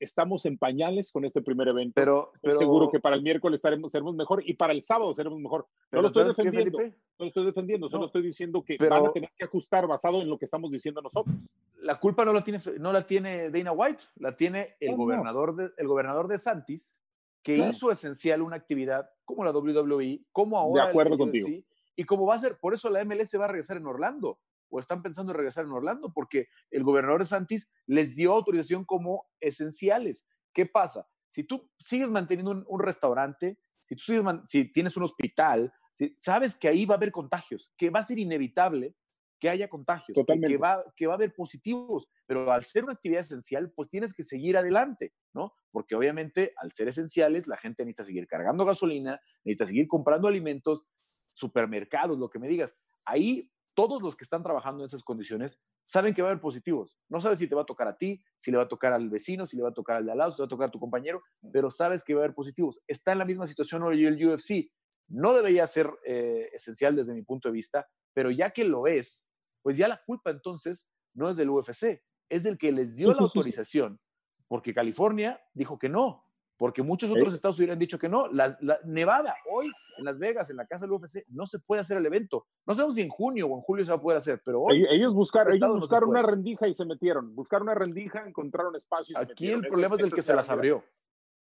[0.00, 1.92] estamos en pañales con este primer evento.
[1.94, 5.40] Pero, pero seguro que para el miércoles estaremos, seremos mejor y para el sábado seremos
[5.40, 5.66] mejor.
[5.90, 9.30] No lo estoy defendiendo, no lo estoy defendiendo, solo estoy diciendo que van a tener
[9.36, 11.34] que ajustar basado en lo que estamos diciendo nosotros.
[11.80, 15.70] La culpa no la tiene, no la tiene Dana White, la tiene el, gobernador, de,
[15.76, 16.94] el gobernador de Santis,
[17.42, 20.84] que hizo esencial una actividad como la WWE, como ahora.
[20.84, 21.48] De acuerdo contigo.
[21.96, 24.38] Y como va a ser, por eso la MLS va a regresar en Orlando
[24.70, 28.84] o están pensando en regresar en Orlando, porque el gobernador de Santis les dio autorización
[28.84, 30.24] como esenciales.
[30.52, 31.06] ¿Qué pasa?
[31.30, 35.72] Si tú sigues manteniendo un, restaurante, si, tú sigues si tienes un hospital,
[36.16, 38.94] sabes que ahí va a haber contagios, que va a ser inevitable
[39.38, 43.20] que haya contagios, que va, que va a haber positivos, pero al ser una actividad
[43.20, 45.54] esencial, pues tienes que seguir adelante, ¿no?
[45.70, 50.88] Porque obviamente al ser esenciales, la gente necesita seguir cargando gasolina, necesita seguir comprando alimentos,
[51.34, 52.76] supermercados, lo que me digas.
[53.06, 56.98] Ahí todos los que están trabajando en esas condiciones saben que va a haber positivos.
[57.08, 59.08] No sabes si te va a tocar a ti, si le va a tocar al
[59.08, 60.66] vecino, si le va a tocar al de al lado, si le va a tocar
[60.66, 61.20] a tu compañero,
[61.52, 62.82] pero sabes que va a haber positivos.
[62.88, 64.68] Está en la misma situación hoy el UFC.
[65.06, 69.24] No debería ser eh, esencial desde mi punto de vista, pero ya que lo es,
[69.62, 73.20] pues ya la culpa entonces no es del UFC, es del que les dio la
[73.20, 74.00] autorización,
[74.48, 76.27] porque California dijo que no,
[76.58, 78.26] porque muchos otros estados hubieran dicho que no.
[78.28, 81.96] La, Nevada, hoy en Las Vegas, en la casa del UFC, no se puede hacer
[81.96, 82.46] el evento.
[82.66, 84.84] No sabemos si en junio o en julio se va a poder hacer, pero hoy.
[84.90, 87.34] Ellos, buscaron, ellos buscaron una rendija y se metieron.
[87.34, 89.16] Buscaron una rendija, encontraron espacio.
[89.16, 90.82] Aquí el problema es del que se las abrió.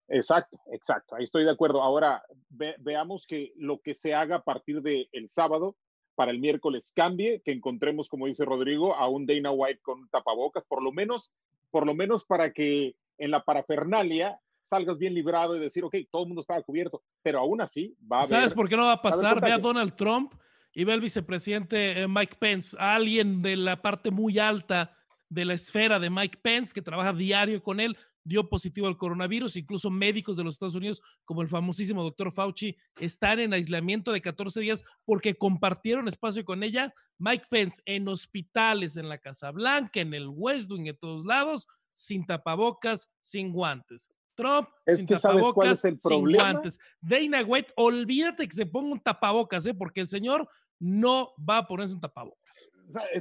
[0.08, 1.16] Exacto, exacto.
[1.16, 1.82] Ahí estoy de acuerdo.
[1.82, 5.76] Ahora veamos que lo que se haga a partir del el sábado
[6.16, 10.64] para el miércoles cambie, que encontremos, como dice Rodrigo, a un Dana White con tapabocas,
[10.66, 11.32] por lo menos,
[11.70, 14.40] por lo menos para que en la parafernalia
[14.72, 18.22] salgas bien librado y decir, ok, todo el mundo estaba cubierto, pero aún así va
[18.22, 19.42] a ¿Sabes por qué no va a pasar?
[19.42, 20.34] Ve a Donald Trump
[20.74, 24.96] y ve al vicepresidente eh, Mike Pence, alguien de la parte muy alta
[25.28, 29.58] de la esfera de Mike Pence que trabaja diario con él, dio positivo al coronavirus,
[29.58, 34.22] incluso médicos de los Estados Unidos, como el famosísimo doctor Fauci, están en aislamiento de
[34.22, 36.94] 14 días porque compartieron espacio con ella.
[37.18, 41.68] Mike Pence en hospitales, en la Casa Blanca, en el West Wing, en todos lados,
[41.94, 44.10] sin tapabocas, sin guantes.
[44.36, 45.98] Trump sin tapabocas, sin
[46.34, 46.80] guantes.
[47.00, 49.74] Dana White, olvídate que se ponga un tapabocas, ¿eh?
[49.74, 50.48] porque el señor
[50.80, 52.70] no va a ponerse un tapabocas.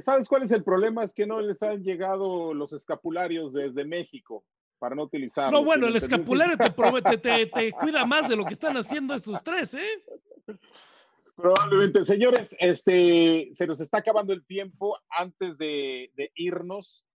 [0.03, 1.03] ¿Sabes cuál es el problema?
[1.03, 4.43] Es que no les han llegado los escapularios desde México
[4.79, 5.51] para no utilizarlo.
[5.51, 9.43] No, bueno, el escapulario te, te, te, cuida más de lo que están haciendo estos
[9.43, 10.03] tres, ¿eh?
[11.35, 12.03] Probablemente.
[12.03, 17.05] Señores, este, se nos está acabando el tiempo antes de, de irnos.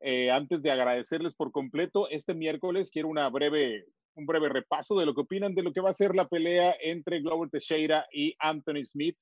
[0.00, 5.06] Eh, antes de agradecerles por completo, este miércoles quiero una breve, un breve repaso de
[5.06, 8.34] lo que opinan de lo que va a ser la pelea entre Glover Teixeira y
[8.38, 9.16] Anthony Smith.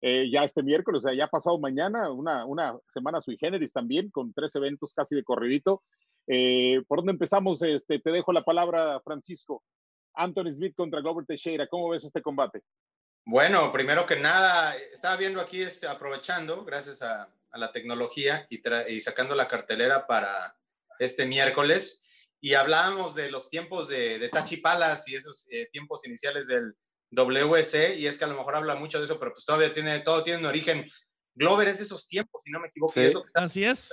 [0.00, 4.10] Eh, ya este miércoles, o sea, ya pasado mañana, una, una semana sui generis también,
[4.10, 5.82] con tres eventos casi de corridito.
[6.28, 7.62] Eh, ¿Por dónde empezamos?
[7.62, 9.64] Este, te dejo la palabra, Francisco.
[10.14, 12.62] Anthony Smith contra Glover Teixeira, ¿cómo ves este combate?
[13.24, 18.60] Bueno, primero que nada, estaba viendo aquí, este, aprovechando, gracias a, a la tecnología y,
[18.88, 20.56] y, sacando la cartelera para
[20.98, 22.04] este miércoles.
[22.40, 26.74] Y hablábamos de los tiempos de, de Tachi Palas y esos eh, tiempos iniciales del
[27.10, 30.00] WC, y es que a lo mejor habla mucho de eso, pero pues todavía tiene,
[30.00, 30.88] todo tiene un origen.
[31.34, 32.92] Glover es de esos tiempos, si no me equivoco.
[33.34, 33.90] Así es.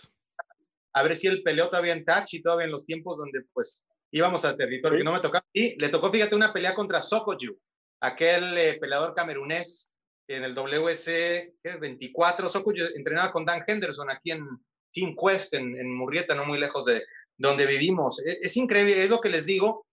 [0.94, 4.46] A ver si él peleó todavía en Tachi, todavía en los tiempos donde pues íbamos
[4.46, 5.46] a territorio que no me tocaba.
[5.54, 7.60] Y le tocó, fíjate, una pelea contra Sokoju,
[8.02, 9.92] aquel eh, peleador camerunés
[10.28, 12.50] en el WC 24.
[12.50, 14.46] Sokoju entrenaba con Dan Henderson aquí en
[14.94, 17.04] Team Quest, en, en Murrieta, no muy lejos de
[17.38, 18.20] donde vivimos.
[18.26, 19.86] Es, es, increíble, es lo que les digo.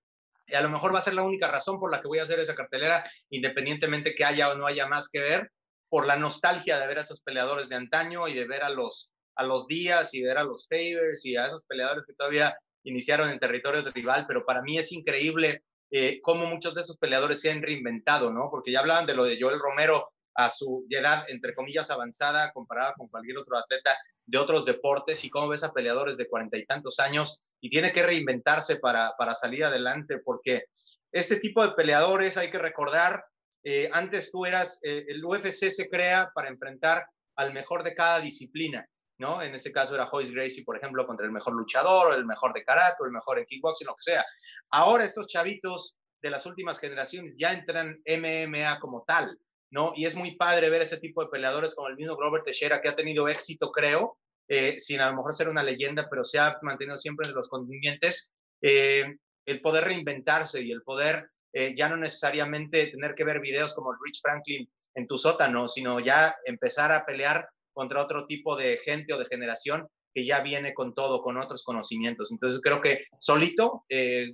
[0.47, 2.23] Y a lo mejor va a ser la única razón por la que voy a
[2.25, 5.51] hacer esa cartelera, independientemente que haya o no haya más que ver,
[5.89, 9.13] por la nostalgia de ver a esos peleadores de antaño y de ver a los,
[9.37, 13.31] a los Díaz y ver a los Favors y a esos peleadores que todavía iniciaron
[13.31, 17.51] en territorio rival, pero para mí es increíble eh, cómo muchos de esos peleadores se
[17.51, 18.49] han reinventado, ¿no?
[18.51, 22.95] Porque ya hablaban de lo de Joel Romero a su edad, entre comillas, avanzada, comparada
[22.95, 26.65] con cualquier otro atleta de otros deportes, y cómo ves a peleadores de cuarenta y
[26.65, 30.67] tantos años y tiene que reinventarse para, para salir adelante, porque
[31.11, 33.25] este tipo de peleadores, hay que recordar,
[33.65, 37.05] eh, antes tú eras, eh, el UFC se crea para enfrentar
[37.37, 38.87] al mejor de cada disciplina,
[39.19, 39.43] ¿no?
[39.43, 42.65] En este caso era Joyce Gracie, por ejemplo, contra el mejor luchador, el mejor de
[42.65, 44.25] karate, o el mejor en kickboxing, lo que sea.
[44.71, 49.39] Ahora estos chavitos de las últimas generaciones ya entran MMA como tal,
[49.73, 49.93] ¿no?
[49.97, 52.91] Y es muy padre ver ese tipo de peleadores como el mismo Robert Teixeira, que
[52.91, 56.59] ha tenido éxito, creo, eh, sin a lo mejor ser una leyenda, pero se ha
[56.61, 59.17] mantenido siempre en los contingentes, eh,
[59.47, 63.95] el poder reinventarse y el poder eh, ya no necesariamente tener que ver videos como
[63.95, 69.15] Rich Franklin en tu sótano, sino ya empezar a pelear contra otro tipo de gente
[69.15, 72.31] o de generación que ya viene con todo, con otros conocimientos.
[72.31, 73.87] Entonces creo que solito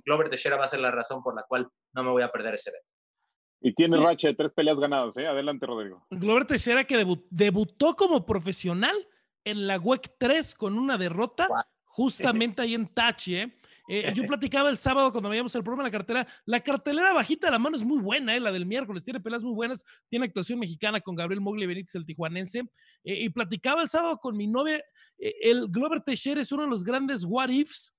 [0.05, 2.55] Glover Teixeira va a ser la razón por la cual no me voy a perder
[2.55, 2.98] ese evento.
[3.61, 5.27] Y tiene racha de tres peleas ganadas, ¿eh?
[5.27, 6.05] Adelante, Rodrigo.
[6.09, 8.95] Glover Teixeira que debutó como profesional
[9.43, 11.47] en la WEC 3 con una derrota,
[11.85, 13.59] justamente ahí en Tachi, ¿eh?
[13.91, 16.27] Eh, yo platicaba el sábado cuando veíamos el programa de la cartera.
[16.45, 18.39] La cartelera bajita de la mano es muy buena, ¿eh?
[18.39, 19.03] la del miércoles.
[19.03, 19.83] Tiene peleas muy buenas.
[20.07, 22.59] Tiene actuación mexicana con Gabriel Mogli Benítez, el tijuanense.
[23.03, 24.81] Eh, y platicaba el sábado con mi novia.
[25.17, 27.95] el Glover Teixeira es uno de los grandes what ifs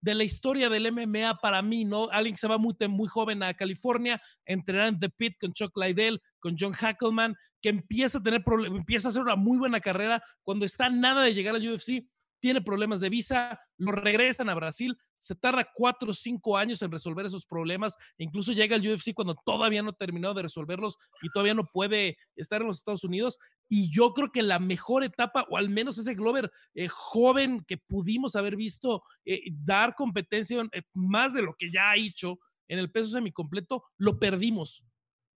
[0.00, 2.08] de la historia del MMA para mí, ¿no?
[2.10, 5.76] Alguien que se va muy, muy joven a California, entrenar en The Pit con Chuck
[5.76, 10.22] Liddell, con John Hackelman, que empieza a tener empieza a hacer una muy buena carrera
[10.42, 12.06] cuando está nada de llegar al UFC,
[12.40, 16.90] tiene problemas de visa, lo regresan a Brasil, se tarda cuatro o cinco años en
[16.90, 21.28] resolver esos problemas, incluso llega al UFC cuando todavía no ha terminado de resolverlos y
[21.28, 23.38] todavía no puede estar en los Estados Unidos.
[23.68, 27.76] Y yo creo que la mejor etapa, o al menos ese Glover eh, joven que
[27.76, 32.38] pudimos haber visto eh, dar competencia eh, más de lo que ya ha hecho
[32.68, 34.82] en el peso semicompleto, lo perdimos.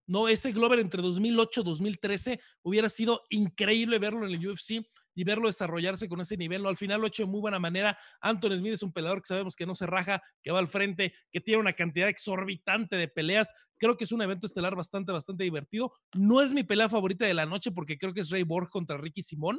[0.07, 4.85] No, ese Glover entre 2008 y 2013 hubiera sido increíble verlo en el UFC
[5.15, 6.63] y verlo desarrollarse con ese nivel.
[6.63, 6.69] ¿no?
[6.69, 7.97] Al final lo ha hecho de muy buena manera.
[8.21, 11.15] Anthony Smith es un peleador que sabemos que no se raja, que va al frente,
[11.31, 13.53] que tiene una cantidad exorbitante de peleas.
[13.79, 15.93] Creo que es un evento estelar bastante, bastante divertido.
[16.15, 18.97] No es mi pelea favorita de la noche porque creo que es Ray Borg contra
[18.97, 19.59] Ricky Simón.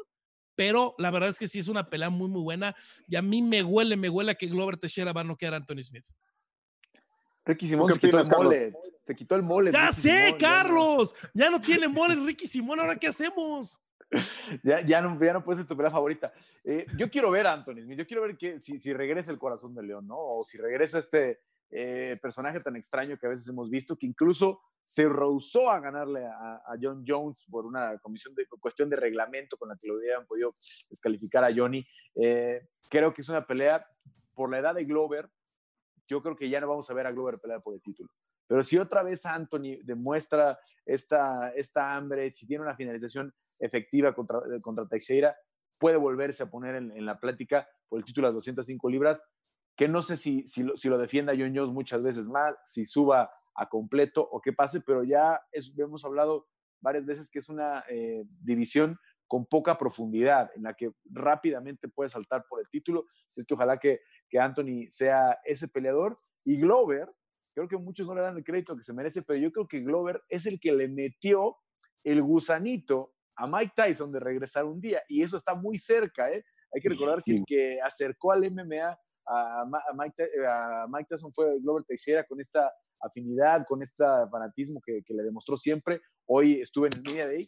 [0.55, 2.75] Pero la verdad es que sí es una pelea muy, muy buena.
[3.07, 5.57] Y a mí me huele, me huele a que Glover Teixeira va a noquear a
[5.57, 6.05] Anthony Smith.
[7.45, 8.73] Ricky Simón se quitó el mole.
[9.03, 9.71] Se quitó el mole.
[9.71, 11.13] Ya sé, Carlos.
[11.33, 11.61] Ya no.
[11.61, 12.79] tiene mole Ricky Simón.
[12.79, 13.79] ¿Ahora qué hacemos?
[14.63, 16.33] ya, ya, no, ya no puede ser tu pelea favorita.
[16.63, 19.73] Eh, yo quiero ver a Anthony Yo quiero ver que, si, si, regresa el corazón
[19.75, 20.17] de León, ¿no?
[20.17, 21.39] O si regresa este
[21.71, 26.25] eh, personaje tan extraño que a veces hemos visto, que incluso se rehusó a ganarle
[26.25, 30.27] a, John Jones por una comisión de cuestión de reglamento con la que lo hubieran
[30.27, 30.51] podido
[30.89, 31.83] descalificar a Johnny.
[32.15, 33.81] Eh, creo que es una pelea
[34.35, 35.29] por la edad de Glover
[36.07, 38.09] yo creo que ya no vamos a ver a Glover pelear por el título.
[38.47, 44.41] Pero si otra vez Anthony demuestra esta, esta hambre, si tiene una finalización efectiva contra,
[44.61, 45.35] contra Teixeira,
[45.79, 49.23] puede volverse a poner en, la plática por el título de 205 libras,
[49.75, 52.85] que no sé si, si, lo, si lo defienda John Jones muchas veces más, si
[52.85, 55.41] suba a completo o qué pase, pero ya
[55.77, 56.47] hemos hablado
[56.81, 58.97] varias veces que es una eh, división
[59.27, 63.05] con poca profundidad, en la que rápidamente puede saltar por el título.
[63.07, 66.15] Es que ojalá que, que Anthony sea ese peleador.
[66.43, 67.11] Y Glover,
[67.55, 69.79] creo que muchos no le dan el crédito que se merece, pero yo creo que
[69.79, 71.55] Glover es el que le metió
[72.03, 75.01] el gusanito a Mike Tyson de regresar un día.
[75.07, 76.43] Y eso está muy cerca, ¿eh?
[76.73, 79.65] Hay que recordar que el que acercó al MMA a,
[79.95, 82.71] Mike, a Mike, Tyson fue Glover Teixeira con esta
[83.01, 86.01] afinidad, con este fanatismo que, que, le demostró siempre.
[86.27, 87.47] Hoy estuve en el Media Day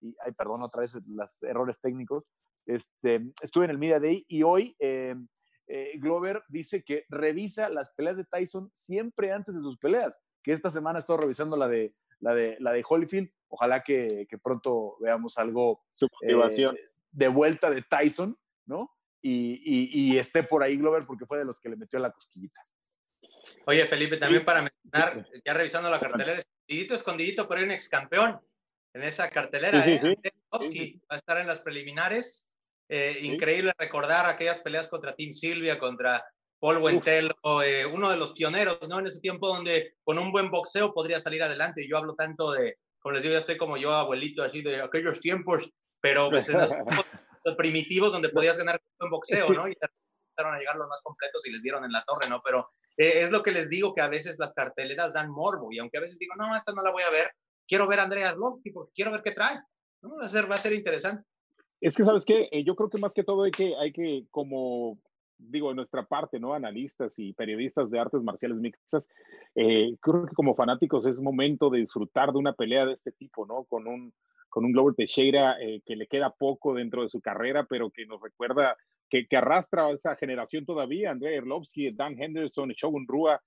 [0.00, 2.24] y, ay, perdón otra vez los errores técnicos,
[2.66, 5.14] este, estuve en el Media Day y hoy eh,
[5.66, 10.52] eh, Glover dice que revisa las peleas de Tyson siempre antes de sus peleas, que
[10.52, 14.38] esta semana ha estado revisando la de, la de, la de Holyfield, ojalá que, que
[14.38, 15.84] pronto veamos algo
[16.22, 16.36] eh,
[17.10, 18.90] de vuelta de Tyson, ¿no?
[19.22, 22.60] Y, y, esté por ahí Glover porque fue de los que le metió la cosquillita.
[23.64, 27.88] Oye, Felipe, también para mencionar, ya revisando la cartelera, escondidito, escondidito, pero hay un ex
[27.88, 28.38] campeón
[28.92, 29.82] en esa cartelera.
[29.82, 30.18] Sí, ¿eh?
[30.52, 32.50] Va a estar en las preliminares.
[32.96, 36.24] Eh, increíble recordar aquellas peleas contra Tim Silvia, contra
[36.60, 37.34] Paul Wentelo,
[37.64, 39.00] eh, uno de los pioneros, ¿no?
[39.00, 41.88] En ese tiempo donde con un buen boxeo podría salir adelante.
[41.88, 45.18] Yo hablo tanto de, como les digo, ya estoy como yo, abuelito, así de aquellos
[45.18, 45.68] tiempos,
[46.00, 46.60] pero pues en
[47.44, 49.66] los primitivos donde podías ganar con boxeo, ¿no?
[49.68, 52.40] Y empezaron a llegar los más completos y les dieron en la torre, ¿no?
[52.44, 55.98] Pero es lo que les digo, que a veces las carteleras dan morbo y aunque
[55.98, 57.26] a veces digo, no, esta no la voy a ver,
[57.66, 59.58] quiero ver a Andrea Arlovsky porque quiero ver qué trae.
[60.04, 61.24] Va, a ser, va a ser interesante.
[61.84, 62.48] Es que, ¿sabes qué?
[62.50, 64.98] Eh, yo creo que más que todo hay que, hay que como
[65.36, 66.54] digo, de nuestra parte, ¿no?
[66.54, 69.06] Analistas y periodistas de artes marciales mixtas,
[69.54, 73.44] eh, creo que como fanáticos es momento de disfrutar de una pelea de este tipo,
[73.44, 73.64] ¿no?
[73.64, 74.14] Con un,
[74.48, 78.06] con un Glover Teixeira eh, que le queda poco dentro de su carrera, pero que
[78.06, 78.78] nos recuerda,
[79.10, 83.42] que, arrastra a esa generación todavía, André Erlovsky, Dan Henderson, Shogun Rua,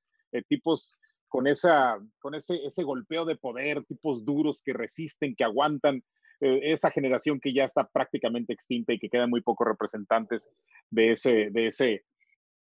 [0.48, 6.04] tipos con, esa, con ese, ese golpeo de poder, tipos duros que resisten, que aguantan,
[6.40, 10.48] eh, esa generación que ya está prácticamente extinta y que quedan muy pocos representantes
[10.92, 12.06] de ese, de ese,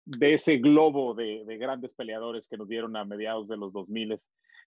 [0.04, 4.18] de ese globo de, grandes peleadores que nos dieron a mediados de los 2000.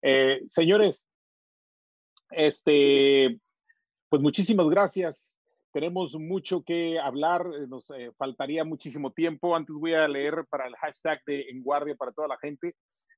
[0.02, 1.06] Eh, señores,
[2.32, 3.40] este,
[4.10, 5.38] pues muchísimas gracias.
[5.72, 7.86] Tenemos mucho que hablar, eh, nos
[8.18, 9.56] faltaría muchísimo tiempo.
[9.56, 12.76] Antes voy a leer para el hashtag de En Guardia para toda la gente.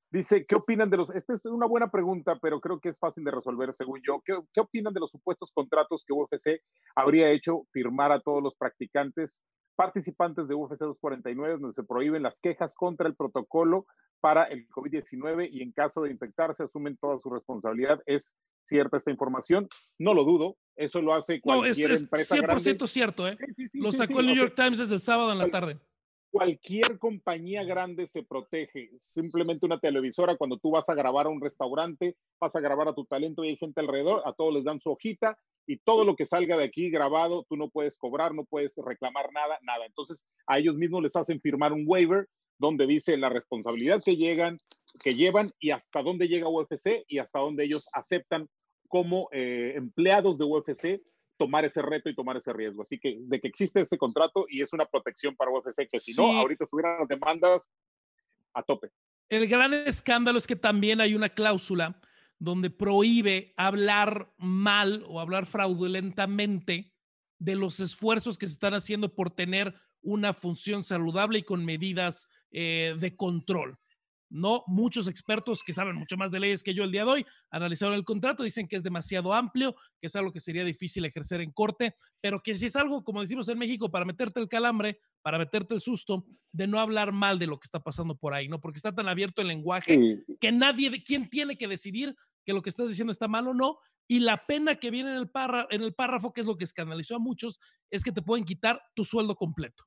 [0.10, 1.10] Dice, ¿qué opinan de los?
[1.10, 4.22] Esta es una buena pregunta, pero creo que es fácil de resolver, según yo.
[4.24, 6.62] ¿Qué, ¿Qué, opinan de los supuestos contratos que UFC
[6.96, 9.42] habría hecho firmar a todos los practicantes
[9.76, 13.86] participantes de UFC 249, donde se prohíben las quejas contra el protocolo
[14.22, 18.02] para el COVID-19 y en caso de infectarse asumen toda su responsabilidad?
[18.06, 18.34] ¿Es
[18.68, 19.68] cierta esta información?
[20.00, 20.56] No lo dudo.
[20.78, 23.38] Eso lo hace cualquier no, es, empresa 100% cierto, ¿eh?
[23.74, 25.80] lo sacó el New York Times desde el sábado en la tarde
[26.32, 28.92] cualquier compañía grande se protege.
[29.00, 32.94] Simplemente una televisora, cuando tú vas a grabar a un restaurante, vas a grabar a
[32.94, 36.16] tu talento y hay gente alrededor, a todos les dan su hojita y todo lo
[36.16, 39.86] que salga de aquí grabado, tú no puedes cobrar, no puedes reclamar nada, nada.
[39.86, 42.28] Entonces, a ellos mismos les hacen firmar un waiver
[42.60, 44.58] donde dice la responsabilidad que llegan,
[45.04, 48.48] que llevan y hasta dónde llega UFC y hasta dónde ellos aceptan
[48.90, 51.02] como eh, empleados de UFC
[51.38, 52.82] tomar ese reto y tomar ese riesgo.
[52.82, 56.14] Así que de que existe ese contrato y es una protección para UFC, que si
[56.14, 57.72] no, ahorita estuvieran las demandas
[58.54, 58.92] a tope.
[59.30, 62.00] El gran escándalo es que también hay una cláusula
[62.40, 66.94] donde prohíbe hablar mal o hablar fraudulentamente
[67.40, 72.28] de los esfuerzos que se están haciendo por tener una función saludable y con medidas
[72.52, 73.78] eh, de control.
[74.30, 77.26] No muchos expertos que saben mucho más de leyes que yo el día de hoy
[77.50, 81.42] analizaron el contrato, dicen que es demasiado amplio, que es algo que sería difícil ejercer
[81.42, 85.00] en corte, pero que si es algo, como decimos en México, para meterte el calambre,
[85.22, 88.48] para meterte el susto, de no hablar mal de lo que está pasando por ahí,
[88.48, 88.60] ¿no?
[88.60, 92.70] Porque está tan abierto el lenguaje que nadie, ¿quién tiene que decidir que lo que
[92.70, 93.78] estás diciendo está mal o no?
[94.10, 95.30] Y la pena que viene en el,
[95.70, 97.60] en el párrafo, que es lo que escandalizó a muchos,
[97.92, 99.84] es que te pueden quitar tu sueldo completo.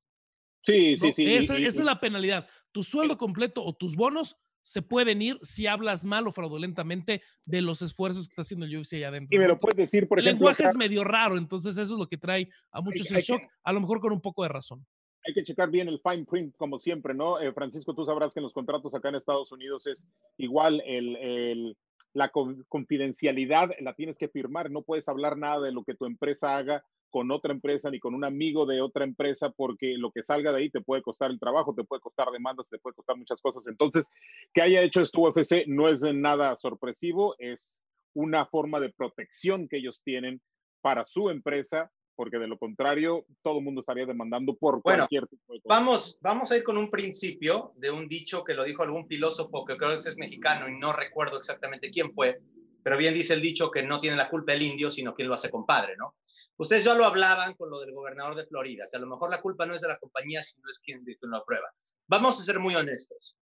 [0.63, 1.25] Sí, sí, sí.
[1.25, 2.47] Esa, es la penalidad.
[2.73, 7.63] Tu sueldo completo o tus bonos se pueden ir si hablas mal o fraudulentamente de
[7.63, 9.37] los esfuerzos que está haciendo el UFC allá adentro.
[9.37, 10.31] Y me lo puedes decir, por ejemplo.
[10.31, 13.43] El lenguaje es medio raro, entonces eso es lo que trae a muchos en shock,
[13.63, 14.87] a lo mejor con un poco de razón.
[15.27, 17.41] Hay que checar bien el fine print, como siempre, ¿no?
[17.41, 20.07] Eh, Francisco, tú sabrás que en los contratos acá en Estados Unidos es
[20.39, 21.77] igual el, el
[22.13, 22.31] la
[22.69, 26.85] confidencialidad la tienes que firmar, no puedes hablar nada de lo que tu empresa haga
[27.11, 30.59] con otra empresa ni con un amigo de otra empresa, porque lo que salga de
[30.59, 33.67] ahí te puede costar el trabajo, te puede costar demandas, te puede costar muchas cosas.
[33.67, 34.07] Entonces,
[34.55, 37.85] que haya hecho esto UFC no es nada sorpresivo, es
[38.15, 40.41] una forma de protección que ellos tienen
[40.81, 45.55] para su empresa, porque de lo contrario, todo el mundo estaría demandando por cualquier tipo
[45.55, 49.07] de Vamos, vamos a ir con un principio de un dicho que lo dijo algún
[49.07, 52.41] filósofo que creo que es mexicano y no recuerdo exactamente quién fue,
[52.83, 55.35] pero bien dice el dicho que no tiene la culpa el indio, sino quien lo
[55.35, 56.17] hace compadre, ¿no?
[56.57, 59.41] Ustedes ya lo hablaban con lo del gobernador de Florida, que a lo mejor la
[59.41, 61.73] culpa no es de la compañía, sino es quien, quien lo aprueba.
[62.07, 63.37] Vamos a ser muy honestos.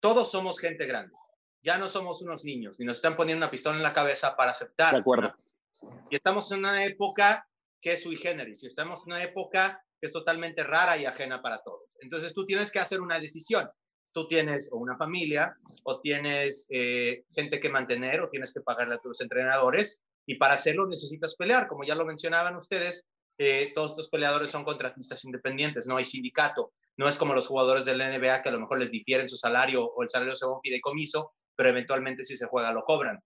[0.00, 1.14] Todos somos gente grande.
[1.62, 4.52] Ya no somos unos niños, ni nos están poniendo una pistola en la cabeza para
[4.52, 4.92] aceptar.
[4.92, 5.34] De acuerdo.
[6.10, 7.46] Y estamos en una época
[7.80, 11.42] que es sui generis, y estamos en una época que es totalmente rara y ajena
[11.42, 11.96] para todos.
[12.00, 13.70] Entonces tú tienes que hacer una decisión
[14.12, 19.00] tú tienes una familia o tienes eh, gente que mantener o tienes que pagarle a
[19.00, 23.06] tus entrenadores y para hacerlo necesitas pelear, como ya lo mencionaban ustedes,
[23.38, 27.84] eh, todos estos peleadores son contratistas independientes, no hay sindicato, no es como los jugadores
[27.84, 31.32] del NBA que a lo mejor les difieren su salario o el salario según fideicomiso,
[31.56, 33.18] pero eventualmente si se juega lo cobran.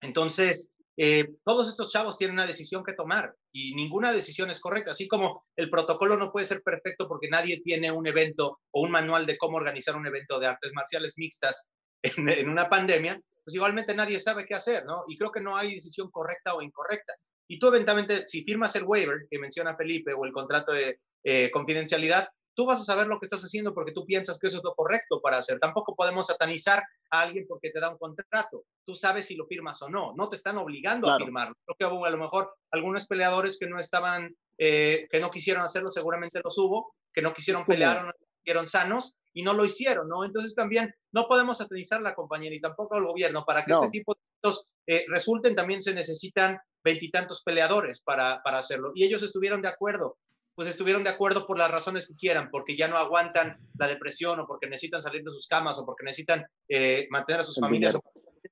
[0.00, 4.90] Entonces, eh, todos estos chavos tienen una decisión que tomar y ninguna decisión es correcta,
[4.90, 8.90] así como el protocolo no puede ser perfecto porque nadie tiene un evento o un
[8.90, 11.68] manual de cómo organizar un evento de artes marciales mixtas
[12.02, 15.04] en, una pandemia, pues igualmente nadie sabe qué hacer, ¿no?
[15.08, 17.14] Y creo que no hay decisión correcta o incorrecta.
[17.48, 21.50] Y tú eventualmente, si firmas el waiver que menciona Felipe o el contrato de eh,
[21.52, 24.64] confidencialidad, tú vas a saber lo que estás haciendo porque tú piensas que eso es
[24.64, 25.58] lo correcto para hacer.
[25.58, 28.64] Tampoco podemos satanizar a alguien porque te da un contrato.
[28.84, 30.14] Tú sabes si lo firmas o no.
[30.14, 31.54] No te están obligando a firmarlo.
[31.64, 35.62] Creo que hubo a lo mejor algunos peleadores que no estaban, eh, que no quisieron
[35.62, 38.12] hacerlo, seguramente los hubo, que no quisieron pelear o no
[38.42, 40.24] quisieron sanos y no lo hicieron, ¿no?
[40.24, 43.44] Entonces también no podemos satanizar la compañía ni tampoco al gobierno.
[43.44, 48.58] Para que este tipo de actos eh, resulten, también se necesitan veintitantos peleadores para, para
[48.58, 48.92] hacerlo.
[48.94, 50.18] Y ellos estuvieron de acuerdo
[50.54, 54.40] pues estuvieron de acuerdo por las razones que quieran, porque ya no aguantan la depresión
[54.40, 57.94] o porque necesitan salir de sus camas o porque necesitan eh, mantener a sus familias
[57.94, 58.02] o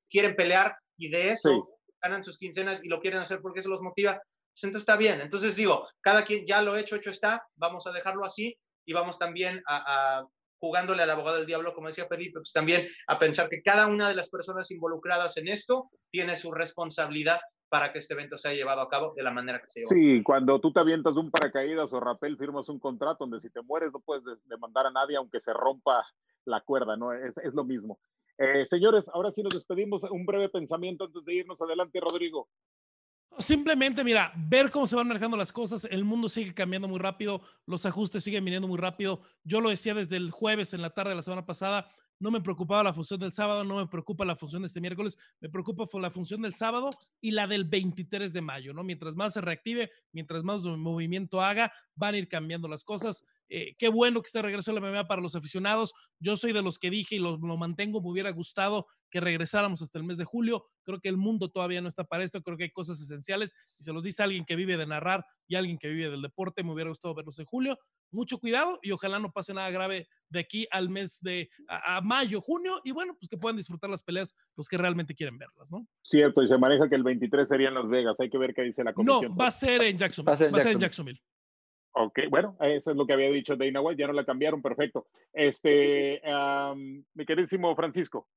[0.08, 1.68] quieren pelear y de eso
[2.02, 5.20] ganan sus quincenas y lo quieren hacer porque eso los motiva, pues entonces está bien.
[5.20, 9.18] Entonces digo, cada quien ya lo hecho, hecho está, vamos a dejarlo así y vamos
[9.18, 10.24] también a,
[10.58, 14.08] jugándole al abogado del diablo, como decía Felipe, pues también a pensar que cada una
[14.08, 17.40] de las personas involucradas en esto tiene su responsabilidad
[17.70, 19.90] para que este evento sea llevado a cabo de la manera que se llevó.
[19.90, 23.62] Sí, cuando tú te avientas un paracaídas o rapel, firmas un contrato donde si te
[23.62, 26.04] mueres no puedes demandar a nadie aunque se rompa
[26.44, 27.12] la cuerda, ¿no?
[27.12, 27.98] Es, es lo mismo.
[28.36, 30.02] Eh, señores, ahora sí nos despedimos.
[30.04, 31.60] Un breve pensamiento antes de irnos.
[31.60, 32.48] Adelante, Rodrigo.
[33.38, 37.40] Simplemente, mira, ver cómo se van manejando las cosas, el mundo sigue cambiando muy rápido,
[37.64, 39.20] los ajustes siguen viniendo muy rápido.
[39.44, 41.88] Yo lo decía desde el jueves en la tarde de la semana pasada,
[42.20, 45.16] no me preocupaba la función del sábado, no me preocupa la función de este miércoles,
[45.40, 46.90] me preocupa la función del sábado
[47.20, 48.84] y la del 23 de mayo, ¿no?
[48.84, 53.24] Mientras más se reactive, mientras más movimiento haga, van a ir cambiando las cosas.
[53.48, 55.92] Eh, qué bueno que esté regreso a la MMA para los aficionados.
[56.20, 59.82] Yo soy de los que dije y lo, lo, mantengo, me hubiera gustado que regresáramos
[59.82, 60.66] hasta el mes de julio.
[60.84, 63.56] Creo que el mundo todavía no está para esto, creo que hay cosas esenciales.
[63.80, 66.62] Y se los dice alguien que vive de narrar y alguien que vive del deporte,
[66.62, 67.78] me hubiera gustado verlos en julio.
[68.10, 72.40] Mucho cuidado y ojalá no pase nada grave de aquí al mes de a, mayo,
[72.40, 72.80] junio.
[72.84, 75.86] Y bueno, pues que puedan disfrutar las peleas los que realmente quieren verlas, ¿no?
[76.02, 78.18] Cierto, y se maneja que el 23 sería en Las Vegas.
[78.20, 79.30] Hay que ver qué dice la comisión.
[79.30, 80.30] No, va a ser en Jacksonville.
[80.30, 81.20] Va a ser en, Va a ser en Jacksonville.
[81.92, 85.08] Ok, bueno, eso es lo que había dicho Dana White, ya no la cambiaron, perfecto.
[85.32, 86.22] Este,
[87.14, 88.28] mi queridísimo Francisco.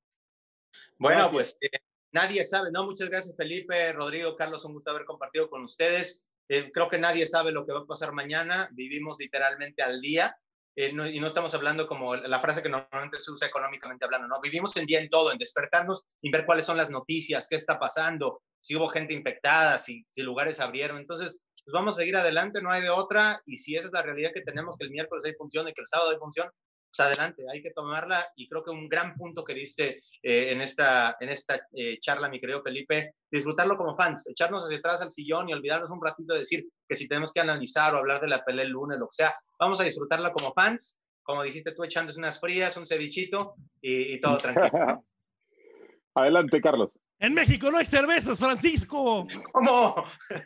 [0.97, 1.69] Bueno, pues eh,
[2.11, 2.83] nadie sabe, ¿no?
[2.83, 6.23] Muchas gracias Felipe, Rodrigo, Carlos, un gusto haber compartido con ustedes.
[6.53, 10.38] Eh, creo que nadie sabe lo que va a pasar mañana, vivimos literalmente al día.
[10.75, 14.39] Eh, y no estamos hablando como la frase que normalmente se usa económicamente hablando, ¿no?
[14.39, 17.80] Vivimos en día en todo, en despertarnos y ver cuáles son las noticias, qué está
[17.80, 20.99] pasando, si hubo gente infectada, si, si lugares abrieron.
[20.99, 24.03] Entonces, pues vamos a seguir adelante, no hay de otra, y si esa es la
[24.03, 26.47] realidad que tenemos, que el miércoles hay función y que el sábado hay función,
[26.95, 30.61] pues adelante, hay que tomarla, y creo que un gran punto que diste eh, en
[30.61, 35.10] esta, en esta eh, charla, mi querido Felipe, disfrutarlo como fans, echarnos hacia atrás al
[35.10, 38.28] sillón y olvidarnos un ratito de decir que si tenemos que analizar o hablar de
[38.28, 41.84] la pelea el lunes, lo que sea, vamos a disfrutarla como fans, como dijiste tú,
[41.84, 45.03] echándose unas frías, un cevichito y, y todo tranquilo.
[46.15, 46.91] Adelante, Carlos.
[47.23, 49.25] En México no hay cervezas, Francisco.
[49.53, 49.95] ¿Cómo?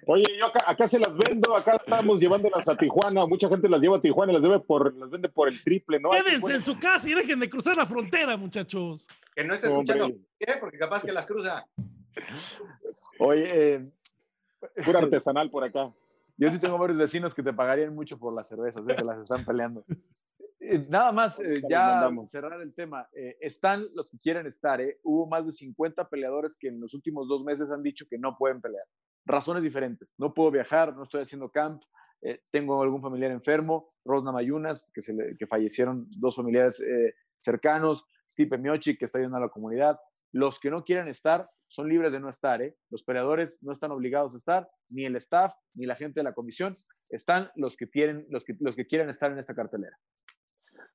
[0.05, 3.25] Oye, yo acá, se las vendo, acá estamos llevándolas a Tijuana.
[3.25, 5.99] Mucha gente las lleva a Tijuana y las, debe por, las vende por el triple,
[5.99, 6.11] ¿no?
[6.11, 9.07] Quédense en su casa y dejen de cruzar la frontera, muchachos.
[9.35, 10.07] Que no esté escuchando,
[10.39, 10.53] ¿qué?
[10.59, 11.65] Porque capaz que las cruza.
[13.17, 13.91] Oye, eh,
[14.85, 15.91] pura artesanal por acá.
[16.37, 18.93] Yo sí tengo varios vecinos que te pagarían mucho por las cervezas, ¿eh?
[18.95, 19.83] se las están peleando.
[20.69, 23.07] Eh, nada más, eh, ya cerrar el tema.
[23.13, 24.81] Eh, están los que quieren estar.
[25.03, 28.37] Hubo más de 50 peleadores que en los últimos dos meses han dicho que no
[28.37, 28.83] pueden pelear.
[29.25, 30.09] Razones diferentes.
[30.17, 31.81] No puedo viajar, no estoy haciendo camp,
[32.51, 36.83] tengo algún familiar enfermo, Rosna Mayunas, que, se que fallecieron dos familiares
[37.39, 39.99] cercanos, Stipe Miochi, que está ayudando a la comunidad.
[40.31, 42.61] Los que no quieren estar son libres de no estar.
[42.89, 46.33] Los peleadores no están obligados a estar, ni el staff, ni la gente de la
[46.33, 46.73] comisión.
[47.09, 49.97] Están los que, tienen, los que, los que quieren estar en esta cartelera.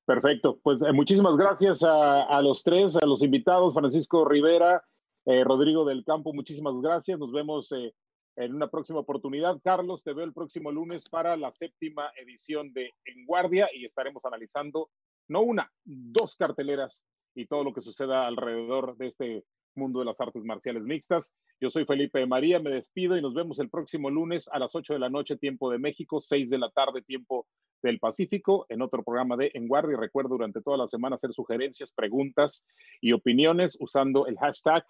[0.05, 4.83] Perfecto, pues eh, muchísimas gracias a, los tres, a los invitados, Francisco Rivera,
[5.27, 7.19] eh, Rodrigo del Campo, muchísimas gracias.
[7.19, 7.95] Nos vemos eh,
[8.37, 9.61] en una próxima oportunidad.
[9.63, 14.25] Carlos, te veo el próximo lunes para la séptima edición de En Guardia y estaremos
[14.25, 14.91] analizando
[15.29, 17.05] no una, dos carteleras
[17.35, 19.45] y todo lo que suceda alrededor de este
[19.75, 21.35] mundo de las artes marciales mixtas.
[21.61, 24.95] Yo soy Felipe María, me despido y nos vemos el próximo lunes a las 8
[24.95, 27.47] de la noche, tiempo de México, 6 de la tarde, tiempo
[27.83, 29.95] del Pacífico, en otro programa de En Guardia.
[29.95, 32.65] Y recuerdo durante toda la semana hacer sugerencias, preguntas
[33.01, 34.85] y opiniones usando el hashtag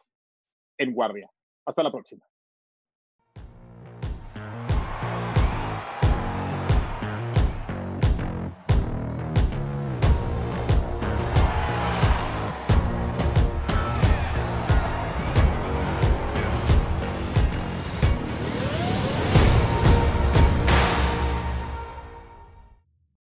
[0.78, 1.30] En Guardia.
[1.64, 2.24] Hasta la próxima.